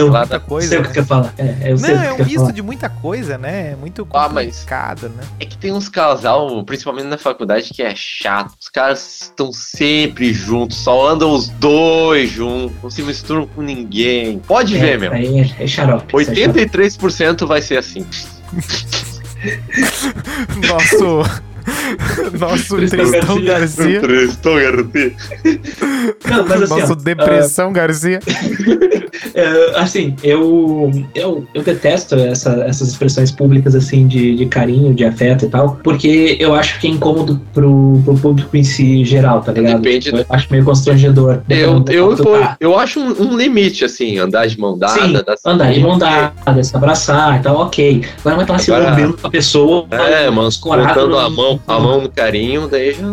muita 0.09 0.39
coisa. 0.39 0.67
sei 0.69 0.77
o 0.79 0.83
que 0.83 0.93
você 0.93 1.03
fala. 1.03 1.33
É, 1.37 1.71
eu 1.71 1.77
Não, 1.77 1.89
é 1.89 2.13
um 2.13 2.25
misto 2.25 2.51
de 2.51 2.61
muita 2.61 2.89
coisa, 2.89 3.37
né? 3.37 3.71
É 3.71 3.75
muito 3.75 4.05
Ah, 4.13 4.27
mas- 4.29 4.47
complicado, 4.57 5.09
né? 5.09 5.23
É 5.39 5.45
que 5.45 5.57
tem 5.57 5.71
uns 5.71 5.87
casal, 5.89 6.63
principalmente 6.65 7.05
na 7.07 7.17
faculdade, 7.17 7.71
que 7.73 7.81
é 7.81 7.93
chato. 7.95 8.53
Os 8.59 8.67
caras 8.69 9.21
estão 9.23 9.51
sempre 9.53 10.33
juntos, 10.33 10.77
só 10.77 11.07
andam 11.07 11.31
os 11.31 11.47
dois 11.49 12.29
juntos, 12.29 12.75
não 12.83 12.89
se 12.89 13.01
misturam 13.03 13.47
com 13.47 13.61
ninguém. 13.61 14.39
Pode 14.39 14.75
É, 14.77 14.79
ver, 14.79 14.99
meu. 14.99 15.13
É, 15.13 15.63
é 15.63 15.67
xarope. 15.67 16.05
isso 16.21 16.31
é 16.57 16.67
xarope. 16.67 16.69
83% 16.69 17.45
vai 17.45 17.61
ser 17.61 17.77
assim. 17.77 18.05
Nosso. 20.67 21.21
Nosso 22.39 22.77
Tristão 22.77 23.43
Garcia. 23.43 24.01
Tristão 24.01 24.55
Garcia. 24.55 25.13
Não, 26.29 26.47
mas 26.47 26.61
assim, 26.63 26.79
Nosso 26.79 26.93
ó, 26.93 26.95
Depressão 26.95 27.71
Garcia. 27.73 28.19
É, 29.33 29.79
assim, 29.79 30.15
eu, 30.23 30.91
eu, 31.13 31.45
eu 31.53 31.61
detesto 31.63 32.15
essa- 32.15 32.63
essas 32.67 32.89
expressões 32.89 33.31
públicas, 33.31 33.75
assim, 33.75 34.07
de, 34.07 34.35
de 34.35 34.45
carinho, 34.45 34.93
de 34.93 35.05
afeto 35.05 35.45
e 35.45 35.49
tal, 35.49 35.79
porque 35.83 36.37
eu 36.39 36.53
acho 36.55 36.79
que 36.79 36.87
é 36.87 36.89
incômodo 36.91 37.39
pro, 37.53 38.01
pro 38.03 38.15
público 38.15 38.55
em 38.57 38.63
si 38.63 39.03
geral, 39.05 39.41
tá 39.41 39.51
ligado? 39.51 39.81
Depende 39.81 40.09
Eu 40.09 40.25
acho 40.29 40.47
meio 40.51 40.63
constrangedor. 40.63 41.41
Eu, 41.49 41.83
eu, 41.89 42.11
eu, 42.13 42.15
tá. 42.39 42.57
eu 42.59 42.77
acho 42.79 42.99
um, 42.99 43.33
um 43.33 43.37
limite, 43.37 43.85
assim, 43.85 44.17
andar 44.17 44.47
de 44.47 44.59
mão 44.59 44.77
dada. 44.77 45.01
Sim, 45.01 45.13
dar 45.13 45.35
andar 45.45 45.73
de 45.73 45.79
mão 45.81 45.97
dada, 45.97 46.63
se 46.63 46.75
abraçar 46.75 47.39
e 47.39 47.43
tal, 47.43 47.57
ok. 47.57 48.03
Agora 48.19 48.35
vai 48.35 48.43
estar 48.45 48.59
se 48.59 48.71
lambendo 48.71 49.17
com 49.17 49.27
a 49.27 49.31
pessoa. 49.31 49.87
É, 49.91 50.29
mano, 50.29 50.49
escorado 50.49 50.87
botando 50.89 51.09
no- 51.11 51.19
a 51.19 51.29
mão, 51.29 51.56
a 51.65 51.75
a 51.75 51.79
mão 51.79 52.01
no 52.01 52.09
carinho, 52.11 52.67
daí 52.67 52.93
já. 52.93 53.03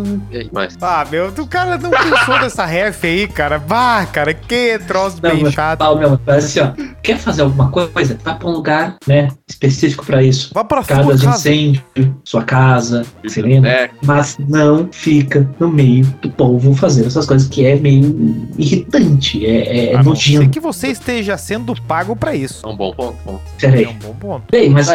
mais. 0.53 0.77
Ah, 0.81 1.07
meu, 1.11 1.29
o 1.29 1.47
cara 1.47 1.79
não 1.79 1.91
pensou 1.91 2.39
nessa 2.41 2.65
ref 2.65 3.05
aí, 3.05 3.29
cara. 3.29 3.59
Bah, 3.59 4.07
cara, 4.13 4.35
que 4.35 4.79
troço 4.87 5.19
Não, 5.23 5.31
bem 5.31 5.43
mas 5.45 5.55
chato. 5.55 5.79
fala 5.79 5.99
mesmo, 5.99 6.21
mas 6.27 6.45
assim, 6.45 6.61
ó, 6.61 6.94
quer 7.05 7.19
fazer 7.19 7.43
alguma 7.43 7.71
coisa? 7.71 8.19
Vai 8.25 8.37
pra 8.37 8.49
um 8.49 8.53
lugar, 8.53 8.97
né, 9.07 9.29
específico 9.49 10.05
pra 10.05 10.23
isso. 10.23 10.51
Vá 10.55 10.65
pra 10.65 10.83
Casa 10.83 11.15
de 11.15 11.27
incêndio, 11.27 11.83
sua 12.25 12.43
casa, 12.43 13.05
você 13.23 13.43
lembra? 13.43 13.71
É, 13.71 13.91
Mas 14.03 14.37
não 14.49 14.89
fica 14.91 15.49
no 15.61 15.69
meio 15.69 16.05
do 16.23 16.31
povo 16.31 16.75
fazendo 16.75 17.07
essas 17.07 17.27
coisas 17.27 17.47
que 17.49 17.65
é 17.67 17.77
meio 17.77 18.49
irritante, 18.59 19.45
é, 19.45 19.93
é 19.93 19.95
A 19.95 20.03
não 20.03 20.17
ser 20.17 20.33
nojento. 20.35 20.51
que 20.51 20.61
você 20.61 20.89
esteja 20.89 21.37
sendo 21.37 21.75
pago 21.83 22.17
pra 22.17 22.35
isso. 22.35 22.67
é 22.67 22.69
um 22.69 22.77
bom 22.77 22.93
ponto. 22.93 23.17
bom. 23.25 23.41
É 23.63 23.89
um 23.89 23.95
bom 23.95 24.15
ponto. 24.15 24.45
Bem, 24.51 24.71
mas 24.71 24.89
Ah, 24.89 24.95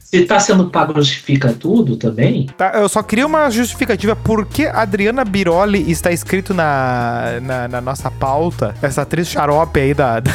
se 0.00 0.22
tá 0.24 0.40
sendo 0.40 0.70
pago 0.70 0.94
justifica 0.94 1.52
tudo 1.52 1.96
também? 1.96 2.46
Tá, 2.56 2.72
eu 2.76 2.88
só 2.88 3.02
queria 3.02 3.26
uma 3.26 3.50
justificativa 3.50 4.16
por 4.16 4.46
que 4.46 4.66
Adriana 4.66 5.24
Biroli 5.24 5.90
está 5.90 6.10
escrito 6.10 6.54
na, 6.54 7.38
na, 7.42 7.68
na 7.68 7.80
nossa 7.80 8.10
pauta, 8.10 8.74
essa 8.80 9.02
atriz 9.02 9.28
xarope 9.28 9.78
aí 9.80 9.92
da, 9.92 10.20
da, 10.20 10.30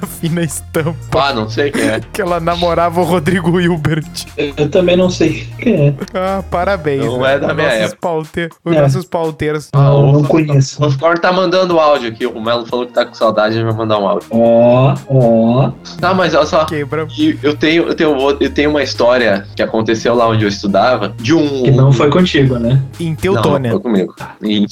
da 0.00 0.06
fina 0.20 0.42
estampa, 0.42 0.96
Ah, 1.16 1.32
não 1.32 1.48
sei 1.48 1.70
quem 1.70 1.82
é. 1.88 2.00
que 2.12 2.20
ela 2.20 2.40
namorava 2.40 3.00
o 3.00 3.04
Rodrigo 3.04 3.60
Hilbert. 3.60 4.04
Eu, 4.36 4.52
eu 4.56 4.68
também 4.70 4.96
não 4.96 5.10
sei 5.10 5.46
quem 5.58 5.88
é. 5.88 5.94
Ah, 6.14 6.42
parabéns. 6.50 7.04
Não 7.04 7.20
né? 7.20 7.34
é 7.34 7.38
da 7.38 7.54
minha 7.54 7.66
nossos 7.68 7.82
época. 7.82 7.98
paute- 8.00 8.48
Os 8.64 8.76
É. 8.76 8.80
nossos 8.80 9.04
pauteiros. 9.04 9.68
Ah, 9.72 9.78
não, 9.82 10.10
o- 10.10 10.12
não 10.14 10.24
conheço. 10.24 10.82
O 10.84 10.96
Thor 10.96 11.18
tá 11.18 11.32
mandando 11.32 11.78
áudio 11.78 12.08
aqui. 12.08 12.26
O 12.26 12.40
Melo 12.40 12.66
falou 12.66 12.86
que 12.86 12.92
tá 12.92 13.04
com 13.04 13.14
saudade, 13.14 13.56
ele 13.56 13.64
vai 13.64 13.74
mandar 13.74 13.98
um 13.98 14.06
áudio. 14.08 14.28
Ó, 14.30 14.94
ó. 15.08 15.70
Tá, 16.00 16.12
mas 16.14 16.34
olha 16.34 16.46
só. 16.46 16.64
Quebra. 16.64 17.06
Eu 17.42 17.56
tenho, 17.56 17.84
eu, 17.84 17.94
tenho, 17.94 18.36
eu 18.40 18.50
tenho 18.50 18.70
uma 18.70 18.82
história 18.82 19.46
que 19.54 19.62
aconteceu 19.62 20.14
lá 20.14 20.28
onde 20.28 20.44
eu 20.44 20.48
estudava 20.48 21.14
de 21.20 21.34
um. 21.34 21.62
Que 21.64 21.70
não 21.70 21.92
foi 21.92 22.10
contigo, 22.10 22.58
né? 22.58 22.80
Em 23.00 23.10
Não, 23.10 23.16
Teutônia. 23.16 23.70
foi 23.72 23.80
comigo. 23.80 24.14
Em, 24.42 24.66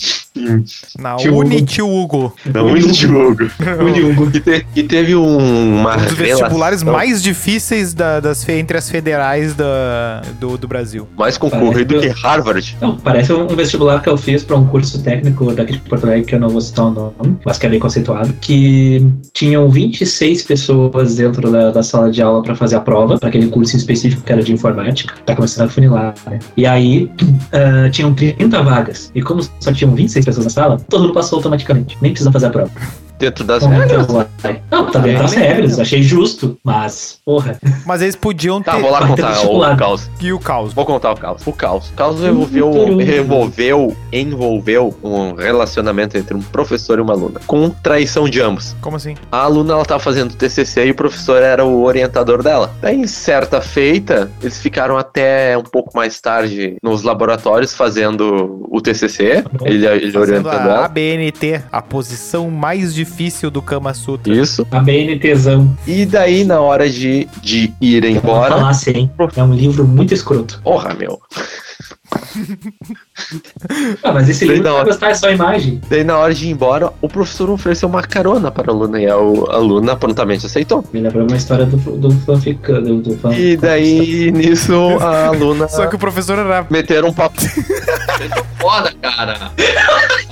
Na 0.98 1.16
Tio 1.16 1.36
Uni 1.36 1.56
Hugo. 1.56 1.66
Tio 1.66 1.88
Hugo. 1.88 2.34
não, 2.52 2.76
em 2.76 2.86
Diogo. 2.92 3.44
O 3.44 3.90
Diogo. 3.92 4.30
E, 4.34 4.40
te- 4.40 4.66
e 4.76 4.82
teve 4.82 5.14
um, 5.16 5.35
uma 5.36 5.96
Um 5.96 6.02
dos 6.04 6.12
vestibulares 6.14 6.82
relação 6.82 6.92
mais 6.92 7.22
difíceis 7.22 7.92
da- 7.94 8.20
das, 8.20 8.48
entre 8.48 8.76
as 8.78 8.88
federais 8.90 9.54
da, 9.54 10.22
do, 10.40 10.56
do 10.56 10.66
Brasil. 10.68 11.06
mais 11.16 11.36
concorrido 11.38 12.00
que 12.00 12.08
Harvard. 12.08 12.76
Não, 12.80 12.96
parece 12.96 13.32
um 13.32 13.46
vestibular 13.48 14.00
que 14.02 14.08
eu 14.08 14.16
fiz 14.16 14.42
para 14.44 14.56
um 14.56 14.66
curso 14.66 15.02
técnico 15.02 15.52
daqui 15.52 15.72
de 15.72 15.78
Porto 15.80 16.04
Alegre, 16.04 16.24
que 16.24 16.34
eu 16.34 16.40
não 16.40 16.48
vou 16.48 16.60
citar 16.60 16.86
o 16.86 16.90
nome, 16.90 17.36
mas 17.44 17.58
que 17.58 17.66
é 17.66 17.68
bem 17.68 17.78
conceituado, 17.78 18.32
que 18.40 19.06
tinham 19.32 19.68
26 19.68 20.42
pessoas 20.42 21.16
dentro 21.16 21.50
da, 21.50 21.70
da 21.70 21.82
sala 21.82 22.10
de 22.10 22.22
aula 22.22 22.42
para 22.42 22.54
fazer 22.54 22.76
a 22.76 22.80
prova, 22.80 23.18
para 23.18 23.28
aquele 23.28 23.48
curso 23.48 23.74
em 23.76 23.78
específico 23.78 24.22
que 24.22 24.32
era 24.32 24.42
de 24.42 24.52
informática, 24.52 25.14
tá 25.24 25.34
começando 25.34 25.66
a 25.66 25.70
funilar, 25.70 26.14
né? 26.26 26.38
E 26.56 26.66
aí, 26.66 27.10
ah, 27.52 27.88
tinham 27.90 28.12
30 28.14 28.62
vagas, 28.62 29.10
e 29.14 29.22
como 29.22 29.42
só 29.60 29.72
tinham 29.72 29.94
26 29.94 30.24
pessoas 30.24 30.44
na 30.46 30.50
sala, 30.50 30.78
todo 30.88 31.02
mundo 31.02 31.14
passou 31.14 31.36
automaticamente, 31.38 31.96
nem 32.00 32.12
precisa 32.12 32.32
fazer 32.32 32.46
a 32.46 32.50
prova. 32.50 32.70
Dentro 33.18 33.44
das 33.44 33.62
Como 33.62 33.78
regras. 33.78 34.06
Não, 34.70 34.90
tá 34.90 34.98
dentro 34.98 35.22
das 35.22 35.32
regras, 35.32 35.80
achei 35.80 36.02
justo, 36.02 36.58
mas, 36.62 37.18
porra, 37.24 37.58
Mas 37.86 38.02
eles 38.02 38.14
podiam 38.14 38.60
ter. 38.60 38.72
Tá, 38.72 38.78
vou 38.78 38.90
lá 38.90 39.06
contar 39.06 39.40
o 39.40 39.76
caos. 39.76 40.10
E 40.20 40.32
o 40.32 40.38
caos. 40.38 40.72
Vou 40.74 40.84
contar 40.84 41.12
o 41.12 41.16
caos. 41.16 41.46
O 41.46 41.52
caos. 41.52 41.88
O 41.88 41.92
caos 41.94 42.20
envolveu, 42.20 43.00
envolveu, 43.00 43.96
envolveu 44.12 44.94
um 45.02 45.34
relacionamento 45.34 46.18
entre 46.18 46.36
um 46.36 46.42
professor 46.42 46.98
e 46.98 47.02
uma 47.02 47.14
aluna, 47.14 47.40
com 47.46 47.70
traição 47.70 48.28
de 48.28 48.40
ambos. 48.40 48.76
Como 48.82 48.96
assim? 48.96 49.14
A 49.32 49.38
aluna 49.38 49.72
ela 49.72 49.84
tava 49.84 50.00
fazendo 50.00 50.34
TCC 50.34 50.86
e 50.86 50.90
o 50.90 50.94
professor 50.94 51.42
era 51.42 51.64
o 51.64 51.84
orientador 51.84 52.42
dela. 52.42 52.74
Daí, 52.82 53.08
certa 53.08 53.62
feita, 53.62 54.30
eles 54.42 54.60
ficaram 54.60 54.98
até 54.98 55.56
um 55.56 55.62
pouco 55.62 55.96
mais 55.96 56.20
tarde 56.20 56.76
nos 56.82 57.02
laboratórios 57.02 57.72
fazendo 57.72 58.66
o 58.70 58.80
TCC. 58.82 59.42
Ele, 59.64 59.86
ele 59.86 60.18
orientando 60.18 60.48
a 60.48 60.62
ela. 60.62 60.84
ABNT, 60.84 61.62
a 61.72 61.80
posição 61.80 62.50
mais 62.50 62.94
difícil 62.94 63.05
do 63.50 63.62
Kama 63.62 63.94
Sutra. 63.94 64.34
Isso. 64.34 64.66
a 64.70 64.80
BNTzão. 64.80 65.76
E 65.86 66.04
daí, 66.04 66.44
na 66.44 66.60
hora 66.60 66.88
de, 66.88 67.28
de 67.42 67.72
ir 67.80 68.02
Vou 68.02 68.10
embora. 68.10 68.54
falar 68.56 68.70
assim, 68.70 69.10
é 69.36 69.42
um 69.42 69.54
livro 69.54 69.86
muito 69.86 70.12
escroto. 70.12 70.60
Porra, 70.62 70.94
meu. 70.94 71.20
Ah, 74.02 74.12
mas 74.12 74.28
esse 74.28 74.44
livro 74.44 74.62
vai 74.62 74.72
hora. 74.72 74.84
gostar 74.84 75.10
é 75.10 75.14
só 75.14 75.28
a 75.28 75.32
imagem. 75.32 75.80
Daí, 75.88 76.04
na 76.04 76.18
hora 76.18 76.32
de 76.34 76.46
ir 76.46 76.50
embora, 76.50 76.92
o 77.00 77.08
professor 77.08 77.50
ofereceu 77.50 77.88
uma 77.88 78.02
carona 78.02 78.50
para 78.50 78.70
a 78.70 78.74
aluna 78.74 79.00
e 79.00 79.06
a, 79.06 79.14
a 79.14 79.16
aluna 79.16 79.96
prontamente 79.96 80.46
aceitou. 80.46 80.84
Me 80.92 81.00
lembrou 81.00 81.26
uma 81.26 81.36
história 81.36 81.66
do, 81.66 81.76
do 81.76 82.10
fanfic, 82.20 82.60
do, 82.72 83.00
do 83.00 83.16
fan. 83.18 83.34
E 83.34 83.56
daí, 83.56 84.30
nisso, 84.30 84.74
a 85.00 85.26
aluna 85.34 85.68
Só 85.68 85.86
que 85.86 85.96
o 85.96 85.98
professor 85.98 86.38
era. 86.38 86.66
meteram 86.70 87.08
um 87.08 87.12
papo. 87.12 87.40
Foda, 88.60 88.92
cara. 89.02 89.50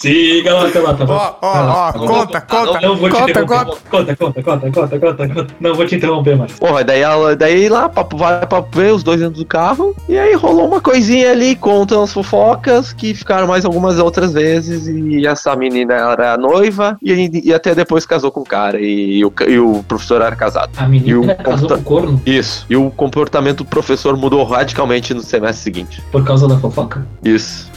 Siga 0.00 0.54
lá, 0.54 0.70
tá 0.70 0.78
lá, 0.80 0.94
tá 0.94 1.04
bom. 1.04 1.12
Ó, 1.14 1.34
ó, 1.42 1.88
ó, 1.88 1.92
conta, 1.92 2.40
conta, 2.40 2.80
Não 2.80 2.96
vou 2.96 3.08
te 3.10 3.16
conta, 3.16 3.30
interromper. 3.30 3.64
conta. 3.64 3.78
Conta, 3.90 4.16
conta, 4.16 4.42
conta, 4.42 4.70
conta, 4.70 4.98
conta, 5.00 5.28
conta. 5.28 5.54
Não 5.58 5.74
vou 5.74 5.86
te 5.86 5.96
interromper 5.96 6.36
mais. 6.36 6.52
Porra, 6.52 6.84
daí, 6.84 7.00
ela, 7.00 7.34
daí 7.34 7.68
lá, 7.68 7.88
papo 7.88 8.16
vai, 8.16 8.46
papo 8.46 8.68
veio, 8.78 8.94
os 8.94 9.02
dois 9.02 9.18
dentro 9.20 9.36
do 9.40 9.44
carro. 9.44 9.96
E 10.08 10.16
aí 10.16 10.34
rolou 10.34 10.68
uma 10.68 10.80
coisinha 10.80 11.32
ali, 11.32 11.56
contam 11.56 12.02
as 12.04 12.12
fofocas, 12.12 12.92
que 12.92 13.12
ficaram 13.12 13.48
mais 13.48 13.64
algumas 13.64 13.98
outras 13.98 14.32
vezes. 14.32 14.86
E 14.86 15.26
essa 15.26 15.54
menina 15.56 15.94
era 15.94 16.34
a 16.34 16.38
noiva, 16.38 16.96
e, 17.02 17.48
e 17.48 17.52
até 17.52 17.74
depois 17.74 18.06
casou 18.06 18.30
com 18.30 18.40
o 18.40 18.46
cara. 18.46 18.80
E, 18.80 19.24
o, 19.24 19.30
ca- 19.32 19.46
e 19.46 19.58
o 19.58 19.82
professor 19.82 20.22
era 20.22 20.36
casado. 20.36 20.70
A 20.76 20.84
E 20.84 20.88
menina 20.88 21.32
o 21.32 21.42
casou 21.42 21.68
com 21.70 21.82
corno 21.82 22.22
Isso. 22.24 22.64
E 22.70 22.76
o 22.76 22.88
comportamento 22.92 23.58
do 23.58 23.64
professor 23.64 24.16
mudou 24.16 24.44
radicalmente 24.44 25.12
no 25.12 25.22
semestre 25.22 25.62
seguinte. 25.64 26.00
por 26.12 26.24
causa 26.24 26.46
da 26.46 26.56
fofoca? 26.58 27.04
Isso. 27.24 27.68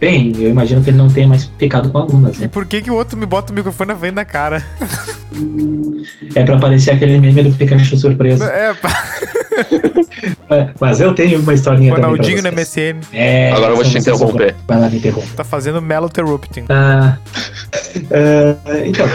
Bem, 0.00 0.32
eu 0.38 0.50
imagino 0.50 0.82
que 0.82 0.90
ele 0.90 0.96
não 0.96 1.08
tenha 1.08 1.26
mais 1.28 1.50
ficado 1.58 1.90
com 1.90 1.98
alunas, 1.98 2.36
E 2.38 2.42
né? 2.42 2.48
por 2.48 2.64
que, 2.66 2.80
que 2.82 2.90
o 2.90 2.94
outro 2.94 3.16
me 3.18 3.26
bota 3.26 3.52
o 3.52 3.54
microfone 3.54 3.88
na 3.92 3.96
frente 3.98 4.14
da 4.14 4.24
cara? 4.24 4.64
É 6.34 6.42
pra 6.44 6.58
parecer 6.58 6.92
aquele 6.92 7.18
meme 7.18 7.42
do 7.42 7.52
Pikachu 7.52 7.96
surpresa. 7.96 8.44
É, 8.46 8.74
pá, 8.74 8.90
Mas 10.80 11.00
eu 11.00 11.14
tenho 11.14 11.40
uma 11.40 11.54
historinha 11.54 11.94
Ronaldinho 11.94 12.42
no. 12.42 12.52
MSN. 12.52 13.00
É, 13.12 13.52
Agora 13.52 13.72
eu 13.72 13.76
vou 13.76 13.84
te 13.84 13.98
interromper. 13.98 14.54
Vai 14.66 14.80
lá, 14.80 14.88
me 14.88 14.96
interrompe. 14.98 15.28
Tá 15.36 15.44
fazendo 15.44 15.80
Meloterrupting. 15.82 16.64
Ah, 16.68 17.18
ah, 18.12 18.78
então, 18.84 19.06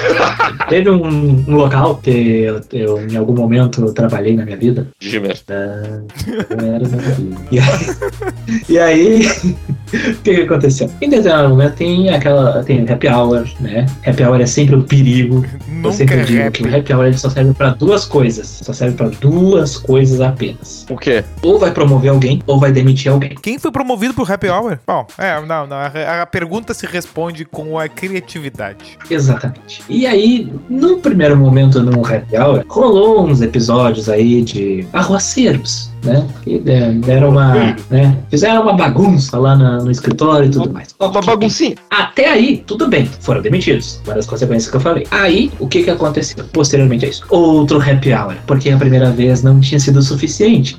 teve 0.69 0.89
um, 0.89 1.43
um 1.47 1.55
local 1.55 1.97
que 1.97 2.09
eu, 2.11 2.61
eu, 2.71 3.07
em 3.07 3.15
algum 3.15 3.33
momento 3.33 3.91
trabalhei 3.93 4.35
na 4.35 4.45
minha 4.45 4.57
vida. 4.57 4.87
Gimer. 4.99 5.37
Ah, 5.49 6.01
eu 6.49 6.73
era 6.75 6.87
da 6.87 6.97
minha 6.97 7.15
vida. 7.15 7.41
E 7.51 7.59
aí, 7.59 8.65
e 8.69 8.79
aí 8.79 9.27
o 10.11 10.15
que, 10.23 10.35
que 10.35 10.41
aconteceu? 10.41 10.89
Em 11.01 11.09
determinado 11.09 11.49
momento 11.49 11.75
tem 11.75 12.09
aquela. 12.09 12.63
Tem 12.63 12.85
happy 12.89 13.07
hour, 13.07 13.47
né? 13.59 13.85
Happy 14.05 14.23
hour 14.23 14.39
é 14.41 14.45
sempre 14.45 14.75
um 14.75 14.81
perigo. 14.81 15.43
Eu 15.67 15.73
Nunca 15.75 15.91
sempre 15.93 16.19
é 16.19 16.23
digo 16.23 16.51
que 16.51 16.63
o 16.63 16.65
rap. 16.67 16.79
happy 16.79 16.93
hour 16.93 17.05
ele 17.05 17.17
só 17.17 17.29
serve 17.29 17.53
pra 17.53 17.69
duas 17.69 18.05
coisas. 18.05 18.47
Só 18.63 18.73
serve 18.73 18.95
pra 18.95 19.07
duas 19.07 19.77
coisas 19.77 20.21
apenas. 20.33 20.85
O 20.89 20.97
quê? 20.97 21.23
Ou 21.41 21.57
vai 21.57 21.71
promover 21.71 22.11
alguém, 22.11 22.41
ou 22.45 22.59
vai 22.59 22.71
demitir 22.71 23.11
alguém. 23.11 23.35
Quem 23.41 23.57
foi 23.57 23.71
promovido 23.71 24.13
pro 24.13 24.31
Happy 24.31 24.49
Hour? 24.49 24.79
Bom, 24.85 25.05
é, 25.17 25.39
não, 25.45 25.65
não. 25.67 25.77
A, 25.77 26.21
a 26.21 26.25
pergunta 26.25 26.73
se 26.73 26.85
responde 26.85 27.45
com 27.45 27.77
a 27.79 27.87
criatividade. 27.87 28.97
Exatamente. 29.09 29.81
E 29.89 30.05
aí, 30.05 30.51
no 30.69 30.97
primeiro 30.97 31.37
momento 31.37 31.81
no 31.81 32.05
Happy 32.05 32.37
Hour, 32.37 32.63
rolou 32.67 33.25
uns 33.25 33.41
episódios 33.41 34.09
aí 34.09 34.41
de 34.41 34.85
arruaceiros, 34.93 35.91
né? 36.03 36.27
Que 36.43 36.59
de- 36.59 36.93
deram 36.99 37.29
uma. 37.29 37.75
Né? 37.89 38.17
Fizeram 38.29 38.63
uma 38.63 38.73
bagunça 38.73 39.37
lá 39.37 39.55
na- 39.55 39.77
no 39.77 39.91
escritório 39.91 40.47
e 40.47 40.51
tudo 40.51 40.71
mais. 40.73 40.93
Uma 40.99 41.21
baguncinha. 41.21 41.75
Até 41.89 42.29
aí, 42.29 42.63
tudo 42.65 42.87
bem, 42.87 43.05
foram 43.05 43.41
demitidos. 43.41 44.01
Uma 44.05 44.15
das 44.15 44.25
consequências 44.25 44.69
que 44.69 44.77
eu 44.77 44.81
falei. 44.81 45.05
Aí, 45.11 45.51
o 45.59 45.67
que 45.67 45.83
que 45.83 45.89
aconteceu 45.89 46.43
posteriormente 46.51 47.05
a 47.05 47.09
isso? 47.09 47.23
Outro 47.29 47.79
happy 47.79 48.13
hour, 48.13 48.35
porque 48.47 48.69
a 48.69 48.77
primeira 48.77 49.11
vez 49.11 49.43
não 49.43 49.59
tinha 49.59 49.79
sido 49.79 50.01
suficiente. 50.01 50.22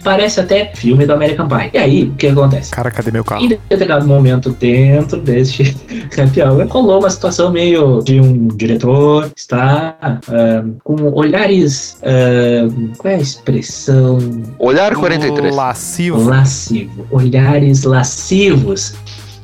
Parece 0.03 0.41
até 0.41 0.73
filme 0.75 1.07
do 1.07 1.13
American 1.13 1.49
Pie. 1.49 1.71
E 1.73 1.79
aí, 1.79 2.05
o 2.05 2.15
que 2.15 2.29
acontece? 2.29 2.71
Cara, 2.71 2.91
cadê 2.91 3.11
meu 3.11 3.25
carro? 3.25 3.45
Em 3.45 3.49
determinado 3.49 4.07
momento 4.07 4.51
dentro 4.51 5.21
deste 5.21 5.77
happy 6.17 6.43
hour, 6.43 6.67
rolou 6.69 7.01
uma 7.01 7.11
situação 7.11 7.51
meio 7.51 8.03
de 8.03 8.21
um 8.21 8.49
diretor 8.49 9.31
está 9.37 9.97
ah, 10.01 10.65
com 10.83 10.97
olhares. 11.13 11.99
ah, 12.03 12.69
qual 12.99 13.13
é 13.13 13.17
a 13.17 13.21
expressão? 13.21 14.19
Olhar 14.59 14.95
43. 14.95 15.55
Lascivo. 15.55 16.29
Lascivo. 16.29 17.07
Olhares 17.11 17.85
lascivos 17.85 18.95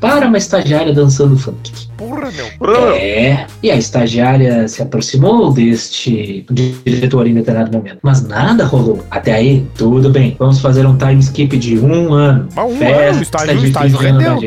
para 0.00 0.26
uma 0.26 0.38
estagiária 0.38 0.92
dançando 0.92 1.36
funk. 1.36 1.89
Porra, 2.00 2.30
meu. 2.30 2.94
É, 2.94 3.46
e 3.62 3.70
a 3.70 3.76
estagiária 3.76 4.66
se 4.66 4.80
aproximou 4.80 5.52
deste 5.52 6.46
diretor 6.50 7.26
em 7.26 7.34
determinado 7.34 7.76
momento. 7.76 7.98
Mas 8.02 8.26
nada 8.26 8.64
rolou. 8.64 9.04
Até 9.10 9.34
aí, 9.34 9.66
tudo 9.76 10.08
bem. 10.08 10.34
Vamos 10.38 10.60
fazer 10.60 10.86
um 10.86 10.96
time 10.96 11.20
skip 11.20 11.58
de 11.58 11.78
um 11.78 12.14
ano. 12.14 12.48
Mas 12.56 12.64
um 12.64 12.76
Festa 12.78 13.02
ano, 13.02 13.18
o 13.18 13.22
estágio, 13.22 13.54
o 13.54 13.58
de 13.58 13.66
estágio 13.66 13.98
rendeu. 13.98 14.40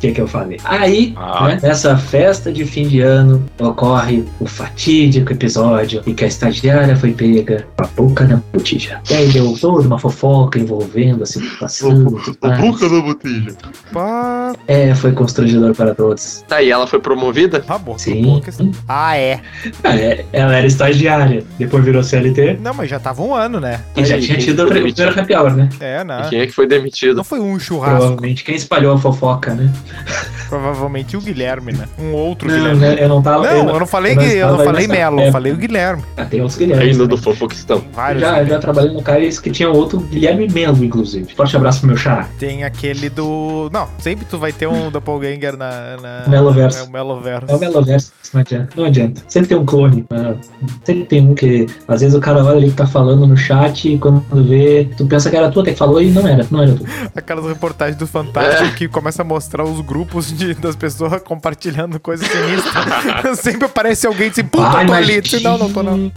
Que, 0.00 0.12
que 0.12 0.20
eu 0.20 0.26
falei. 0.28 0.58
Aí, 0.64 1.12
Ah. 1.16 1.48
né, 1.48 1.58
nessa 1.62 1.96
festa 1.96 2.52
de 2.52 2.64
fim 2.64 2.86
de 2.88 3.00
ano, 3.00 3.44
ocorre 3.58 4.24
o 4.40 4.46
fatídico 4.46 5.32
episódio 5.32 6.02
em 6.06 6.14
que 6.14 6.24
a 6.24 6.28
estagiária 6.28 6.94
foi 6.96 7.12
pega 7.12 7.66
com 7.76 7.84
a 7.84 7.86
boca 7.88 8.24
na 8.24 8.40
botija. 8.52 9.00
E 9.10 9.14
aí 9.14 9.28
deu 9.28 9.56
toda 9.60 9.86
uma 9.86 9.98
fofoca 9.98 10.58
envolvendo 10.58 11.22
a 11.22 11.26
situação. 11.26 12.04
tudo 12.04 12.36
mais. 12.42 12.80
da 12.80 13.00
botija. 13.00 13.56
Pá, 13.92 14.52
É, 14.66 14.94
foi 14.94 15.12
constrangedor 15.12 15.74
para 15.74 15.94
todos. 15.94 16.44
Tá, 16.48 16.62
e 16.62 16.70
ela 16.70 16.86
foi 16.86 17.00
promovida? 17.00 17.60
tá 17.60 17.78
bom. 17.78 17.96
Sim. 17.98 18.22
boa 18.22 18.40
questão. 18.40 18.70
Ah, 18.86 19.16
é. 19.16 19.40
É, 19.84 20.24
ela 20.32 20.54
era 20.56 20.66
estagiária, 20.66 21.44
depois 21.58 21.84
virou 21.84 22.02
CLT 22.02 22.58
Não, 22.60 22.72
mas 22.74 22.88
já 22.90 22.98
tava 22.98 23.22
um 23.22 23.34
ano, 23.34 23.60
né? 23.60 23.80
e 23.96 24.04
já 24.04 24.18
tinha 24.20 24.38
tido 24.38 24.64
o 24.64 24.68
foi 24.68 24.80
pri- 24.82 24.92
primeiro 24.92 25.20
happy 25.20 25.34
hour, 25.34 25.56
né? 25.56 25.68
É, 25.80 26.00
E 26.00 26.04
não. 26.04 26.28
quem 26.28 26.40
é 26.40 26.46
que 26.46 26.52
foi 26.52 26.66
demitido? 26.66 27.16
Não 27.16 27.24
foi 27.24 27.40
um 27.40 27.58
churrasco. 27.58 27.96
Provavelmente 27.98 28.44
quem 28.44 28.54
espalhou 28.54 28.94
a 28.94 28.98
fofoca, 28.98 29.54
né? 29.54 29.72
Provavelmente 30.48 31.16
o 31.16 31.20
Guilherme, 31.20 31.72
né? 31.72 31.86
Um 31.98 32.12
outro 32.12 32.48
Não, 32.48 32.56
Guilherme. 32.56 32.80
né, 32.80 32.96
eu 32.98 33.08
não 33.08 33.20
tava. 33.22 33.44
Não, 33.44 33.68
eu 33.68 33.78
não 33.80 33.86
falei, 33.86 34.12
eu 34.12 34.16
não 34.16 34.22
que, 34.24 34.30
eu 34.30 34.46
não 34.46 34.52
estava 34.56 34.64
falei 34.64 34.88
Melo, 34.88 35.16
eu 35.16 35.20
época. 35.20 35.32
falei 35.32 35.52
o 35.52 35.56
Guilherme. 35.56 36.02
Ah, 36.16 36.24
tem 36.24 36.40
outros 36.40 36.58
Guilhermes. 36.58 36.88
Ainda 36.88 37.02
né? 37.04 37.08
do 37.08 37.16
Fofoquistão. 37.18 37.84
Vários. 37.92 38.22
Já, 38.22 38.44
já 38.44 38.58
trabalhei 38.58 38.92
no 38.92 39.02
Caris 39.02 39.38
que 39.38 39.50
tinha 39.50 39.68
outro 39.68 40.00
Guilherme 40.00 40.48
Melo, 40.48 40.82
inclusive. 40.84 41.34
Forte 41.34 41.56
abraço 41.56 41.80
pro 41.80 41.88
meu 41.88 41.96
xará. 41.96 42.28
Tem 42.38 42.64
aquele 42.64 43.10
do. 43.10 43.68
Não, 43.72 43.88
sempre 43.98 44.24
tu 44.24 44.38
vai 44.38 44.52
ter 44.52 44.66
um 44.66 44.90
doppelganger 44.90 45.56
na. 45.56 45.96
na... 46.00 46.24
Meloverso. 46.28 46.78
É 46.78 46.82
o 46.82 46.90
Meloverso. 46.90 47.46
É 47.52 47.54
o 47.56 47.58
Meloverso, 47.58 48.12
não 48.32 48.40
adianta. 48.40 48.68
Não 48.76 48.84
adianta. 48.84 49.22
Sempre 49.28 49.48
tem 49.50 49.58
um 49.58 49.66
clone. 49.66 50.04
né? 50.10 50.36
Sempre 50.84 51.04
tem 51.04 51.28
um 51.28 51.34
que. 51.34 51.66
Às 51.86 52.00
vezes 52.00 52.14
o 52.16 52.20
cara 52.20 52.42
olha 52.44 52.56
ali 52.56 52.70
que 52.70 52.76
tá 52.76 52.86
falando 52.86 53.26
no 53.26 53.36
chat 53.36 53.92
e 53.92 53.98
quando 53.98 54.22
vê, 54.48 54.88
tu 54.96 55.06
pensa 55.06 55.28
que 55.30 55.36
era 55.36 55.50
tu 55.50 55.60
até 55.60 55.72
que 55.72 55.78
falou 55.78 56.00
e 56.00 56.10
não 56.10 56.26
era. 56.26 56.46
Não 56.50 56.62
era 56.62 56.72
tu. 56.74 56.84
Aquelas 57.14 57.46
reportagens 57.46 57.96
do 57.96 58.06
Fantástico 58.06 58.74
que 58.76 58.88
começa 58.88 59.22
a 59.22 59.24
mostrar 59.24 59.64
os 59.64 59.77
grupos 59.80 60.32
de, 60.36 60.54
das 60.54 60.76
pessoas 60.76 61.20
compartilhando 61.22 61.98
coisas 62.00 62.26
sinistras. 62.28 63.38
sempre 63.40 63.66
aparece 63.66 64.06
alguém 64.06 64.28
assim, 64.28 64.44
puta, 64.44 64.66
Ah, 64.80 64.86
tô 64.86 64.92
ali. 64.92 65.22
Não, 65.42 65.58
não 65.58 65.72
tô 65.72 65.82
não. 65.82 66.12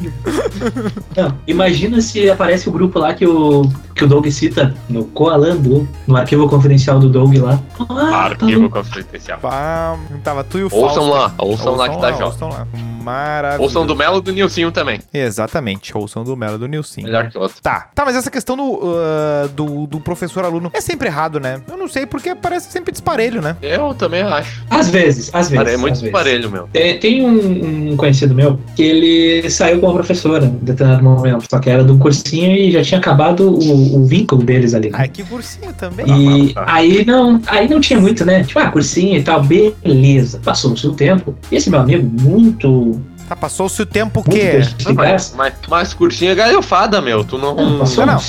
Não, 1.15 1.37
imagina 1.47 2.01
se 2.01 2.29
aparece 2.29 2.69
o 2.69 2.71
grupo 2.71 2.99
lá 2.99 3.13
que 3.13 3.25
o, 3.25 3.63
que 3.95 4.03
o 4.03 4.07
Doug 4.07 4.27
cita 4.27 4.73
no 4.89 5.05
Coalando, 5.05 5.87
no 6.07 6.15
arquivo 6.15 6.47
confidencial 6.47 6.99
do 6.99 7.09
Doug 7.09 7.35
lá. 7.37 7.59
Ah, 7.79 7.85
tá 7.85 8.45
Arquivo 8.45 8.69
confidencial. 8.69 9.39
Pá, 9.39 9.97
tava 10.23 10.43
tu 10.43 10.59
e 10.59 10.63
o 10.63 10.69
Ouçam 10.71 11.05
Fausto. 11.05 11.09
lá, 11.09 11.33
ouçam 11.37 11.75
lá 11.75 11.89
que 11.89 11.99
tá 11.99 12.11
jóia. 12.11 12.25
Ouçam 12.25 12.49
lá. 12.49 12.67
Maravilha. 13.01 13.61
Ouçam 13.63 13.85
do 13.85 13.95
Melo 13.95 14.19
e 14.19 14.21
do 14.21 14.31
Nilcinho 14.31 14.71
também. 14.71 14.99
Exatamente, 15.11 15.95
ouçam 15.97 16.23
do 16.23 16.37
Melo 16.37 16.55
e 16.55 16.59
do 16.59 16.67
Nilson. 16.67 17.01
Melhor 17.01 17.29
que 17.29 17.37
outro. 17.37 17.57
Tá, 17.61 17.89
tá, 17.95 18.05
mas 18.05 18.15
essa 18.15 18.29
questão 18.29 18.55
do, 18.55 18.79
ah, 18.95 19.47
do, 19.55 19.87
do 19.87 19.99
professor-aluno 19.99 20.69
é 20.73 20.81
sempre 20.81 21.07
errado, 21.07 21.39
né? 21.39 21.61
Eu 21.67 21.77
não 21.77 21.87
sei, 21.87 22.05
porque 22.05 22.35
parece 22.35 22.71
sempre 22.71 22.91
disparelho, 22.91 23.41
né? 23.41 23.50
Eu 23.61 23.93
também 23.93 24.21
acho. 24.21 24.63
Às 24.69 24.89
vezes, 24.89 25.29
às 25.33 25.49
vezes. 25.49 25.73
É 25.73 25.77
muito 25.77 26.03
às 26.05 26.11
parelho, 26.11 26.49
meu. 26.51 26.67
Tem, 26.71 26.99
tem 26.99 27.25
um, 27.25 27.91
um 27.91 27.97
conhecido 27.97 28.33
meu 28.35 28.59
que 28.75 28.83
ele 28.83 29.49
saiu 29.49 29.79
com 29.79 29.89
a 29.89 29.93
professora 29.93 30.45
em 30.45 30.49
determinado 30.61 31.03
momento, 31.03 31.45
só 31.49 31.59
que 31.59 31.69
era 31.69 31.83
do 31.83 31.97
cursinho 31.97 32.55
e 32.55 32.71
já 32.71 32.81
tinha 32.83 32.99
acabado 32.99 33.49
o, 33.49 33.95
o 33.97 34.05
vínculo 34.05 34.43
deles 34.43 34.73
ali. 34.73 34.89
né? 34.89 34.97
Ai, 34.99 35.07
que 35.07 35.23
cursinho 35.23 35.73
também. 35.73 36.05
E 36.07 36.53
Ah, 36.55 36.75
aí 36.75 37.05
não, 37.05 37.41
aí 37.47 37.69
não 37.69 37.79
tinha 37.79 37.99
muito, 37.99 38.25
né? 38.25 38.43
Tipo, 38.43 38.59
ah, 38.59 38.69
cursinho 38.71 39.17
e 39.17 39.23
tal, 39.23 39.41
beleza. 39.43 40.39
Passou-se 40.43 40.85
o 40.87 40.93
tempo. 40.93 41.35
E 41.51 41.55
esse 41.55 41.69
meu 41.69 41.79
amigo, 41.79 42.09
muito, 42.21 42.99
Tá, 43.27 43.35
passou-se 43.37 43.81
o 43.81 43.85
tempo 43.85 44.21
quê? 44.23 44.39
perspicaz, 44.51 45.33
Mas, 45.37 45.53
mas 45.69 45.93
cursinho 45.93 46.31
é 46.31 46.35
galhofada, 46.35 47.01
meu. 47.01 47.23
Tu 47.23 47.37
não. 47.37 47.55
não, 47.55 47.79
passou 47.79 48.05
não. 48.05 48.19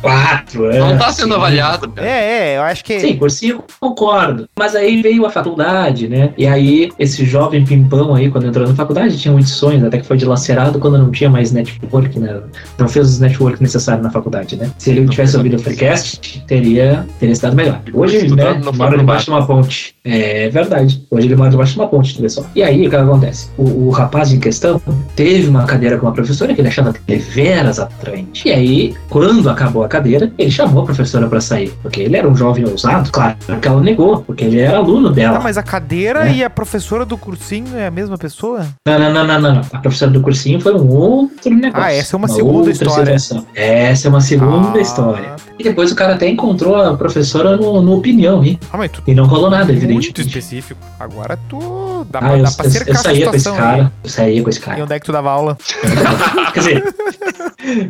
Quatro 0.00 0.64
anos. 0.64 0.78
Não 0.78 0.98
tá 0.98 1.12
sendo 1.12 1.34
avaliado, 1.34 1.88
cara. 1.88 2.08
É, 2.08 2.52
é, 2.52 2.58
eu 2.58 2.62
acho 2.62 2.84
que. 2.84 3.00
Sim, 3.00 3.16
cursinho, 3.16 3.62
concordo. 3.78 4.48
Mas 4.58 4.74
aí 4.74 5.00
veio 5.02 5.24
a 5.26 5.30
faculdade, 5.30 6.08
né? 6.08 6.32
E 6.36 6.46
aí, 6.46 6.90
esse 6.98 7.24
jovem 7.24 7.64
pimpão 7.64 8.14
aí, 8.14 8.30
quando 8.30 8.46
entrou 8.46 8.66
na 8.66 8.74
faculdade, 8.74 9.18
tinha 9.18 9.32
muitos 9.32 9.52
sonhos, 9.52 9.84
até 9.84 9.98
que 9.98 10.06
foi 10.06 10.16
dilacerado 10.16 10.78
quando 10.78 10.98
não 10.98 11.10
tinha 11.10 11.30
mais 11.30 11.52
network, 11.52 12.18
né? 12.18 12.40
Não 12.78 12.88
fez 12.88 13.08
os 13.08 13.20
network 13.20 13.60
necessários 13.62 14.02
na 14.02 14.10
faculdade, 14.10 14.56
né? 14.56 14.70
Se 14.78 14.90
ele 14.90 15.06
tivesse 15.08 15.36
ouvido 15.36 15.56
o 15.56 15.58
Freecast, 15.58 16.44
teria, 16.46 17.06
teria 17.18 17.32
estado 17.32 17.54
melhor. 17.54 17.80
Hoje, 17.92 18.16
Estudando 18.16 18.56
né, 18.56 18.62
não 18.64 18.72
mora 18.72 18.96
debaixo 18.96 19.26
de 19.26 19.30
uma 19.30 19.46
ponte. 19.46 19.94
É 20.04 20.48
verdade. 20.48 21.06
Hoje 21.10 21.26
ele 21.26 21.36
mora 21.36 21.50
debaixo 21.50 21.74
de 21.74 21.78
uma 21.78 21.88
ponte, 21.88 22.14
tu 22.14 22.22
vê 22.22 22.28
só. 22.28 22.44
E 22.54 22.62
aí, 22.62 22.86
o 22.86 22.90
que 22.90 22.96
acontece? 22.96 23.50
O, 23.56 23.88
o 23.88 23.90
rapaz 23.90 24.32
em 24.32 24.40
questão 24.40 24.80
teve 25.14 25.48
uma 25.48 25.64
cadeira 25.64 25.98
com 25.98 26.06
uma 26.06 26.12
professora 26.12 26.54
que 26.54 26.60
ele 26.60 26.68
achava 26.68 26.94
deveras 27.06 27.78
atraente. 27.78 28.48
E 28.48 28.52
aí, 28.52 28.94
quando 29.08 29.48
acabou 29.48 29.84
a 29.84 29.88
cadeira, 29.90 30.32
ele 30.38 30.50
chamou 30.50 30.82
a 30.82 30.86
professora 30.86 31.26
pra 31.28 31.40
sair. 31.40 31.72
Porque 31.82 32.00
ele 32.00 32.16
era 32.16 32.28
um 32.28 32.34
jovem 32.34 32.64
ousado, 32.66 33.10
claro 33.12 33.36
que 33.60 33.68
ela 33.68 33.80
negou, 33.82 34.22
porque 34.22 34.44
ele 34.44 34.58
era 34.60 34.78
aluno 34.78 35.10
dela. 35.10 35.36
Ah, 35.38 35.40
mas 35.42 35.58
a 35.58 35.62
cadeira 35.62 36.28
É. 36.28 36.32
e 36.36 36.44
a 36.44 36.48
professora 36.50 37.04
do 37.04 37.18
cursinho 37.18 37.76
é 37.76 37.86
a 37.86 37.90
mesma 37.90 38.16
pessoa? 38.16 38.66
Não, 38.86 38.98
não, 38.98 39.12
não, 39.12 39.26
não, 39.26 39.40
não, 39.40 39.54
não. 39.56 39.62
A 39.72 39.78
professora 39.78 40.10
do 40.10 40.20
cursinho 40.20 40.60
foi 40.60 40.74
um 40.74 40.88
outro 40.88 41.54
negócio. 41.54 41.84
Ah, 41.86 41.92
essa 41.92 42.14
é 42.14 42.18
uma 42.18 42.28
segunda 42.28 42.56
outra 42.58 42.72
história. 42.72 43.18
situação. 43.18 43.46
Essa 43.54 44.06
é 44.06 44.08
uma 44.08 44.20
segunda 44.20 44.78
Ah, 44.78 44.80
história. 44.82 45.36
E 45.58 45.62
depois 45.64 45.92
o 45.92 45.94
cara 45.94 46.14
até 46.14 46.26
encontrou 46.28 46.74
a 46.76 46.96
professora 46.96 47.56
no, 47.56 47.82
no 47.82 47.96
opinião, 47.98 48.42
hein? 48.42 48.58
Ah, 48.72 48.78
mas 48.78 48.90
tu 48.90 49.02
E 49.06 49.14
não 49.14 49.26
rolou 49.26 49.50
nada, 49.50 49.66
muito 49.72 49.84
evidentemente. 49.84 50.20
específico. 50.22 50.80
Agora 50.98 51.38
tu 51.48 52.06
dá, 52.10 52.18
Ah, 52.18 52.22
pra, 52.22 52.38
eu, 52.38 52.44
dá 52.44 52.50
pra 52.52 52.64
eu, 52.66 52.70
cercar 52.70 52.88
eu 52.88 52.94
essa 52.94 53.02
saía 53.02 53.26
com 53.26 53.34
esse 53.34 53.38
situação 53.44 53.52
aí. 53.68 53.76
cara. 53.76 53.92
Eu 54.04 54.10
saía 54.10 54.42
com 54.42 54.48
esse 54.50 54.58
E 54.58 54.62
cara. 54.62 54.82
onde 54.84 54.94
é 54.94 55.00
que 55.00 55.06
tu 55.06 55.12
dava 55.12 55.30
aula? 55.30 55.58
Quer 56.54 56.60
dizer, 56.60 56.94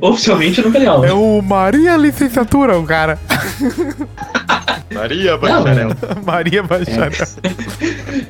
oficialmente 0.00 0.58
eu 0.58 0.64
nunca 0.66 0.78
dei 0.78 0.88
aula. 0.88 1.06
É 1.06 1.12
o 1.12 1.40
Maria 1.42 1.89
Licenciatura, 1.96 2.78
o 2.78 2.84
cara. 2.84 3.18
Maria 4.92 5.32
Não, 5.32 5.38
Bacharel. 5.38 5.90
Maria 6.24 6.62
Bacharel. 6.62 7.10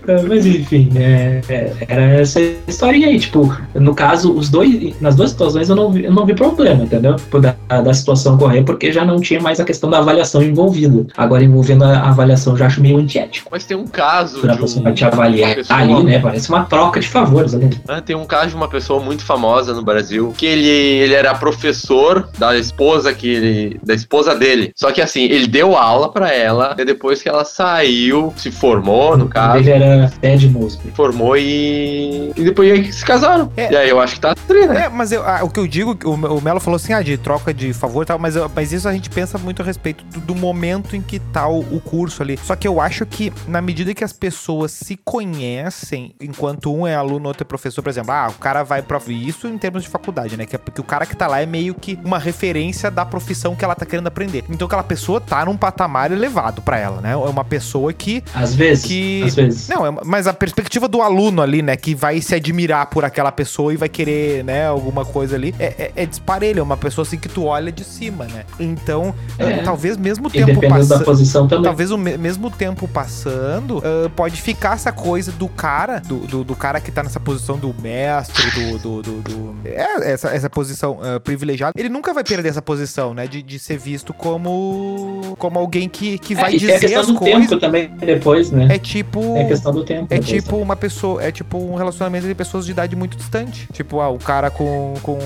É, 0.07 0.23
Mas 0.23 0.47
enfim, 0.47 0.91
é, 0.97 1.41
é, 1.49 1.73
era 1.89 2.03
essa 2.21 2.41
historinha 2.67 3.09
aí. 3.09 3.19
Tipo, 3.19 3.55
no 3.75 3.95
caso, 3.95 4.33
os 4.33 4.49
dois, 4.49 4.95
nas 5.01 5.15
duas 5.15 5.31
situações 5.31 5.69
eu 5.69 5.77
não 5.77 5.91
vi, 5.93 6.05
eu 6.05 6.13
não 6.13 6.25
vi 6.27 6.35
problema, 6.35 6.85
entendeu? 6.85 7.15
Tipo, 7.17 7.41
Da, 7.41 7.55
da 7.81 7.95
situação 7.95 8.37
correr, 8.39 8.63
porque 8.63 8.93
já 8.93 9.05
não 9.05 9.21
tinha 9.21 9.41
mais 9.41 9.61
a 9.61 9.65
questão 9.65 9.89
da 9.91 9.99
avaliação 9.99 10.43
envolvida. 10.43 11.07
Agora, 11.17 11.45
envolvendo 11.45 11.85
a 11.85 12.09
avaliação, 12.09 12.57
já 12.57 12.67
acho 12.67 12.81
meio 12.81 12.99
antiético. 12.99 13.49
Mas 13.53 13.65
tem 13.65 13.77
um 13.77 13.87
caso 13.87 14.41
Pra 14.41 14.55
de 14.55 14.61
você 14.61 14.79
um, 14.81 14.93
te 14.93 15.05
avaliar 15.05 15.51
uma 15.51 15.55
pessoa- 15.57 15.79
ali, 15.79 16.03
né? 16.05 16.19
Parece 16.19 16.49
uma 16.49 16.65
troca 16.65 17.01
de 17.01 17.09
favores 17.09 17.55
ali. 17.55 17.71
Ah, 17.89 18.01
Tem 18.01 18.17
um 18.17 18.27
caso 18.27 18.49
de 18.51 18.57
uma 18.57 18.69
pessoa 18.69 19.01
muito 19.01 19.25
famosa 19.25 19.73
no 19.75 19.83
Brasil 19.83 20.33
que 20.37 20.47
ele, 20.47 20.67
ele 20.67 21.15
era 21.15 21.35
professor 21.35 22.29
da 22.39 22.57
esposa 22.57 23.13
que 23.13 23.29
ele, 23.29 23.81
da 23.85 23.95
esposa 23.95 24.35
dele. 24.35 24.73
Só 24.75 24.91
que 24.93 25.01
assim, 25.01 25.23
ele 25.25 25.47
deu 25.47 25.77
aula 25.77 26.11
pra 26.11 26.30
ela 26.33 26.75
e 26.79 26.85
depois 26.85 27.23
que 27.23 27.29
ela 27.29 27.45
saiu, 27.45 28.33
se 28.37 28.51
formou, 28.51 29.17
no 29.17 29.29
caso, 29.29 29.59
Ele 29.59 29.71
era 29.71 30.11
Ted 30.21 30.49
Mosby. 30.49 30.91
formou 30.93 31.37
e 31.37 32.33
e 32.37 32.45
depois 32.45 32.71
aí 32.73 32.93
se 32.93 33.05
casaram. 33.05 33.51
É. 33.57 33.73
E 33.73 33.77
aí 33.77 33.89
eu 33.91 34.01
acho 34.01 34.15
que 34.15 34.21
tá 34.21 34.35
tri, 34.35 34.67
né? 34.67 34.85
É, 34.85 34.89
mas 34.89 35.13
eu- 35.13 35.23
ah, 35.27 35.41
o 35.43 35.51
que 35.51 35.59
eu 35.61 35.67
digo, 35.67 35.97
o, 36.05 36.11
o 36.15 36.41
Melo 36.41 36.61
falou 36.61 36.77
assim, 36.77 36.93
ah, 36.93 37.03
de 37.03 37.17
troca 37.19 37.53
de 37.53 37.73
favor 37.73 38.03
e 38.03 38.07
tal, 38.07 38.19
mas, 38.19 38.37
eu- 38.37 38.51
mas 38.55 38.73
isso 38.73 38.89
a 38.89 38.93
gente 38.93 39.11
pensa 39.11 39.37
muito 39.39 39.63
a 39.63 39.65
respeito 39.65 40.05
do, 40.05 40.21
do 40.21 40.35
momento 40.35 40.95
em 40.97 41.03
que 41.03 41.19
tá 41.19 41.49
o, 41.49 41.61
o 41.61 41.81
curso 41.81 42.23
ali. 42.23 42.39
Só 42.43 42.55
que 42.57 42.67
eu 42.67 42.81
acho 42.81 43.05
que, 43.07 43.33
na 43.49 43.61
medida 43.61 43.93
que 43.95 44.05
as 44.05 44.13
pessoas 44.13 44.71
se 44.73 44.97
conhecem, 45.41 46.15
enquanto 46.21 46.73
um 46.75 46.87
é 46.87 46.95
aluno, 46.95 47.29
outro 47.29 47.43
é 47.43 47.45
professor, 47.45 47.83
por 47.83 47.91
exemplo, 47.91 48.13
ah, 48.13 48.29
o 48.29 48.39
cara 48.39 48.63
vai 48.63 48.83
pra. 48.83 49.01
Isso 49.09 49.49
em 49.49 49.57
termos 49.59 49.83
de 49.83 49.89
faculdade, 49.89 50.37
né? 50.37 50.45
Que 50.47 50.55
é 50.55 50.59
porque 50.59 50.81
o 50.81 50.85
cara 50.85 51.07
que 51.07 51.17
tá 51.17 51.27
lá 51.27 51.41
é 51.41 51.47
meio 51.47 51.75
que 51.75 51.99
uma 52.05 52.19
referência 52.19 52.91
da 52.91 53.05
profissão 53.05 53.57
que 53.57 53.65
ela 53.65 53.75
tá 53.75 53.87
querendo 53.87 54.07
aprender. 54.07 54.45
Então 54.49 54.67
aquela 54.67 54.83
pessoa 54.83 55.21
tá 55.21 55.45
num 55.45 55.57
patamar 55.57 56.13
elevado 56.21 56.63
pra 56.63 56.79
ela, 56.79 57.01
né? 57.01 57.13
É 57.13 57.17
uma 57.17 57.45
pessoa 57.45 57.93
que 57.93 58.23
Às 58.35 58.55
vezes. 58.55 58.85
Que- 58.85 59.23
Às 59.25 59.35
vezes. 59.35 59.69
não, 59.69 59.87
é- 59.87 59.91
mas 60.05 60.27
a 60.27 60.33
perspectiva 60.33 60.87
do 60.87 61.01
aluno 61.03 61.43
ali, 61.43 61.63
né, 61.63 61.77
que 61.77 61.95
vai 61.95 62.21
se 62.21 62.35
admirar 62.35 62.87
por 62.87 63.05
aquela 63.05 63.33
pessoa 63.33 63.73
e 63.73 63.77
vai 63.77 63.89
querer, 63.89 64.45
né, 64.45 64.67
alguma 64.67 65.05
coisa 65.05 65.37
ali, 65.37 65.55
é, 65.59 65.65
é, 65.79 65.93
é 65.97 66.07
disparelho, 66.07 66.61
é 66.61 66.63
uma 66.63 66.77
pessoa 66.77 67.07
assim 67.07 67.19
que 67.19 67.29
tu 67.29 67.45
olha 67.45 67.73
de 67.73 67.85
cima, 67.85 68.25
né? 68.27 68.45
Então, 68.59 69.15
eh, 69.39 69.63
talvez 69.65 69.97
mesmo 69.97 70.29
E 70.29 70.31
tempo 70.33 70.61
da 70.61 70.69
passando. 70.69 71.05
posição 71.05 71.49
também. 71.49 71.65
Talvez 71.65 71.91
o 71.91 71.99
me- 71.99 72.17
mesmo 72.19 72.51
tempo 72.51 72.87
passando, 72.89 73.83
ah, 73.85 74.09
pode 74.15 74.41
ficar 74.41 74.75
essa 74.75 74.93
coisa 74.93 75.33
do 75.33 75.49
cara, 75.49 76.01
do, 76.01 76.19
do, 76.27 76.45
do 76.45 76.55
cara 76.57 76.81
que 76.81 76.91
tá 76.91 77.03
nessa 77.03 77.21
posição 77.21 77.59
do 77.59 77.75
mestre, 77.81 78.51
do. 78.51 78.79
do, 78.79 79.03
do- 79.03 79.21
do- 79.23 79.55
é, 79.65 80.13
essa, 80.13 80.29
essa 80.29 80.49
posição 80.51 80.99
ah, 81.03 81.19
privilegiada. 81.21 81.73
Ele 81.77 81.89
nunca 81.89 82.13
vai 82.13 82.25
perder 82.25 82.49
essa 82.49 82.63
posição, 82.63 83.15
né? 83.15 83.27
De, 83.27 83.43
de 83.43 83.59
ser 83.59 83.79
visto 83.79 84.13
como. 84.13 85.37
como 85.39 85.59
alguém 85.59 85.89
que, 85.89 86.00
que 86.19 86.35
vai 86.35 86.55
é, 86.55 86.59
tem 86.59 86.71
a 86.71 86.73
dizer 86.75 86.81
questão 86.81 87.01
as 87.01 87.07
do 87.07 87.15
coisas. 87.15 87.41
tempo 87.49 87.61
também 87.61 87.91
depois, 87.99 88.51
né? 88.51 88.69
É 88.71 88.79
tipo. 88.79 89.37
É 89.37 89.45
questão 89.45 89.73
do 89.73 89.85
tempo. 89.85 90.07
É 90.11 90.19
depois. 90.19 90.27
tipo 90.43 90.57
uma 90.57 90.77
pessoa, 90.77 91.23
é 91.23 91.31
tipo 91.31 91.59
um 91.59 91.75
relacionamento 91.75 92.27
de 92.27 92.35
pessoas 92.35 92.65
de 92.65 92.73
idade 92.73 92.97
muito 92.97 93.17
distante. 93.17 93.69
Tipo, 93.73 94.01
ah, 94.01 94.09
o 94.09 94.19
cara 94.19 94.51
com, 94.51 94.95
com 95.03 95.19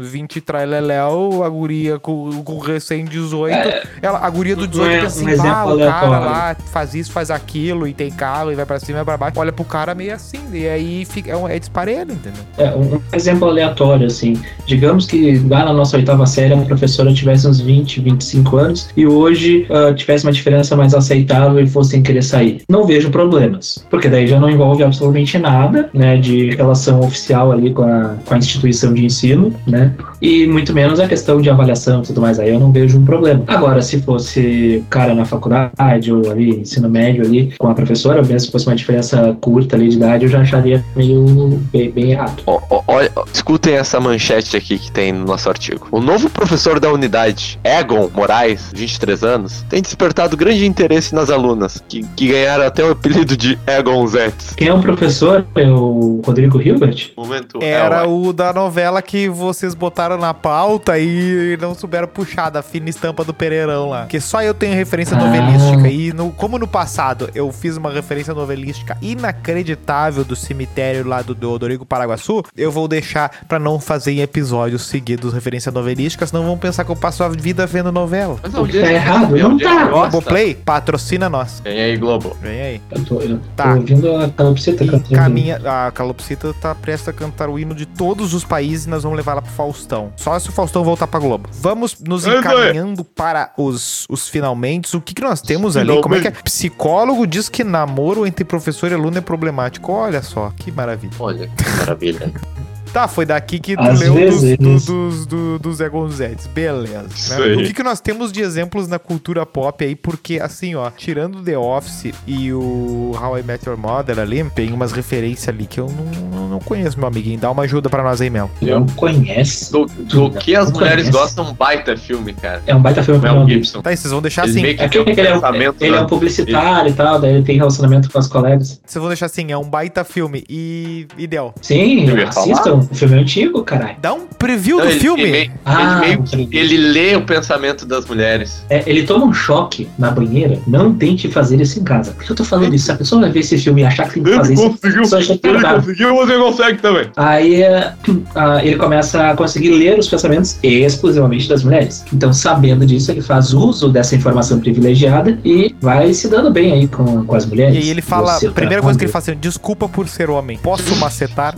20 0.00 0.40
traileléu, 0.40 1.42
a 1.42 1.48
guria 1.48 1.98
com, 1.98 2.42
com 2.44 2.58
recém 2.58 3.04
18. 3.04 3.56
ela, 4.00 4.18
a 4.18 4.30
guria 4.30 4.54
do 4.54 4.66
18 4.66 4.86
um- 4.88 5.00
pensa 5.00 5.24
um 5.24 5.28
assim, 5.28 5.48
ah, 5.48 5.66
o 5.66 5.78
cara 5.78 6.18
lá 6.18 6.56
faz 6.72 6.94
isso, 6.94 7.10
faz 7.10 7.30
aquilo, 7.30 7.88
e 7.88 7.92
tem 7.94 8.10
carro, 8.10 8.52
e 8.52 8.54
vai 8.54 8.66
pra 8.66 8.78
cima 8.78 8.92
e 8.92 8.96
vai 8.96 9.04
pra 9.04 9.16
baixo. 9.16 9.38
Olha 9.40 9.52
pro 9.52 9.64
cara 9.64 9.94
meio 9.94 10.14
assim, 10.14 10.40
e 10.52 10.68
aí 10.68 11.04
fica, 11.04 11.30
é, 11.30 11.36
um, 11.36 11.48
é 11.48 11.58
disparelho, 11.58 12.12
entendeu? 12.12 12.42
É, 12.58 12.70
um 12.76 13.00
exemplo 13.12 13.48
aleatório, 13.48 14.06
assim. 14.06 14.40
Digamos 14.66 15.06
que 15.06 15.38
lá 15.48 15.64
na 15.64 15.72
nossa 15.72 15.96
oitava 15.96 16.26
série 16.26 16.52
a 16.52 16.56
professora 16.58 17.12
tivesse 17.12 17.46
uns 17.48 17.60
20, 17.60 18.00
25 18.00 18.56
anos 18.56 18.90
e 18.96 19.06
hoje 19.06 19.22
hoje 19.32 19.66
uh, 19.70 19.94
tivesse 20.02 20.24
uma 20.24 20.32
diferença 20.32 20.76
mais 20.76 20.94
aceitável 20.94 21.60
e 21.60 21.66
fossem 21.66 22.02
querer 22.02 22.22
sair. 22.22 22.62
Não 22.68 22.84
vejo 22.86 23.10
problemas, 23.10 23.84
porque 23.90 24.08
daí 24.08 24.26
já 24.26 24.38
não 24.38 24.50
envolve 24.50 24.82
absolutamente 24.82 25.38
nada, 25.38 25.88
né, 25.92 26.16
de 26.16 26.50
relação 26.50 27.00
oficial 27.00 27.52
ali 27.52 27.72
com 27.72 27.82
a, 27.82 28.16
com 28.24 28.34
a 28.34 28.38
instituição 28.38 28.92
de 28.92 29.04
ensino, 29.04 29.52
né, 29.66 29.94
e 30.20 30.46
muito 30.46 30.72
menos 30.72 31.00
a 31.00 31.08
questão 31.08 31.40
de 31.40 31.50
avaliação 31.50 32.00
e 32.00 32.06
tudo 32.06 32.20
mais, 32.20 32.38
aí 32.38 32.50
eu 32.50 32.60
não 32.60 32.72
vejo 32.72 32.98
um 32.98 33.04
problema. 33.04 33.42
Agora, 33.46 33.82
se 33.82 34.00
fosse 34.02 34.84
cara 34.90 35.14
na 35.14 35.24
faculdade 35.24 36.12
ou 36.12 36.30
ali, 36.30 36.60
ensino 36.60 36.88
médio 36.88 37.24
ali, 37.24 37.52
com 37.58 37.68
a 37.68 37.74
professora, 37.74 38.22
mesmo 38.22 38.40
se 38.40 38.50
fosse 38.50 38.66
uma 38.66 38.76
diferença 38.76 39.36
curta 39.40 39.76
ali 39.76 39.88
de 39.88 39.96
idade, 39.96 40.24
eu 40.24 40.30
já 40.30 40.40
acharia 40.40 40.84
meio 40.94 41.24
bem, 41.72 41.90
bem 41.90 42.12
errado. 42.12 42.42
Olha, 42.86 43.10
escutem 43.32 43.74
essa 43.74 44.00
manchete 44.00 44.56
aqui 44.56 44.78
que 44.78 44.90
tem 44.90 45.12
no 45.12 45.24
nosso 45.24 45.48
artigo. 45.48 45.88
O 45.90 46.00
novo 46.00 46.28
professor 46.30 46.78
da 46.78 46.92
unidade, 46.92 47.58
Egon 47.64 48.10
Moraes, 48.14 48.70
23 48.74 49.24
anos, 49.24 49.64
tem 49.68 49.82
despertado 49.92 50.36
grande 50.36 50.64
interesse 50.64 51.14
nas 51.14 51.28
alunas, 51.28 51.82
que, 51.86 52.02
que 52.16 52.28
ganharam 52.28 52.66
até 52.66 52.82
o 52.82 52.92
apelido 52.92 53.36
de 53.36 53.58
Egon 53.66 54.06
Zets. 54.06 54.54
Quem 54.56 54.68
é 54.68 54.74
o 54.74 54.80
professor? 54.80 55.44
É 55.54 55.68
o 55.68 56.22
Rodrigo 56.24 56.60
Hilbert? 56.60 57.12
Momento. 57.16 57.58
Era 57.60 58.04
é, 58.04 58.06
o 58.06 58.32
da 58.32 58.52
novela 58.52 59.02
que 59.02 59.28
vocês 59.28 59.74
botaram 59.74 60.16
na 60.16 60.32
pauta 60.32 60.98
e 60.98 61.58
não 61.60 61.74
souberam 61.74 62.08
puxar 62.08 62.48
da 62.48 62.62
fina 62.62 62.88
estampa 62.88 63.22
do 63.22 63.34
Pereirão 63.34 63.90
lá. 63.90 64.02
Porque 64.02 64.20
só 64.20 64.42
eu 64.42 64.54
tenho 64.54 64.74
referência 64.74 65.16
ah. 65.16 65.20
novelística. 65.20 65.88
E 65.88 66.12
no, 66.12 66.30
como 66.30 66.58
no 66.58 66.66
passado 66.66 67.28
eu 67.34 67.52
fiz 67.52 67.76
uma 67.76 67.90
referência 67.90 68.32
novelística 68.32 68.96
inacreditável 69.02 70.24
do 70.24 70.34
cemitério 70.34 71.06
lá 71.06 71.20
do, 71.20 71.50
Rodrigo 71.50 71.84
Paraguaçu, 71.84 72.42
eu 72.56 72.72
vou 72.72 72.88
deixar 72.88 73.30
pra 73.46 73.58
não 73.58 73.78
fazer 73.78 74.12
em 74.12 74.20
episódios 74.20 74.86
seguidos 74.86 75.34
referência 75.34 75.70
novelística, 75.70 76.26
senão 76.26 76.44
vão 76.44 76.56
pensar 76.56 76.84
que 76.84 76.90
eu 76.90 76.96
passo 76.96 77.22
a 77.22 77.28
vida 77.28 77.66
vendo 77.66 77.92
novela. 77.92 78.38
Mas 78.42 78.52
não, 78.52 78.66
tá 78.66 78.92
errado, 78.92 79.36
não 79.36 79.58
tá. 79.58 79.81
Globoplay, 79.88 80.54
patrocina 80.54 81.28
nós. 81.28 81.60
Vem 81.64 81.80
aí, 81.80 81.96
Globo. 81.96 82.36
Vem 82.40 82.60
aí. 82.60 82.80
Eu 82.90 83.04
tô, 83.04 83.20
eu 83.20 83.40
tá. 83.56 83.72
tô 83.72 83.80
ouvindo 83.80 84.16
a 84.16 84.28
Calopsita 84.28 84.84
cantando. 84.84 85.14
Caminha, 85.14 85.60
a 85.64 85.90
Calopsita 85.90 86.54
tá 86.54 86.74
prestes 86.74 87.08
a 87.08 87.12
cantar 87.12 87.48
o 87.48 87.58
hino 87.58 87.74
de 87.74 87.86
todos 87.86 88.34
os 88.34 88.44
países 88.44 88.86
e 88.86 88.90
nós 88.90 89.02
vamos 89.02 89.16
levar 89.16 89.32
ela 89.32 89.42
pro 89.42 89.52
Faustão. 89.52 90.12
Só 90.16 90.38
se 90.38 90.48
o 90.48 90.52
Faustão 90.52 90.84
voltar 90.84 91.06
pra 91.06 91.20
Globo. 91.20 91.48
Vamos 91.52 91.98
nos 92.00 92.26
encaminhando 92.26 93.04
para 93.04 93.52
os, 93.56 94.06
os 94.08 94.28
finalmente. 94.28 94.96
O 94.96 95.00
que, 95.00 95.14
que 95.14 95.22
nós 95.22 95.40
temos 95.40 95.76
ali? 95.76 96.00
Como 96.00 96.14
é 96.14 96.20
que 96.20 96.28
é? 96.28 96.30
Psicólogo 96.30 97.26
diz 97.26 97.48
que 97.48 97.64
namoro 97.64 98.26
entre 98.26 98.44
professor 98.44 98.90
e 98.90 98.94
aluno 98.94 99.18
é 99.18 99.20
problemático. 99.20 99.92
Olha 99.92 100.22
só, 100.22 100.52
que 100.56 100.70
maravilha. 100.70 101.12
Olha, 101.18 101.48
que 101.48 101.70
maravilha. 101.78 102.32
Tá, 102.92 103.08
foi 103.08 103.24
daqui 103.24 103.58
que 103.58 103.74
tu 103.74 103.82
leu 103.82 104.14
vezes. 104.14 104.58
dos, 104.58 104.84
dos, 104.84 105.26
dos, 105.26 105.60
dos 105.60 105.80
Egonzetes. 105.80 106.46
Beleza. 106.46 107.38
Né? 107.38 107.54
O 107.54 107.64
que, 107.64 107.72
que 107.72 107.82
nós 107.82 108.00
temos 108.00 108.30
de 108.30 108.42
exemplos 108.42 108.86
na 108.86 108.98
cultura 108.98 109.46
pop 109.46 109.82
aí? 109.82 109.96
Porque, 109.96 110.38
assim, 110.38 110.74
ó, 110.74 110.90
tirando 110.90 111.42
The 111.42 111.56
Office 111.56 112.12
e 112.26 112.52
o 112.52 113.12
How 113.18 113.38
I 113.38 113.42
Met 113.42 113.66
Your 113.66 113.78
Mother 113.78 114.18
ali, 114.18 114.44
tem 114.50 114.72
umas 114.72 114.92
referências 114.92 115.48
ali 115.48 115.66
que 115.66 115.80
eu 115.80 115.86
não, 115.86 116.31
não 116.52 116.60
conheço, 116.60 116.98
meu 116.98 117.08
amiguinho. 117.08 117.38
Dá 117.38 117.50
uma 117.50 117.62
ajuda 117.64 117.88
pra 117.88 118.02
nós 118.02 118.20
aí, 118.20 118.30
Mel. 118.30 118.50
Eu 118.60 118.80
não 118.80 118.86
conheço. 118.88 119.72
Do, 119.72 119.86
do 119.86 120.30
que 120.30 120.54
as 120.54 120.70
mulheres 120.70 121.04
conhece. 121.04 121.10
gostam, 121.10 121.50
um 121.50 121.54
baita 121.54 121.96
filme, 121.96 122.32
cara. 122.32 122.62
É 122.66 122.74
um 122.74 122.80
baita 122.80 123.02
filme 123.02 123.20
Mel 123.20 123.46
Gibson. 123.48 123.82
Tá, 123.82 123.92
e 123.92 123.96
vocês 123.96 124.12
vão 124.12 124.22
deixar 124.22 124.44
assim. 124.44 124.64
É 124.64 124.88
que 124.88 124.98
ele, 124.98 125.20
é, 125.20 125.36
um, 125.36 125.74
ele 125.80 125.96
é 125.96 126.00
um 126.00 126.06
publicitário 126.06 126.90
e 126.90 126.92
tal, 126.92 127.18
daí 127.20 127.34
ele 127.34 127.42
tem 127.42 127.56
relacionamento 127.56 128.10
com 128.10 128.18
as 128.18 128.26
colegas. 128.26 128.80
Vocês 128.84 129.00
vão 129.00 129.08
deixar 129.08 129.26
assim, 129.26 129.50
é 129.50 129.56
um 129.56 129.64
baita 129.64 130.04
filme. 130.04 130.44
E. 130.48 131.06
Ideal. 131.16 131.54
Sim, 131.60 132.06
assistam. 132.26 132.86
O 132.90 132.94
filme 132.94 133.16
é 133.16 133.18
antigo, 133.20 133.62
caralho. 133.62 133.96
Dá 134.00 134.12
um 134.12 134.26
preview 134.26 134.78
Não, 134.78 134.84
do 134.84 134.90
ele, 134.90 135.00
filme. 135.00 135.22
Ele, 135.22 135.52
ah, 135.64 136.00
ele, 136.04 136.16
meio, 136.36 136.48
ele 136.52 136.76
lê 136.76 137.16
o 137.16 137.22
pensamento 137.22 137.86
das 137.86 138.06
mulheres. 138.06 138.64
É, 138.68 138.82
ele 138.86 139.04
toma 139.04 139.26
um 139.26 139.32
choque 139.32 139.88
na 139.98 140.10
banheira. 140.10 140.58
Não 140.66 140.94
tente 140.94 141.28
fazer 141.28 141.60
isso 141.60 141.78
em 141.78 141.84
casa. 141.84 142.12
Por 142.12 142.24
que 142.24 142.32
eu 142.32 142.36
tô 142.36 142.44
falando 142.44 142.74
isso? 142.74 142.86
Se 142.86 142.92
a 142.92 142.96
pessoa 142.96 143.20
vai 143.20 143.30
ver 143.30 143.40
esse 143.40 143.56
filme 143.58 143.82
e 143.82 143.84
achar 143.84 144.08
que 144.08 144.14
tem 144.14 144.22
que 144.22 144.34
fazer 144.34 144.54
isso, 144.54 144.70
conseguiu, 144.70 145.02
ele 145.02 145.62
conseguiu, 145.62 146.14
você 146.14 146.36
consegue 146.42 146.80
também. 146.80 147.06
Aí 147.16 147.62
uh, 147.62 148.58
ele 148.62 148.76
começa 148.76 149.30
a 149.30 149.36
conseguir 149.36 149.70
ler 149.70 149.98
os 149.98 150.08
pensamentos 150.08 150.58
exclusivamente 150.62 151.48
das 151.48 151.62
mulheres. 151.62 152.04
Então, 152.12 152.32
sabendo 152.32 152.84
disso, 152.84 153.10
ele 153.10 153.22
faz 153.22 153.52
uso 153.52 153.88
dessa 153.88 154.14
informação 154.14 154.58
privilegiada 154.58 155.38
e 155.44 155.74
vai 155.80 156.12
se 156.12 156.28
dando 156.28 156.50
bem 156.50 156.72
aí 156.72 156.88
com, 156.88 157.24
com 157.24 157.34
as 157.34 157.46
mulheres. 157.46 157.74
E 157.74 157.78
aí 157.78 157.90
ele 157.90 158.02
fala, 158.02 158.36
a 158.36 158.50
primeira 158.50 158.82
coisa 158.82 158.98
que 158.98 159.04
ele 159.04 159.12
fala 159.12 159.22
assim, 159.22 159.36
desculpa 159.36 159.88
por 159.88 160.08
ser 160.08 160.30
homem, 160.30 160.58
posso 160.58 160.94
macetar? 160.96 161.54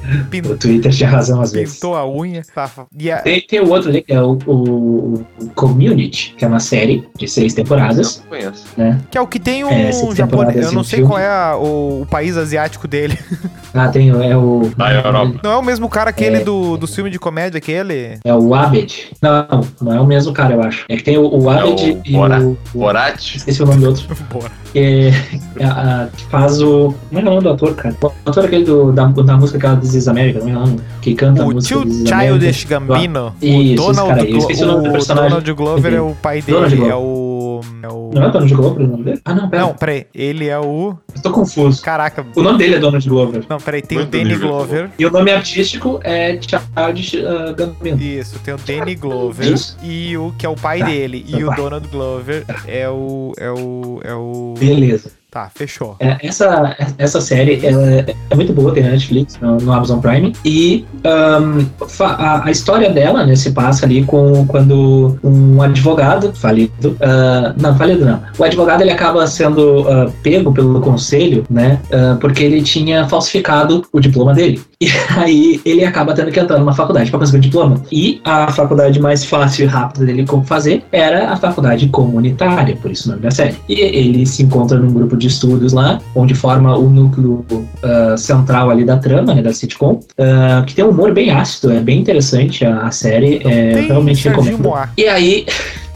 o 0.50 0.56
Twitter 0.56 0.92
tinha 0.92 1.08
razão 1.08 1.40
às 1.40 1.52
vezes. 1.52 1.74
Pintou 1.74 1.96
a 1.96 2.08
unha. 2.08 2.42
Tá. 2.54 2.64
A... 2.64 3.16
Tem, 3.18 3.40
tem 3.40 3.60
o 3.60 3.68
outro 3.68 3.90
ali, 3.90 4.02
que 4.02 4.12
é 4.12 4.20
o, 4.20 4.38
o, 4.46 5.24
Community, 5.54 6.34
que 6.36 6.44
é 6.44 6.48
uma 6.48 6.60
série 6.60 7.06
de 7.16 7.28
seis 7.28 7.54
temporadas. 7.54 8.18
Eu 8.18 8.28
conheço. 8.28 8.66
Né? 8.76 9.00
Que 9.10 9.18
é 9.18 9.20
o 9.20 9.26
que 9.26 9.38
tem 9.38 9.64
um 9.64 9.70
é, 9.70 9.92
japonês. 10.14 10.66
Eu 10.66 10.72
não 10.72 10.84
sei 10.84 10.98
filme. 10.98 11.12
qual 11.12 11.20
é 11.20 11.28
a, 11.28 11.56
o, 11.56 12.02
o, 12.02 12.06
país 12.06 12.36
asiático 12.36 12.86
dele. 12.88 13.18
Ah, 13.76 13.88
tem, 13.88 14.08
é 14.08 14.36
o... 14.36 14.70
Da 14.76 14.94
Europa. 14.94 15.40
Não 15.42 15.50
é 15.50 15.56
o 15.56 15.62
mesmo 15.62 15.88
cara 15.88 16.10
aquele 16.10 16.36
é, 16.36 16.44
do, 16.44 16.76
do 16.76 16.86
filme 16.86 17.10
de 17.10 17.18
comédia, 17.18 17.58
aquele? 17.58 18.20
É 18.24 18.32
o 18.32 18.54
Abed. 18.54 19.10
Não, 19.20 19.66
não 19.82 19.92
é 19.92 20.00
o 20.00 20.06
mesmo 20.06 20.32
cara, 20.32 20.54
eu 20.54 20.62
acho. 20.62 20.84
É 20.88 20.96
que 20.96 21.02
tem 21.02 21.18
o, 21.18 21.26
o 21.26 21.50
Abed 21.50 21.82
é 21.82 21.92
o 21.92 22.00
e 22.04 22.12
Bora. 22.12 22.40
o... 22.40 22.56
Borat? 22.72 23.34
Esqueci 23.34 23.60
o 23.64 23.66
nome 23.66 23.80
do 23.80 23.88
outro. 23.88 24.06
Bora. 24.32 24.52
Que, 24.72 25.10
é, 25.58 25.64
a, 25.64 26.08
que 26.16 26.24
faz 26.26 26.62
o... 26.62 26.94
Como 27.08 27.20
é, 27.20 27.24
é 27.24 27.26
o 27.26 27.30
nome 27.30 27.42
do 27.42 27.50
ator, 27.50 27.74
cara? 27.74 27.96
O 28.00 28.30
ator 28.30 28.44
aquele 28.44 28.64
do, 28.64 28.92
da, 28.92 29.06
da 29.06 29.36
música 29.36 29.58
aquela 29.58 29.74
This 29.84 29.96
is 29.96 30.08
America, 30.08 30.40
não 30.40 30.46
o 30.46 30.52
nome? 30.52 30.80
Que 31.02 31.14
canta 31.14 31.44
o 31.44 31.50
a 31.50 31.54
música 31.54 31.78
Tio 31.78 32.06
Childish 32.06 32.64
Gambino. 32.64 33.34
Isso, 33.42 33.82
o 33.82 33.92
Donald, 33.92 34.08
cara, 34.08 34.24
o, 34.24 35.02
o 35.02 35.04
Donald 35.14 35.52
Glover 35.52 35.92
é 35.92 36.00
o 36.00 36.14
pai 36.14 36.40
dele, 36.40 36.88
é 36.88 36.94
o... 36.94 37.60
É 37.82 37.88
o... 37.88 38.10
Não 38.14 38.22
é 38.24 38.30
Donald 38.30 38.54
Glover 38.54 38.86
o 38.86 38.90
nome 38.90 39.04
dele? 39.04 39.20
Ah, 39.26 39.34
não, 39.34 39.50
pera. 39.50 39.62
Não, 39.62 39.74
peraí. 39.74 40.06
Ele 40.14 40.48
é 40.48 40.58
o... 40.58 40.96
Eu 41.14 41.22
tô 41.22 41.30
confuso. 41.32 41.82
Caraca. 41.82 42.24
O 42.34 42.42
nome 42.42 42.56
dele 42.56 42.76
é 42.76 42.78
Donald 42.78 43.06
Glover. 43.06 43.44
Não, 43.46 43.58
peraí. 43.58 43.82
Tem 43.82 43.98
Muito 43.98 44.08
o 44.08 44.10
Danny 44.10 44.36
Glover. 44.36 44.90
E 44.98 45.04
o 45.04 45.10
nome 45.10 45.30
artístico 45.30 46.00
é 46.02 46.38
Childish 46.40 47.14
uh, 47.14 47.54
Gambino. 47.54 48.00
Isso, 48.00 48.38
tem 48.38 48.54
o 48.54 48.58
Danny 48.58 48.94
Glover. 48.94 49.52
Isso. 49.52 49.76
E 49.82 50.16
o 50.16 50.32
que 50.38 50.46
é 50.46 50.48
o 50.48 50.54
pai 50.54 50.78
tá, 50.78 50.86
dele. 50.86 51.26
E 51.28 51.44
o 51.44 51.54
Donald 51.54 51.86
Glover 51.88 52.44
é 52.66 52.88
o... 52.88 53.32
É 53.36 53.50
o... 53.50 54.00
É 54.02 54.14
o... 54.14 54.54
Beleza. 54.58 55.10
Tá, 55.34 55.50
fechou. 55.52 55.96
É, 55.98 56.16
essa, 56.22 56.76
essa 56.96 57.20
série 57.20 57.54
é, 57.66 58.14
é 58.30 58.36
muito 58.36 58.52
boa, 58.52 58.72
tem 58.72 58.84
na 58.84 58.90
Netflix, 58.90 59.36
no, 59.40 59.56
no 59.56 59.72
Amazon 59.72 59.98
Prime. 59.98 60.32
E 60.44 60.84
um, 61.04 61.66
a, 62.04 62.46
a, 62.46 62.50
história 62.52 62.88
dela, 62.88 63.26
né, 63.26 63.34
se 63.34 63.50
passa 63.50 63.84
ali 63.84 64.04
com 64.04 64.46
quando 64.46 65.18
um 65.24 65.60
advogado 65.60 66.32
falido. 66.34 66.90
Uh, 67.00 67.60
não, 67.60 67.76
falido 67.76 68.04
não. 68.04 68.22
O 68.38 68.44
advogado 68.44 68.82
ele 68.82 68.92
acaba 68.92 69.26
sendo 69.26 69.80
uh, 69.80 70.08
pego 70.22 70.52
pelo 70.52 70.80
conselho, 70.80 71.44
né? 71.50 71.80
Uh, 71.86 72.16
porque 72.18 72.44
ele 72.44 72.62
tinha 72.62 73.08
falsificado 73.08 73.84
o 73.92 73.98
diploma 73.98 74.34
dele. 74.34 74.62
E 74.80 74.86
aí 75.18 75.60
ele 75.64 75.84
acaba 75.84 76.14
tendo 76.14 76.30
que 76.30 76.38
entrar 76.38 76.60
numa 76.60 76.72
faculdade 76.72 77.10
para 77.10 77.18
conseguir 77.18 77.38
o 77.38 77.40
diploma. 77.40 77.82
E 77.90 78.20
a 78.24 78.52
faculdade 78.52 79.00
mais 79.00 79.24
fácil 79.24 79.64
e 79.64 79.66
rápida 79.66 80.06
dele 80.06 80.24
como 80.24 80.44
fazer 80.44 80.84
era 80.92 81.32
a 81.32 81.36
faculdade 81.36 81.88
comunitária, 81.88 82.76
por 82.76 82.92
isso 82.92 83.08
o 83.08 83.10
nome 83.12 83.22
da 83.22 83.32
série. 83.32 83.56
E 83.68 83.80
ele 83.80 84.24
se 84.26 84.44
encontra 84.44 84.78
num 84.78 84.92
grupo 84.92 85.16
de 85.16 85.23
de 85.24 85.28
estudos 85.28 85.72
lá, 85.72 86.00
onde 86.14 86.34
forma 86.34 86.76
o 86.76 86.88
núcleo 86.88 87.44
uh, 87.50 88.16
central 88.18 88.70
ali 88.70 88.84
da 88.84 88.98
trama, 88.98 89.34
né, 89.34 89.42
da 89.42 89.52
sitcom, 89.52 89.94
uh, 89.94 90.64
que 90.66 90.74
tem 90.74 90.84
um 90.84 90.90
humor 90.90 91.12
bem 91.12 91.30
ácido, 91.30 91.72
é 91.72 91.80
bem 91.80 92.00
interessante 92.00 92.64
a, 92.64 92.82
a 92.82 92.90
série, 92.90 93.40
é, 93.44 93.86
realmente 93.86 94.28
recomendo. 94.28 94.70
E 94.96 95.06
aí 95.06 95.46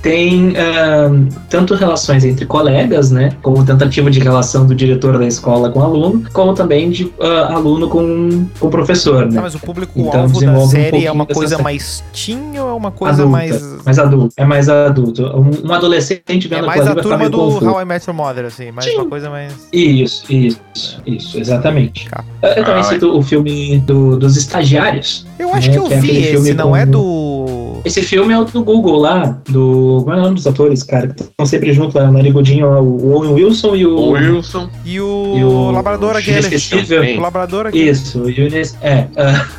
tem 0.09 0.52
uh, 0.52 1.28
tanto 1.50 1.74
relações 1.74 2.24
entre 2.24 2.46
colegas, 2.46 3.11
né, 3.11 3.36
como 3.42 3.62
tentativa 3.62 4.11
de 4.11 4.18
relação 4.18 4.66
do 4.66 4.74
diretor 4.74 5.18
da 5.18 5.26
escola 5.26 5.70
com 5.70 5.80
o 5.80 5.82
aluno, 5.82 6.24
como 6.32 6.54
também 6.54 6.88
de 6.88 7.04
uh, 7.04 7.52
aluno 7.52 7.90
com, 7.90 8.46
com 8.59 8.70
professor, 8.70 9.26
né. 9.26 9.38
Ah, 9.38 9.42
mas 9.42 9.54
o 9.54 9.59
público-alvo 9.59 10.42
então, 10.42 10.54
da 10.54 10.66
série 10.66 11.04
um 11.04 11.09
é 11.09 11.12
uma 11.12 11.26
coisa 11.26 11.59
mais 11.59 12.02
teen 12.11 12.59
ou 12.59 12.70
é 12.70 12.72
uma 12.72 12.90
coisa 12.90 13.20
Adulta, 13.20 13.30
mais... 13.30 13.84
Mais 13.84 13.98
adulto, 13.98 14.34
é 14.38 14.44
mais 14.46 14.68
adulto. 14.70 15.22
Um, 15.26 15.68
um 15.68 15.72
adolescente 15.74 16.48
vendo 16.48 16.64
É 16.64 16.66
mais 16.66 16.86
a 16.86 16.94
turma 16.94 17.28
do 17.28 17.62
How 17.62 17.82
I 17.82 17.84
Met 17.84 18.09
Your 18.09 18.16
Mother, 18.16 18.46
assim, 18.46 18.70
mais 18.70 18.90
uma 18.94 19.04
coisa 19.04 19.28
mais... 19.28 19.68
Isso, 19.70 20.24
isso, 20.32 21.02
é. 21.06 21.11
isso, 21.11 21.38
exatamente. 21.38 22.09
Tá. 22.09 22.24
Eu 22.42 22.64
também 22.64 22.80
ah, 22.80 22.84
cito 22.84 23.14
o 23.14 23.22
filme 23.22 23.78
do, 23.80 24.16
dos 24.16 24.38
estagiários. 24.38 25.26
Eu 25.38 25.52
acho 25.52 25.68
né, 25.68 25.74
que 25.74 25.78
eu 25.78 25.84
que 25.84 25.94
é 25.94 26.00
vi 26.00 26.16
é 26.16 26.32
esse, 26.32 26.54
não 26.54 26.74
é 26.74 26.86
do 26.86 27.38
esse 27.89 28.03
filme 28.03 28.32
é 28.32 28.39
o 28.39 28.45
do 28.45 28.62
Google 28.62 28.99
lá, 28.99 29.41
do. 29.49 30.03
Como 30.05 30.12
é 30.12 30.18
o 30.18 30.22
nome 30.22 30.34
dos 30.34 30.47
atores, 30.47 30.82
cara? 30.82 31.09
Que 31.09 31.22
estão 31.22 31.47
sempre 31.47 31.72
juntos 31.72 31.95
lá, 31.95 32.05
o 32.05 32.12
Narigudinho, 32.12 32.66
o 32.66 33.14
Owen 33.14 33.32
Wilson 33.32 33.74
e 33.74 33.86
o. 33.86 33.97
O 33.97 34.11
Wilson. 34.11 34.68
E 34.84 35.01
o, 35.01 35.34
e 35.36 35.45
o 35.45 35.70
Labrador 35.70 36.16
aquele. 36.16 36.39
O 37.16 37.20
Labrador 37.20 37.66
aquele. 37.66 37.91
Isso, 37.91 38.20
o 38.20 38.30
Ines, 38.30 38.76
é. 38.82 39.07
Uh, 39.16 39.57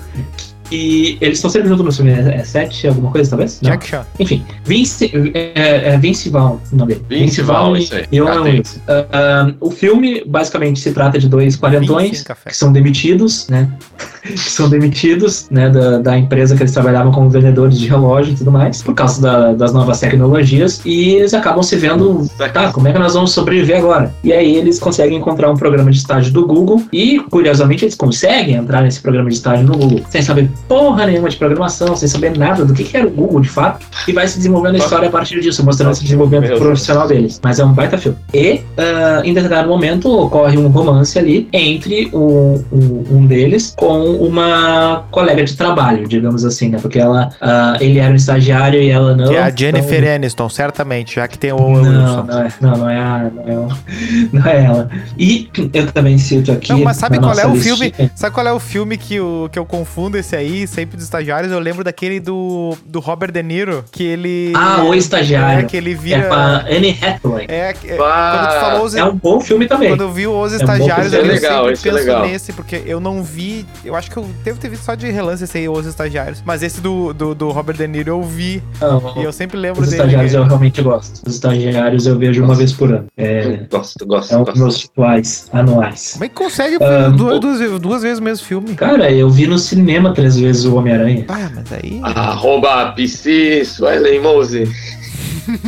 e 0.72 1.18
eles 1.22 1.38
estão 1.38 1.50
sempre 1.50 1.68
juntos 1.70 1.86
no 1.86 1.92
filme. 1.92 2.12
É, 2.12 2.36
é 2.38 2.44
sete, 2.44 2.88
alguma 2.88 3.12
coisa, 3.12 3.30
talvez? 3.30 3.60
Não. 3.62 3.72
Jack 3.72 3.88
Chan. 3.88 4.06
Enfim, 4.20 4.44
Vince, 4.64 5.12
é, 5.34 5.94
é 5.94 5.98
Vince 5.98 6.30
Vaughn, 6.30 6.58
o 6.72 6.76
nome 6.76 6.96
dele. 6.96 7.26
Vince 7.26 7.42
Vaughn, 7.42 7.76
e- 7.76 7.80
isso 7.84 7.96
aí. 7.96 8.06
e 8.12 8.22
Owen. 8.22 8.58
Wilson. 8.58 8.80
Ah, 8.88 9.06
ah, 9.12 9.52
o 9.60 9.72
filme, 9.72 10.24
basicamente, 10.26 10.80
se 10.80 10.92
trata 10.92 11.18
de 11.20 11.28
dois 11.28 11.56
quarentões 11.56 12.24
que 12.24 12.56
são 12.56 12.72
demitidos, 12.72 13.48
né? 13.50 13.70
que 14.24 14.38
são 14.38 14.70
demitidos, 14.70 15.48
né, 15.50 15.70
da, 15.70 15.98
da 16.00 16.18
empresa 16.18 16.56
que 16.56 16.62
eles 16.62 16.72
trabalhavam 16.74 17.12
como 17.12 17.30
vendedores 17.30 17.80
de 17.80 17.88
relógio 17.88 18.34
e 18.34 18.36
tudo 18.36 18.52
mais, 18.52 18.82
por 18.82 18.94
causa 18.94 19.22
da- 19.22 19.54
das 19.54 19.74
novas 19.74 20.00
tecnologias, 20.00 20.82
e 20.86 21.12
eles 21.16 21.34
acabam 21.34 21.64
se 21.64 21.76
vendo, 21.78 22.28
tá, 22.54 22.72
como 22.72 22.88
é 22.88 22.94
que 22.94 23.00
nós 23.00 23.14
vamos 23.14 23.32
sobreviver 23.32 23.78
agora? 23.78 24.14
E 24.24 24.32
aí 24.34 24.56
eles 24.56 24.78
conseguem 24.80 25.18
encontrar 25.18 25.50
um 25.50 25.56
programa 25.56 25.90
de 25.92 25.98
estágio 25.98 26.32
do 26.34 26.46
Google, 26.46 26.84
e 26.92 27.20
curiosamente 27.30 27.86
eles 27.86 27.96
conseguem 27.96 28.56
entrar 28.56 28.82
nesse 28.82 29.02
programa 29.02 29.30
de 29.30 29.36
estágio 29.36 29.66
no 29.66 29.78
Google, 29.78 30.02
sem 30.10 30.22
saber 30.22 30.50
porra 30.68 31.06
nenhuma 31.06 31.30
de 31.30 31.38
programação, 31.38 31.96
sem 31.96 32.08
saber 32.08 32.38
nada 32.38 32.64
do 32.66 32.74
que, 32.74 32.84
que 32.84 32.96
era 32.98 33.08
o 33.08 33.10
Google 33.12 33.42
de 33.42 33.50
fato, 33.50 33.86
e 34.08 34.14
vai 34.14 34.28
se 34.28 34.38
desenvolvendo 34.38 34.76
a 34.76 34.78
história 34.80 35.08
a 35.08 35.12
partir 35.12 35.40
disso, 35.42 35.64
mostrando 35.66 35.92
esse 35.92 36.04
desenvolvimento 36.04 36.58
profissional 36.60 37.08
deles. 37.08 37.40
Mas 37.44 37.60
é 37.60 37.66
um 37.66 37.74
baita 37.74 37.98
filme. 37.98 38.18
E, 38.34 38.62
ah, 38.78 39.22
em 39.24 39.34
determinado 39.34 39.68
momento, 39.70 40.10
ocorre 40.12 40.58
um 40.58 40.68
romance 40.68 41.18
ali 41.18 41.48
entre 41.54 42.10
o- 42.14 42.64
o- 42.72 43.06
um 43.12 43.26
deles 43.26 43.74
com 43.78 44.16
uma 44.16 45.04
colega 45.12 45.44
de 45.44 45.56
trabalho, 45.56 46.08
digamos 46.08 46.44
assim, 46.46 46.70
né? 46.70 46.78
Porque 46.82 47.00
ela, 47.00 47.30
ah, 47.42 47.78
ele 47.80 48.00
era 48.00 48.12
um 48.12 48.16
estagiário 48.16 48.82
e 48.82 48.90
ela 48.90 49.16
não. 49.16 49.28
Que 49.30 49.36
é 49.36 49.42
a 49.42 49.50
Jennifer 49.50 50.00
então- 50.04 50.16
Aniston, 50.16 50.50
certamente, 50.50 51.16
já 51.16 51.28
que 51.28 51.38
tem 51.38 51.52
o 51.52 51.58
Não, 51.58 52.24
não 52.24 52.40
é, 52.42 52.54
não, 52.62 52.78
não 52.78 52.90
é, 52.90 52.98
a, 53.00 53.32
não, 53.34 53.44
é, 53.48 53.58
o- 53.58 53.68
não 54.34 54.46
é 54.46 54.66
ela. 54.66 54.90
E 55.18 55.50
eu 55.74 55.88
também 55.92 56.18
cito 56.18 56.52
aqui. 56.52 56.72
Não, 56.72 56.80
mas 56.84 56.98
sabe 56.98 57.20
qual 57.20 57.38
é 57.38 57.46
o 57.48 57.54
listinha- 57.54 57.76
filme? 57.92 58.12
Sabe 58.16 58.34
qual 58.34 58.48
é 58.48 58.54
o 58.54 58.60
filme 58.60 58.98
que, 58.98 59.20
o, 59.20 59.50
que 59.52 59.58
eu 59.60 59.66
confundo 59.66 60.18
esse 60.18 60.36
aí, 60.36 60.49
sempre 60.68 60.96
dos 60.96 61.06
estagiários? 61.06 61.52
Eu 61.52 61.60
lembro 61.60 61.84
daquele 61.84 62.20
do, 62.20 62.76
do 62.86 63.00
Robert 63.00 63.32
De 63.32 63.42
Niro, 63.44 63.84
que 63.92 64.04
ele. 64.04 64.52
Ah, 64.56 64.84
o 64.84 64.94
estagiário. 64.94 65.62
É, 65.62 65.64
que 65.64 65.76
ele 65.78 65.92
É 65.92 65.96
vira. 65.96 66.28
com 66.28 66.34
a 66.34 66.58
Anne 66.70 66.98
Hathaway. 67.02 67.46
É, 67.48 67.76
é, 67.86 67.98
Bah, 67.98 68.32
quando 68.38 68.54
tu 68.54 68.60
falou 68.60 68.86
os, 68.86 68.96
É 68.96 69.04
um 69.04 69.16
bom 69.16 69.40
filme 69.40 69.68
também. 69.68 69.90
Quando 69.90 70.02
eu 70.02 70.12
vi 70.12 70.28
os 70.28 70.54
estagiários, 70.54 71.12
filme. 71.14 71.30
eu 71.30 71.36
Esse 71.36 71.46
é 71.46 71.50
legal, 71.50 71.66
sempre 71.76 71.90
é 71.90 71.94
penso 71.94 71.96
legal. 72.08 72.22
nesse, 72.28 72.54
porque 72.54 72.82
eu 72.86 73.00
não 73.00 73.24
vi. 73.24 73.66
Eu 73.84 73.96
acho 73.96 74.10
que 74.12 74.18
eu 74.18 74.26
devo 74.44 74.60
ter 74.60 74.70
visto 74.70 74.84
só 74.84 74.96
de 74.96 75.10
relance 75.10 75.44
esse 75.44 75.58
aí, 75.58 75.68
os 75.70 75.86
estagiários. 75.86 76.42
Mas 76.46 76.64
esse 76.64 76.80
do, 76.82 77.14
do, 77.14 77.34
do 77.36 77.50
Robert 77.52 77.78
De 77.78 77.88
Niro 77.88 78.10
eu 78.12 78.24
vi. 78.24 78.62
Não, 78.82 79.14
E 79.18 79.24
eu 79.24 79.32
sempre 79.34 79.58
lembro 79.58 79.82
os 79.82 79.90
dele. 79.90 80.02
estagiários 80.02 80.34
eu 80.34 80.44
realmente 80.44 80.82
gosto. 80.82 81.22
Os 81.28 81.36
estagiários 81.36 82.06
eu 82.08 82.18
vejo 82.18 82.44
uma 82.44 82.56
vez 82.56 82.74
por 82.74 82.92
ano. 82.92 83.06
É, 83.18 83.60
Gosto, 83.70 84.06
gosto, 84.06 84.34
é 84.34 84.38
um 84.38 84.44
dos 84.44 84.48
gosto. 84.54 84.60
meus 84.60 84.82
rituais 84.84 85.50
anuais. 85.52 86.12
Como 86.14 86.26
é 86.26 86.30
que 86.30 86.36
consegue 86.36 86.78
Ah, 86.82 87.10
duas, 87.10 87.40
duas, 87.40 87.80
duas 87.82 88.02
vezes 88.04 88.20
o 88.20 88.24
mesmo 88.24 88.46
filme? 88.46 88.76
Cara, 88.76 89.12
eu 89.12 89.30
vi 89.30 89.48
no 89.48 89.58
cinema 89.60 90.14
três 90.14 90.38
vezes 90.40 90.66
o 90.66 90.76
Homem-Aranha. 90.76 91.26
Ah, 91.28 91.50
mas 91.54 91.72
aí. 91.74 92.00
Arroba 92.04 92.92
PC, 92.94 93.64
Suelen 93.66 94.20
Mose. 94.22 94.70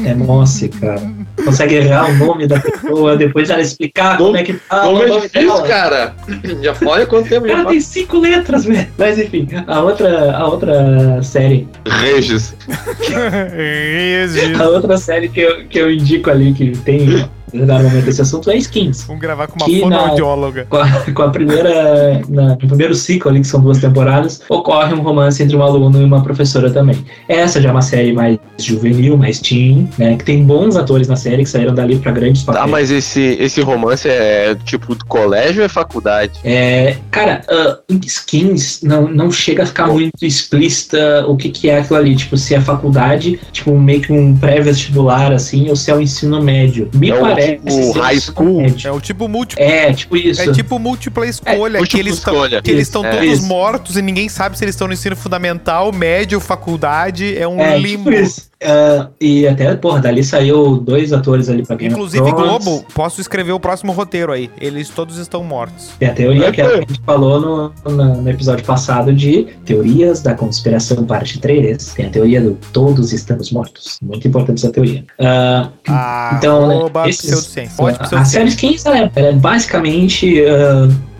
É 0.05 0.13
mosse, 0.13 0.69
cara. 0.69 1.01
Consegue 1.43 1.75
errar 1.75 2.07
o 2.11 2.13
nome 2.13 2.45
da 2.45 2.59
pessoa, 2.59 3.17
depois 3.17 3.49
ela 3.49 3.61
explicar 3.61 4.15
como 4.17 4.37
é 4.37 4.43
que 4.43 4.53
tá 4.53 4.81
Como 4.81 4.99
o 4.99 5.03
é 5.03 5.07
nome 5.07 5.21
difícil, 5.21 5.47
dela. 5.47 5.67
cara. 5.67 6.15
Já 6.61 6.75
olha 6.85 7.05
quanto 7.07 7.27
tempo 7.29 7.47
já 7.47 7.53
Cara, 7.53 7.63
faz. 7.65 7.71
tem 7.73 7.81
cinco 8.03 8.19
letras, 8.19 8.65
velho. 8.65 8.87
Mas 8.95 9.17
enfim, 9.17 9.47
a 9.65 9.81
outra, 9.81 10.37
a 10.37 10.47
outra 10.47 11.23
série, 11.23 11.67
Regis. 11.87 12.55
Regis. 13.55 14.59
a 14.59 14.69
outra 14.69 14.97
série 14.97 15.29
que 15.29 15.39
eu, 15.41 15.65
que 15.65 15.79
eu 15.79 15.91
indico 15.91 16.29
ali, 16.29 16.53
que 16.53 16.71
tem 16.79 17.27
normalmente 17.53 18.09
esse 18.09 18.21
assunto, 18.21 18.49
é 18.49 18.57
Skins. 18.57 19.03
Vamos 19.03 19.21
gravar 19.21 19.47
com 19.47 19.55
uma 19.57 19.65
Que 19.65 19.75
na- 19.75 19.81
fonoaudióloga. 19.81 20.65
Com 20.69 20.77
a, 20.77 20.87
com 21.13 21.21
a 21.23 21.29
primeira, 21.29 22.21
na- 22.29 22.49
no 22.49 22.57
primeiro 22.67 22.93
ciclo 22.95 23.29
ali, 23.31 23.41
que 23.41 23.47
são 23.47 23.59
duas 23.61 23.79
temporadas, 23.79 24.41
ocorre 24.49 24.93
um 24.93 25.01
romance 25.01 25.41
entre 25.43 25.55
um 25.55 25.61
aluno 25.63 26.01
e 26.01 26.03
uma 26.05 26.23
professora 26.23 26.69
também. 26.71 27.03
Essa 27.27 27.61
já 27.61 27.69
é 27.69 27.71
uma 27.71 27.81
série 27.81 28.13
mais 28.13 28.37
juvenil, 28.59 29.17
mais 29.17 29.39
teen, 29.39 29.89
né? 29.97 30.15
Que 30.17 30.23
tem 30.25 30.43
bons 30.43 30.75
atores 30.75 31.07
na 31.07 31.15
série 31.15 31.43
que 31.43 31.49
saíram 31.49 31.73
dali 31.73 31.97
pra 31.97 32.11
grandes 32.11 32.43
Tá, 32.43 32.53
papéis. 32.53 32.71
mas 32.71 32.91
esse, 32.91 33.37
esse 33.39 33.61
romance 33.61 34.07
é 34.07 34.55
tipo 34.63 34.95
do 34.95 35.05
colégio 35.05 35.59
ou 35.61 35.65
é 35.65 35.69
faculdade? 35.69 36.39
É, 36.43 36.97
cara, 37.09 37.41
ah, 37.49 37.77
em 37.89 37.99
skins 38.05 38.81
não, 38.83 39.07
não 39.07 39.31
chega 39.31 39.63
a 39.63 39.65
ficar 39.65 39.87
muito 39.87 40.23
explícita 40.25 41.25
o 41.27 41.35
que, 41.35 41.49
que 41.49 41.69
é 41.69 41.79
aquilo 41.79 41.99
ali. 41.99 42.15
Tipo, 42.15 42.37
se 42.37 42.53
é 42.55 42.61
faculdade, 42.61 43.39
tipo, 43.51 43.77
meio 43.77 44.01
que 44.01 44.11
um 44.13 44.35
pré-vestibular, 44.37 45.31
assim, 45.31 45.69
ou 45.69 45.75
se 45.75 45.89
é 45.91 45.95
o 45.95 46.01
ensino 46.01 46.41
médio. 46.41 46.89
Me 46.93 47.11
É 47.11 47.19
parece. 47.19 47.40
Tipo 47.49 47.71
ser 47.71 47.85
o 47.85 47.91
high 48.01 48.19
school? 48.19 48.61
É 48.83 48.91
o 48.91 48.99
tipo 49.01 49.27
múltiplo. 49.27 49.63
É, 49.63 49.93
tipo 49.93 50.15
isso. 50.17 50.41
É 50.41 50.51
tipo 50.51 50.79
múltipla 50.79 51.25
escolha, 51.27 51.73
que 51.73 51.77
múltipla 51.79 51.99
eles 51.99 52.13
estão 52.17 52.33
escolha. 52.33 52.61
que 52.61 52.71
eles 52.71 52.87
estão 52.87 53.05
É. 53.05 53.11
todos 53.11 53.25
Isso. 53.39 53.45
mortos 53.47 53.97
e 53.97 54.01
ninguém 54.01 54.29
sabe 54.29 54.57
se 54.57 54.63
eles 54.63 54.75
estão 54.75 54.87
no 54.87 54.93
ensino 54.93 55.15
fundamental, 55.15 55.91
médio, 55.91 56.39
faculdade, 56.39 57.37
é 57.37 57.47
um 57.47 57.59
É, 57.59 57.77
limbo. 57.77 58.09
tipo 58.11 58.23
isso. 58.23 58.51
Ah, 58.63 59.07
e 59.19 59.47
até, 59.47 59.73
porra, 59.75 59.99
dali 59.99 60.23
saiu 60.23 60.77
dois 60.77 61.11
atores 61.11 61.49
ali 61.49 61.65
pra 61.65 61.75
Game 61.75 61.91
of 61.95 61.99
Inclusive, 61.99 62.23
Thrones. 62.31 62.63
Globo, 62.63 62.85
posso 62.93 63.19
escrever 63.19 63.53
o 63.53 63.59
próximo 63.59 63.91
roteiro 63.91 64.31
aí. 64.31 64.51
Eles 64.61 64.87
todos 64.89 65.17
estão 65.17 65.43
mortos. 65.43 65.89
Tem 65.97 66.09
a 66.09 66.13
teoria 66.13 66.51
que 66.51 66.61
a 66.61 66.75
gente 66.77 67.01
falou 67.03 67.41
no, 67.41 67.91
no, 67.91 68.21
no 68.21 68.29
episódio 68.29 68.63
passado 68.63 69.11
de 69.15 69.47
Teorias 69.65 70.21
da 70.21 70.35
Conspiração, 70.35 71.03
parte 71.07 71.39
3. 71.39 71.93
Tem 71.95 72.05
a 72.05 72.09
teoria 72.11 72.39
do 72.39 72.55
Todos 72.71 73.11
Estamos 73.13 73.51
Mortos. 73.51 73.97
Muito 73.99 74.27
importante 74.27 74.59
essa 74.63 74.71
teoria. 74.71 75.03
Ah, 75.19 76.35
Então, 76.37 76.67
né, 76.67 77.09
esses- 77.09 77.30
pseudociência. 77.35 77.73
Pode 77.77 77.95
a 77.95 77.99
pseudociência. 78.03 78.39
série 78.39 78.49
Skins 78.49 78.85
ela 78.85 78.97
é, 78.99 79.11
é 79.15 79.33
basicamente, 79.33 80.39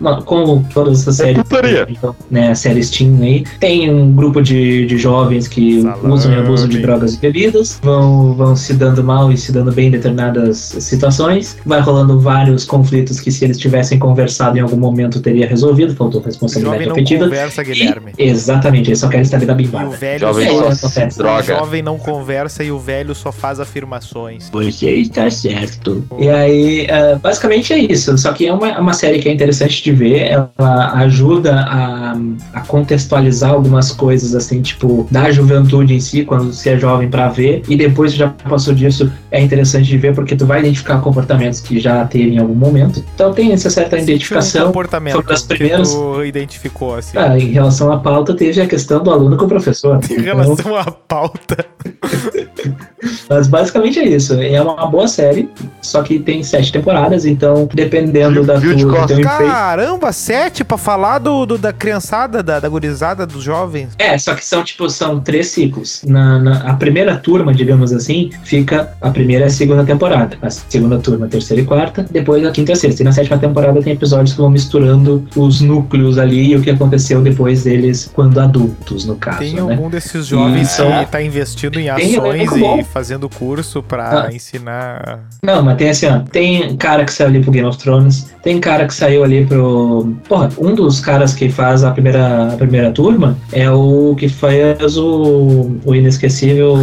não, 0.00 0.22
como 0.22 0.66
todas 0.72 1.00
essas 1.00 1.16
séries, 1.16 1.38
É 1.38 1.86
então, 1.90 2.14
né, 2.30 2.50
a 2.50 2.54
série 2.54 2.82
Steam 2.82 3.18
aí, 3.22 3.44
tem 3.60 3.90
um 3.90 4.12
grupo 4.12 4.42
de, 4.42 4.86
de 4.86 4.98
jovens 4.98 5.46
que 5.48 5.82
Salame. 5.82 6.12
usam 6.12 6.32
e 6.32 6.36
abusam 6.36 6.68
de 6.68 6.78
drogas 6.80 7.14
e 7.14 7.18
bebidas, 7.18 7.78
vão, 7.82 8.34
vão 8.34 8.56
se 8.56 8.74
dando 8.74 9.02
mal 9.04 9.30
e 9.32 9.36
se 9.36 9.52
dando 9.52 9.70
bem 9.72 9.88
em 9.88 9.90
determinadas 9.92 10.76
situações, 10.80 11.56
vai 11.64 11.80
rolando 11.80 12.18
vários 12.20 12.64
conflitos 12.64 13.20
que 13.20 13.30
se 13.30 13.44
eles 13.44 13.58
tivessem 13.58 13.98
conversado 13.98 14.56
em 14.58 14.60
algum 14.60 14.76
momento 14.76 15.20
teria 15.20 15.46
resolvido, 15.46 15.94
faltou 15.94 16.20
responsabilidade 16.20 16.88
afetiva. 16.90 17.24
conversa, 17.24 17.62
Guilherme. 17.62 18.12
E- 18.18 18.24
exatamente, 18.24 18.88
eles 18.90 18.98
só 18.98 19.08
querem 19.08 19.24
saber 19.24 19.46
da 19.46 19.52
E 19.52 19.56
o 19.56 19.58
bimbada. 19.58 19.88
velho 19.90 20.20
Jovem 20.20 20.46
É, 20.46 20.50
só, 20.50 20.68
acontece. 20.86 21.20
o 21.20 21.22
droga. 21.22 21.42
jovem 21.42 21.82
não 21.82 21.98
conversa 21.98 22.64
e 22.64 22.70
o 22.72 22.78
velho 22.78 23.14
só 23.14 23.30
faz 23.32 23.60
afirmações. 23.60 24.48
Você 24.50 24.90
está 24.90 25.30
certo. 25.30 26.01
E 26.18 26.28
aí, 26.28 26.86
ah, 26.90 27.18
basicamente 27.20 27.72
é 27.72 27.78
isso. 27.78 28.16
Só 28.18 28.32
que 28.32 28.46
é 28.46 28.52
uma, 28.52 28.78
uma 28.78 28.92
série 28.92 29.18
que 29.18 29.28
é 29.28 29.32
interessante 29.32 29.82
de 29.82 29.92
ver. 29.92 30.30
Ela 30.30 30.92
ajuda 30.94 31.54
a, 31.60 32.16
a 32.52 32.60
contextualizar 32.60 33.50
algumas 33.50 33.92
coisas, 33.92 34.34
assim, 34.34 34.62
tipo, 34.62 35.06
da 35.10 35.30
juventude 35.30 35.94
em 35.94 36.00
si, 36.00 36.24
quando 36.24 36.52
você 36.52 36.70
é 36.70 36.78
jovem 36.78 37.08
pra 37.08 37.28
ver. 37.28 37.62
E 37.68 37.76
depois 37.76 38.12
já 38.14 38.28
passou 38.28 38.74
disso, 38.74 39.10
é 39.32 39.40
interessante 39.40 39.86
de 39.86 39.98
ver, 39.98 40.14
porque 40.14 40.36
tu 40.36 40.46
vai 40.46 40.60
identificar 40.60 41.00
comportamentos 41.00 41.60
que 41.60 41.80
já 41.80 42.04
teve 42.04 42.34
em 42.34 42.38
algum 42.38 42.54
momento. 42.54 43.02
Então 43.14 43.32
tem 43.32 43.52
essa 43.52 43.68
certa 43.70 43.96
Um 43.96 44.00
identificação. 44.00 44.66
comportamento 44.66 45.14
foi 45.14 45.24
das 45.24 45.42
primeiras- 45.42 45.88
que 45.90 45.96
tu 45.96 46.24
identificou, 46.24 46.94
assim. 46.94 47.16
Ah, 47.18 47.36
em 47.38 47.50
relação 47.50 47.90
à 47.90 47.98
pauta, 47.98 48.34
teve 48.34 48.60
a 48.60 48.66
questão 48.66 49.02
do 49.02 49.10
aluno 49.10 49.36
com 49.36 49.46
o 49.46 49.48
professor. 49.48 49.98
Em 50.10 50.14
Então, 50.14 50.24
relação 50.24 50.76
à 50.76 50.84
pauta. 50.84 51.64
Mas 53.28 53.48
basicamente 53.48 53.98
é 53.98 54.06
isso. 54.06 54.34
É 54.34 54.60
uma 54.62 54.86
boa 54.86 55.08
série, 55.08 55.48
só 55.80 56.02
que 56.02 56.18
tem 56.18 56.42
sete 56.42 56.70
temporadas, 56.70 57.24
então 57.24 57.68
dependendo 57.74 58.44
da 58.44 58.54
Viu 58.58 58.74
de 58.76 58.84
tua, 58.84 59.00
empenho. 59.02 59.22
Caramba, 59.22 60.12
sete 60.12 60.62
pra 60.62 60.76
falar 60.76 61.18
do, 61.18 61.44
do- 61.46 61.58
da 61.58 61.72
criançada, 61.72 62.42
da, 62.42 62.60
da 62.60 62.68
gurizada, 62.68 63.26
dos 63.26 63.42
jovens. 63.42 63.90
É, 63.98 64.16
só 64.18 64.34
que 64.34 64.44
são 64.44 64.62
tipo, 64.62 64.88
são 64.88 65.18
três 65.20 65.48
ciclos. 65.48 66.02
Na, 66.06 66.38
na- 66.38 66.58
a 66.70 66.74
primeira 66.74 67.16
turma, 67.16 67.52
digamos 67.52 67.92
assim, 67.92 68.30
fica 68.44 68.92
a 69.00 69.10
primeira 69.10 69.21
e 69.30 69.42
a 69.42 69.50
segunda 69.50 69.84
temporada. 69.84 70.36
A 70.42 70.50
segunda 70.50 70.98
turma, 70.98 71.26
a 71.26 71.28
terceira 71.28 71.62
e 71.62 71.64
quarta, 71.66 72.06
depois 72.10 72.44
a 72.44 72.50
quinta 72.50 72.72
e 72.72 72.74
a 72.74 72.76
sexta. 72.76 73.02
E 73.02 73.04
na 73.04 73.12
sétima 73.12 73.38
temporada 73.38 73.80
tem 73.82 73.92
episódios 73.92 74.32
que 74.34 74.40
vão 74.40 74.50
misturando 74.50 75.24
os 75.36 75.60
núcleos 75.60 76.18
ali 76.18 76.50
e 76.52 76.56
o 76.56 76.62
que 76.62 76.70
aconteceu 76.70 77.20
depois 77.22 77.64
deles 77.64 78.10
quando 78.12 78.38
adultos, 78.40 79.04
no 79.04 79.16
caso. 79.16 79.38
Tem 79.38 79.54
né? 79.54 79.60
algum 79.60 79.88
desses 79.90 80.26
jovens 80.26 80.68
são- 80.68 80.90
que 81.04 81.10
tá 81.10 81.22
investindo 81.22 81.78
em 81.78 81.92
Tem 81.94 82.16
ações 82.16 82.50
e 82.80 82.84
fazendo 82.84 83.28
curso 83.28 83.82
pra 83.82 84.26
Ah. 84.28 84.34
ensinar. 84.34 85.20
Não, 85.44 85.62
mas 85.62 85.76
tem 85.76 85.90
assim, 85.90 86.06
ó. 86.06 86.20
Tem 86.20 86.76
cara 86.76 87.04
que 87.04 87.12
saiu 87.12 87.28
ali 87.28 87.40
pro 87.40 87.50
Game 87.50 87.68
of 87.68 87.78
Thrones, 87.78 88.32
tem 88.42 88.58
cara 88.60 88.86
que 88.86 88.94
saiu 88.94 89.24
ali 89.24 89.44
pro. 89.44 90.14
Porra, 90.28 90.48
um 90.58 90.74
dos 90.74 91.00
caras 91.00 91.34
que 91.34 91.48
faz 91.48 91.84
a 91.84 91.90
primeira, 91.90 92.52
a 92.52 92.56
primeira 92.56 92.90
turma 92.90 93.36
é 93.52 93.70
o 93.70 94.14
que 94.18 94.28
faz 94.28 94.96
o, 94.96 95.70
o 95.84 95.94
inesquecível. 95.94 96.74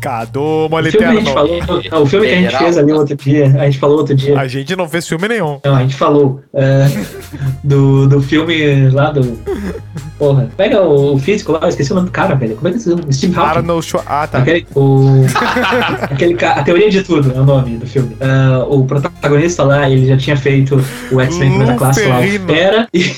Cadu 0.00 0.40
O 0.40 0.68
filme, 0.68 0.92
que 0.92 1.04
a 1.04 1.14
gente 1.14 1.32
falou, 1.32 1.60
não, 1.90 2.02
o 2.02 2.06
filme 2.06 2.26
que 2.26 2.34
a 2.34 2.40
gente 2.40 2.56
fez 2.56 2.78
ali 2.78 2.92
outro 2.92 3.16
dia, 3.16 3.46
a 3.58 3.64
gente 3.64 3.78
falou 3.78 3.98
outro 3.98 4.14
dia. 4.14 4.38
A 4.38 4.46
gente 4.46 4.76
não 4.76 4.88
fez 4.88 5.08
filme 5.08 5.28
nenhum. 5.28 5.60
Não, 5.64 5.76
a 5.76 5.80
gente 5.80 5.94
falou 5.94 6.40
é, 6.52 6.86
do, 7.62 8.06
do 8.08 8.22
filme 8.22 8.90
lá 8.90 9.10
do. 9.10 9.38
Porra, 10.18 10.48
pega 10.56 10.80
o 10.82 11.18
físico 11.18 11.52
lá, 11.52 11.60
eu 11.62 11.68
esqueci 11.68 11.92
o 11.92 11.96
nome 11.96 12.06
do 12.06 12.12
cara, 12.12 12.34
velho. 12.34 12.56
Como 12.56 12.68
é 12.68 12.72
que 12.72 12.78
se 12.78 12.90
chama? 12.90 13.12
Steve 13.12 13.36
Hawking. 13.36 13.58
Arnold 13.58 13.92
Ah, 14.06 14.26
tá. 14.26 14.38
Aquele, 14.38 14.66
o, 14.74 15.24
aquele 16.02 16.44
a 16.44 16.62
teoria 16.62 16.90
de 16.90 17.02
tudo 17.02 17.32
é 17.34 17.40
o 17.40 17.44
nome 17.44 17.76
do 17.76 17.86
filme. 17.86 18.16
Ah, 18.20 18.64
o 18.68 18.84
protagonista 18.84 19.64
lá, 19.64 19.88
ele 19.90 20.06
já 20.06 20.16
tinha 20.16 20.36
feito 20.36 20.76
o 21.10 21.20
X-Men 21.20 21.50
Primeira 21.50 21.74
Classe 21.74 22.06
lá, 22.06 22.20
o. 22.20 22.22
Fera, 22.22 22.88
e, 22.92 23.16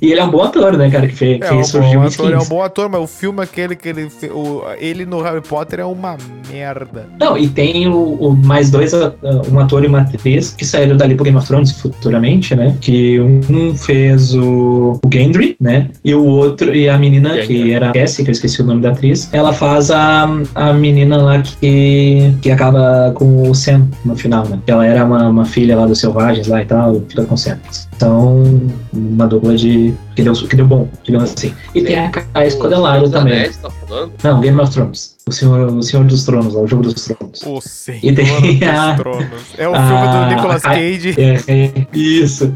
e 0.00 0.12
ele 0.12 0.20
é 0.20 0.24
um 0.24 0.30
bom 0.30 0.42
ator, 0.42 0.76
né, 0.76 0.90
cara, 0.90 1.06
que 1.06 1.14
fez, 1.14 1.40
É 1.40 1.48
que 1.48 1.54
um 1.54 1.64
surgiu 1.64 2.02
ator, 2.02 2.32
é 2.32 2.38
um 2.38 2.44
bom 2.44 2.62
ator, 2.62 2.88
mas 2.88 3.00
o 3.00 3.06
filme 3.06 3.42
aquele 3.42 3.74
que 3.74 3.88
ele 3.88 4.08
o, 4.32 4.62
ele 4.78 5.04
no 5.04 5.20
Harry 5.20 5.40
Potter 5.40 5.80
é 5.80 5.84
uma 5.84 6.16
merda. 6.50 7.06
Não, 7.18 7.36
e 7.36 7.48
tem 7.48 7.88
o, 7.88 7.97
o 8.02 8.32
mais 8.32 8.70
dois, 8.70 8.92
um 9.50 9.58
ator 9.58 9.84
e 9.84 9.86
uma 9.86 10.00
atriz, 10.00 10.50
que 10.50 10.64
saíram 10.64 10.96
dali 10.96 11.14
pro 11.14 11.24
Game 11.24 11.36
of 11.36 11.46
Thrones 11.46 11.72
futuramente, 11.72 12.54
né? 12.54 12.76
Que 12.80 13.20
um 13.20 13.76
fez 13.76 14.34
o, 14.34 14.98
o 15.04 15.08
Gendry, 15.12 15.56
né? 15.60 15.88
E 16.04 16.14
o 16.14 16.24
outro, 16.24 16.74
e 16.74 16.88
a 16.88 16.98
menina, 16.98 17.30
que 17.38 17.56
Gendry. 17.56 17.72
era 17.72 17.90
a 17.90 17.92
Cassie, 17.92 18.24
que 18.24 18.30
eu 18.30 18.32
esqueci 18.32 18.62
o 18.62 18.64
nome 18.64 18.82
da 18.82 18.90
atriz, 18.90 19.28
ela 19.32 19.52
faz 19.52 19.90
a, 19.90 20.28
a 20.54 20.72
menina 20.72 21.16
lá 21.16 21.40
que, 21.40 22.34
que 22.42 22.50
acaba 22.50 23.12
com 23.14 23.50
o 23.50 23.54
Sam 23.54 23.88
no 24.04 24.16
final, 24.16 24.46
né? 24.48 24.58
Ela 24.66 24.86
era 24.86 25.04
uma, 25.04 25.28
uma 25.28 25.44
filha 25.44 25.76
lá 25.76 25.86
dos 25.86 26.00
Selvagens 26.00 26.46
lá 26.46 26.62
e 26.62 26.64
tal, 26.66 27.00
fica 27.08 27.24
com 27.24 27.34
o 27.34 27.38
Sam. 27.38 27.58
Então, 27.96 28.44
uma 28.92 29.26
dupla 29.26 29.56
de. 29.56 29.92
que 30.14 30.22
deu, 30.22 30.32
que 30.32 30.56
deu 30.56 30.66
bom, 30.66 30.88
digamos 31.02 31.32
assim. 31.32 31.52
E 31.74 31.82
tem 31.82 31.98
a 31.98 32.10
Caia 32.10 32.46
Escodelário 32.46 33.04
Os 33.04 33.10
também. 33.10 33.34
Anéis, 33.34 33.56
tá? 33.56 33.70
Não, 34.22 34.40
Game 34.40 34.60
of 34.60 34.72
Thrones. 34.72 35.17
O 35.28 35.32
Senhor, 35.32 35.60
o 35.72 35.82
Senhor 35.82 36.04
dos 36.06 36.24
Tronos, 36.24 36.54
lá, 36.54 36.62
o 36.62 36.66
Jogo 36.66 36.82
dos 36.82 36.94
Tronos. 36.94 37.42
O 37.44 37.60
Senhor 37.60 38.00
E 38.02 38.12
tem 38.14 38.24
dos 38.58 38.68
a- 38.68 38.94
Tronos. 38.94 39.26
É 39.58 39.68
o 39.68 39.74
a- 39.74 39.86
filme 39.86 40.08
do 40.30 40.34
Nicolas 40.36 40.62
Cage. 40.62 41.14
É, 41.18 41.38
é, 41.46 41.72
isso, 41.92 42.52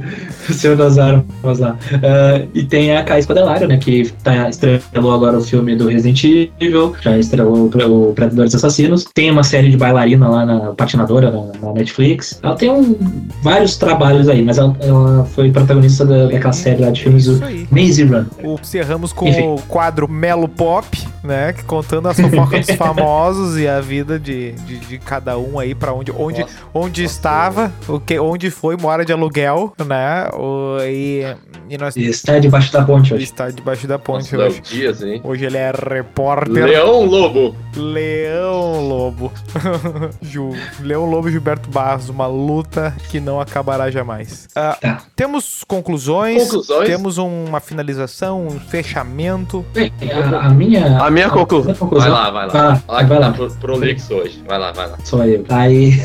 o 0.49 0.53
Senhor 0.53 0.77
das 0.77 0.99
Armas 0.99 1.59
lá. 1.59 1.77
Ah, 2.03 2.43
e 2.55 2.65
tem 2.65 2.97
a 2.97 3.05
Caia 3.05 3.21
Escodelário, 3.21 3.69
né? 3.69 3.77
Que 3.77 4.11
tá, 4.25 4.49
estrelou 4.49 5.13
agora 5.13 5.37
o 5.39 5.43
filme 5.43 5.77
do 5.77 5.89
Resident 5.89 6.25
Evil, 6.61 6.95
já 7.01 7.19
estrelou 7.19 7.67
o, 7.67 8.13
Predadores 8.15 8.55
Assassinos. 8.55 9.05
Tem 9.15 9.31
uma 9.31 9.43
série 9.45 9.71
de 9.71 9.77
bailarina 9.77 10.29
lá 10.29 10.47
na 10.47 10.61
patinadora 10.73 11.31
na, 11.31 11.67
na 11.69 11.73
Netflix. 11.75 12.41
Ela 12.43 12.55
tem 12.57 12.71
um- 12.71 12.97
vários 13.43 13.77
trabalhos 13.77 14.29
aí, 14.29 14.43
mas 14.43 14.59
ela, 14.59 14.75
ela 14.81 15.25
foi 15.27 15.51
protagonista 15.51 16.05
da, 16.05 16.27
daquela 16.27 16.53
série 16.53 16.83
lá 16.83 16.91
de 16.91 17.03
filmes 17.03 17.27
do. 17.27 17.41
Maze 17.71 18.05
Run. 18.05 18.25
O, 18.43 18.59
cerramos 18.63 19.13
com 19.13 19.29
Enfim. 19.29 19.43
o 19.43 19.57
quadro 19.69 20.09
Melo 20.09 20.49
Pop, 20.49 20.87
né? 21.23 21.53
Que 21.53 21.65
contando 21.65 22.09
a 22.09 22.15
fofoca 22.15 22.57
dos 22.67 22.77
famosos 22.77 23.59
e 23.59 23.67
a 23.69 23.81
vida 23.81 24.19
de, 24.19 24.53
de, 24.53 24.79
de 24.79 24.99
cada 24.99 25.39
um 25.39 25.59
aí 25.59 25.75
pra 25.75 25.93
onde, 25.93 26.11
onde, 26.13 26.41
Nossa. 26.41 26.55
onde 26.75 27.05
estava, 27.05 27.73
o 27.89 27.99
que, 28.01 28.19
onde 28.19 28.51
foi, 28.51 28.77
mora 28.77 29.05
de 29.05 29.13
aluguel, 29.13 29.73
né? 29.87 30.29
O, 30.35 30.79
e, 30.83 31.23
e 31.69 31.79
nós 31.79 31.97
E 31.97 32.07
está 32.07 32.39
debaixo 32.39 32.73
da 32.73 32.83
ponte 32.85 33.15
hoje. 33.15 33.25
está 33.25 33.51
debaixo 33.51 33.87
da 33.87 33.99
ponte 33.99 34.25
Nossa, 34.25 34.37
Léo 34.37 34.47
hoje. 34.49 34.61
Dias, 34.63 35.03
hein? 35.03 35.21
Hoje 35.25 35.45
ele 35.45 35.57
é 35.57 35.71
repórter 35.73 36.65
Leão 36.65 37.05
Lobo. 37.05 37.55
Leão 37.77 38.89
Lobo. 38.89 39.33
Ju, 40.23 40.51
Leão 40.81 41.05
Lobo 41.07 41.29
e 41.29 41.33
Gilberto 41.33 41.69
Barros, 41.71 42.09
uma 42.09 42.27
luta 42.27 42.95
que 43.11 43.21
não 43.21 43.41
acabará 43.41 43.91
jamais. 43.91 44.49
Ah, 44.55 44.77
Tá. 44.81 45.03
Temos 45.15 45.63
conclusões, 45.67 46.45
Conclusões? 46.45 46.89
temos 46.89 47.19
uma 47.19 47.61
finalização, 47.61 48.47
um 48.47 48.59
fechamento. 48.59 49.65
Bem, 49.73 49.93
a, 50.33 50.47
a 50.47 50.49
minha. 50.51 50.99
A 50.99 51.11
minha 51.11 51.31
conclusão. 51.31 51.75
conclusão- 51.75 52.11
Vai 52.11 52.33
lá, 52.33 52.47
vai 52.53 52.63
lá. 52.63 52.75
Vai 52.87 53.19
lá, 53.19 53.29
vai 53.29 53.33
pro, 53.33 53.51
prolixo 53.57 54.15
hoje. 54.15 54.43
Vai 54.47 54.59
lá, 54.59 54.73
vai 54.73 54.91
lá. 54.91 54.99
Só 55.05 55.25
eu. 55.27 55.45
Aí, 55.49 55.99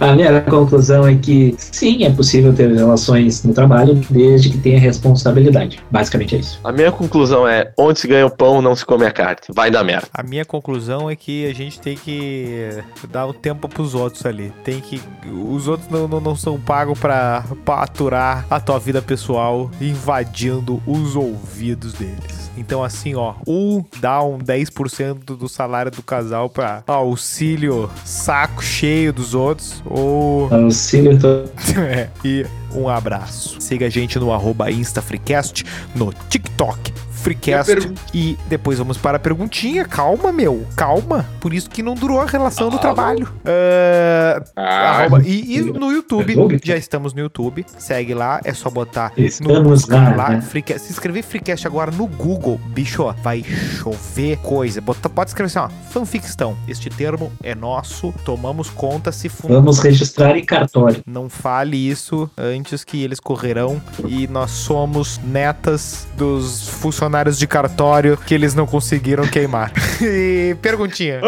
a 0.00 0.14
minha 0.14 0.40
conclusão 0.42 1.06
é 1.06 1.14
que 1.14 1.54
sim, 1.58 2.04
é 2.04 2.10
possível 2.10 2.52
ter 2.52 2.72
relações 2.72 3.44
no 3.44 3.52
trabalho 3.52 4.00
desde 4.10 4.50
que 4.50 4.58
tenha 4.58 4.78
responsabilidade. 4.78 5.80
Basicamente 5.90 6.36
é 6.36 6.38
isso. 6.38 6.60
A 6.62 6.72
minha 6.72 6.92
conclusão 6.92 7.46
é: 7.46 7.72
onde 7.78 8.00
se 8.00 8.08
ganha 8.08 8.26
o 8.26 8.30
pão, 8.30 8.62
não 8.62 8.74
se 8.74 8.84
come 8.84 9.04
a 9.04 9.10
carne. 9.10 9.40
Vai 9.54 9.70
dar 9.70 9.84
merda. 9.84 10.08
A 10.12 10.22
minha 10.22 10.44
conclusão 10.44 11.10
é 11.10 11.16
que 11.16 11.46
a 11.46 11.54
gente 11.54 11.80
tem 11.80 11.96
que 11.96 12.70
dar 13.10 13.26
o 13.26 13.32
tempo 13.32 13.68
pros 13.68 13.94
outros 13.94 14.24
ali. 14.26 14.52
Tem 14.64 14.80
que. 14.80 15.00
Os 15.48 15.68
outros 15.68 15.88
não, 15.90 16.08
não, 16.08 16.20
não 16.20 16.36
são 16.36 16.58
pagos 16.58 16.98
pra, 16.98 17.44
pra 17.64 17.82
aturar 17.82 18.46
a 18.50 18.60
tua 18.60 18.78
vida 18.78 19.00
pessoal 19.00 19.70
invadindo 19.80 20.82
os 20.86 21.16
ouvidos 21.16 21.92
deles. 21.94 22.50
Então, 22.56 22.82
assim, 22.84 23.14
ó, 23.14 23.34
um 23.46 23.84
dá 24.00 24.22
um 24.22 24.38
10% 24.38 25.24
do 25.24 25.48
salário 25.48 25.90
do 25.90 26.02
casal 26.02 26.50
pra 26.50 26.82
auxílio 26.86 27.90
saco 28.04 28.62
cheio 28.62 29.12
dos 29.12 29.34
outros, 29.34 29.59
ou 29.84 30.52
Auxílio 30.52 31.18
to- 31.18 31.44
É, 31.80 32.08
e 32.24 32.46
um 32.74 32.88
abraço. 32.88 33.56
Siga 33.60 33.86
a 33.86 33.90
gente 33.90 34.18
no 34.18 34.32
arroba 34.32 34.70
InstaFreecast, 34.70 35.64
no 35.94 36.12
TikTok 36.28 36.92
Freecast. 37.22 37.92
E 38.14 38.20
E 38.30 38.38
depois 38.48 38.78
vamos 38.78 38.96
para 38.98 39.16
a 39.16 39.20
perguntinha. 39.20 39.84
Calma, 39.84 40.30
meu. 40.32 40.66
Calma. 40.76 41.26
Por 41.40 41.52
isso 41.54 41.68
que 41.70 41.82
não 41.82 41.94
durou 41.94 42.20
a 42.20 42.26
relação 42.26 42.68
do 42.70 42.78
Calma. 42.78 42.94
trabalho. 42.94 43.32
Ah, 43.44 44.42
Ah, 44.56 45.00
arroba- 45.02 45.22
e, 45.24 45.56
e 45.56 45.60
no 45.62 45.90
YouTube. 45.90 46.32
YouTube. 46.32 46.60
Já 46.64 46.76
estamos 46.76 47.12
no 47.12 47.20
YouTube. 47.20 47.64
Segue 47.78 48.14
lá. 48.14 48.40
É 48.44 48.52
só 48.54 48.70
botar 48.70 49.12
Estamos 49.16 49.86
no 49.88 49.94
lá, 49.96 50.14
lá. 50.14 50.28
né? 50.30 50.40
Freecast. 50.40 50.86
Se 50.86 50.92
escrever 50.92 51.22
Freecast 51.22 51.66
agora 51.66 51.90
no 51.90 52.06
Google, 52.06 52.58
bicho, 52.68 53.02
ó, 53.02 53.12
vai 53.12 53.42
chover 53.42 54.36
coisa. 54.38 54.80
Bota, 54.80 55.08
pode 55.08 55.30
escrever 55.30 55.46
assim, 55.46 55.58
ó. 55.58 55.68
Fanficção. 55.90 56.56
Este 56.68 56.88
termo 56.90 57.32
é 57.42 57.54
nosso. 57.54 58.12
Tomamos 58.24 58.70
conta 58.70 59.12
se 59.12 59.28
fun- 59.28 59.48
Vamos 59.48 59.78
registrar 59.80 60.36
em 60.36 60.44
cartório. 60.44 61.02
não 61.06 61.28
fale 61.28 61.76
isso 61.76 62.30
antes 62.36 62.84
que 62.84 63.02
eles 63.02 63.18
correrão 63.20 63.80
e 64.06 64.26
nós 64.28 64.50
somos 64.50 65.18
netas 65.24 66.06
dos 66.16 66.68
funcionários 66.68 67.09
de 67.38 67.46
cartório 67.46 68.16
que 68.16 68.32
eles 68.34 68.54
não 68.54 68.66
conseguiram 68.66 69.26
queimar. 69.26 69.72
e 70.00 70.56
perguntinha. 70.62 71.20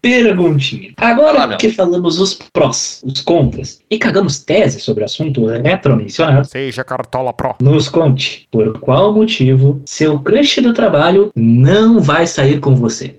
Perguntinha. 0.00 0.92
Agora 0.96 1.56
que 1.56 1.70
falamos 1.70 2.18
os 2.18 2.34
prós, 2.52 3.02
os 3.04 3.20
contras 3.20 3.80
e 3.90 3.98
cagamos 3.98 4.38
tese 4.38 4.80
sobre 4.80 5.02
o 5.02 5.06
assunto 5.06 5.46
retromencionado, 5.46 6.46
Seja 6.46 6.84
Cartola 6.84 7.32
Pro. 7.32 7.56
nos 7.60 7.88
conte 7.88 8.46
por 8.50 8.78
qual 8.78 9.12
motivo 9.12 9.80
seu 9.86 10.18
crush 10.20 10.60
do 10.60 10.72
trabalho 10.72 11.30
não 11.34 12.00
vai 12.00 12.26
sair 12.26 12.60
com 12.60 12.74
você. 12.74 13.16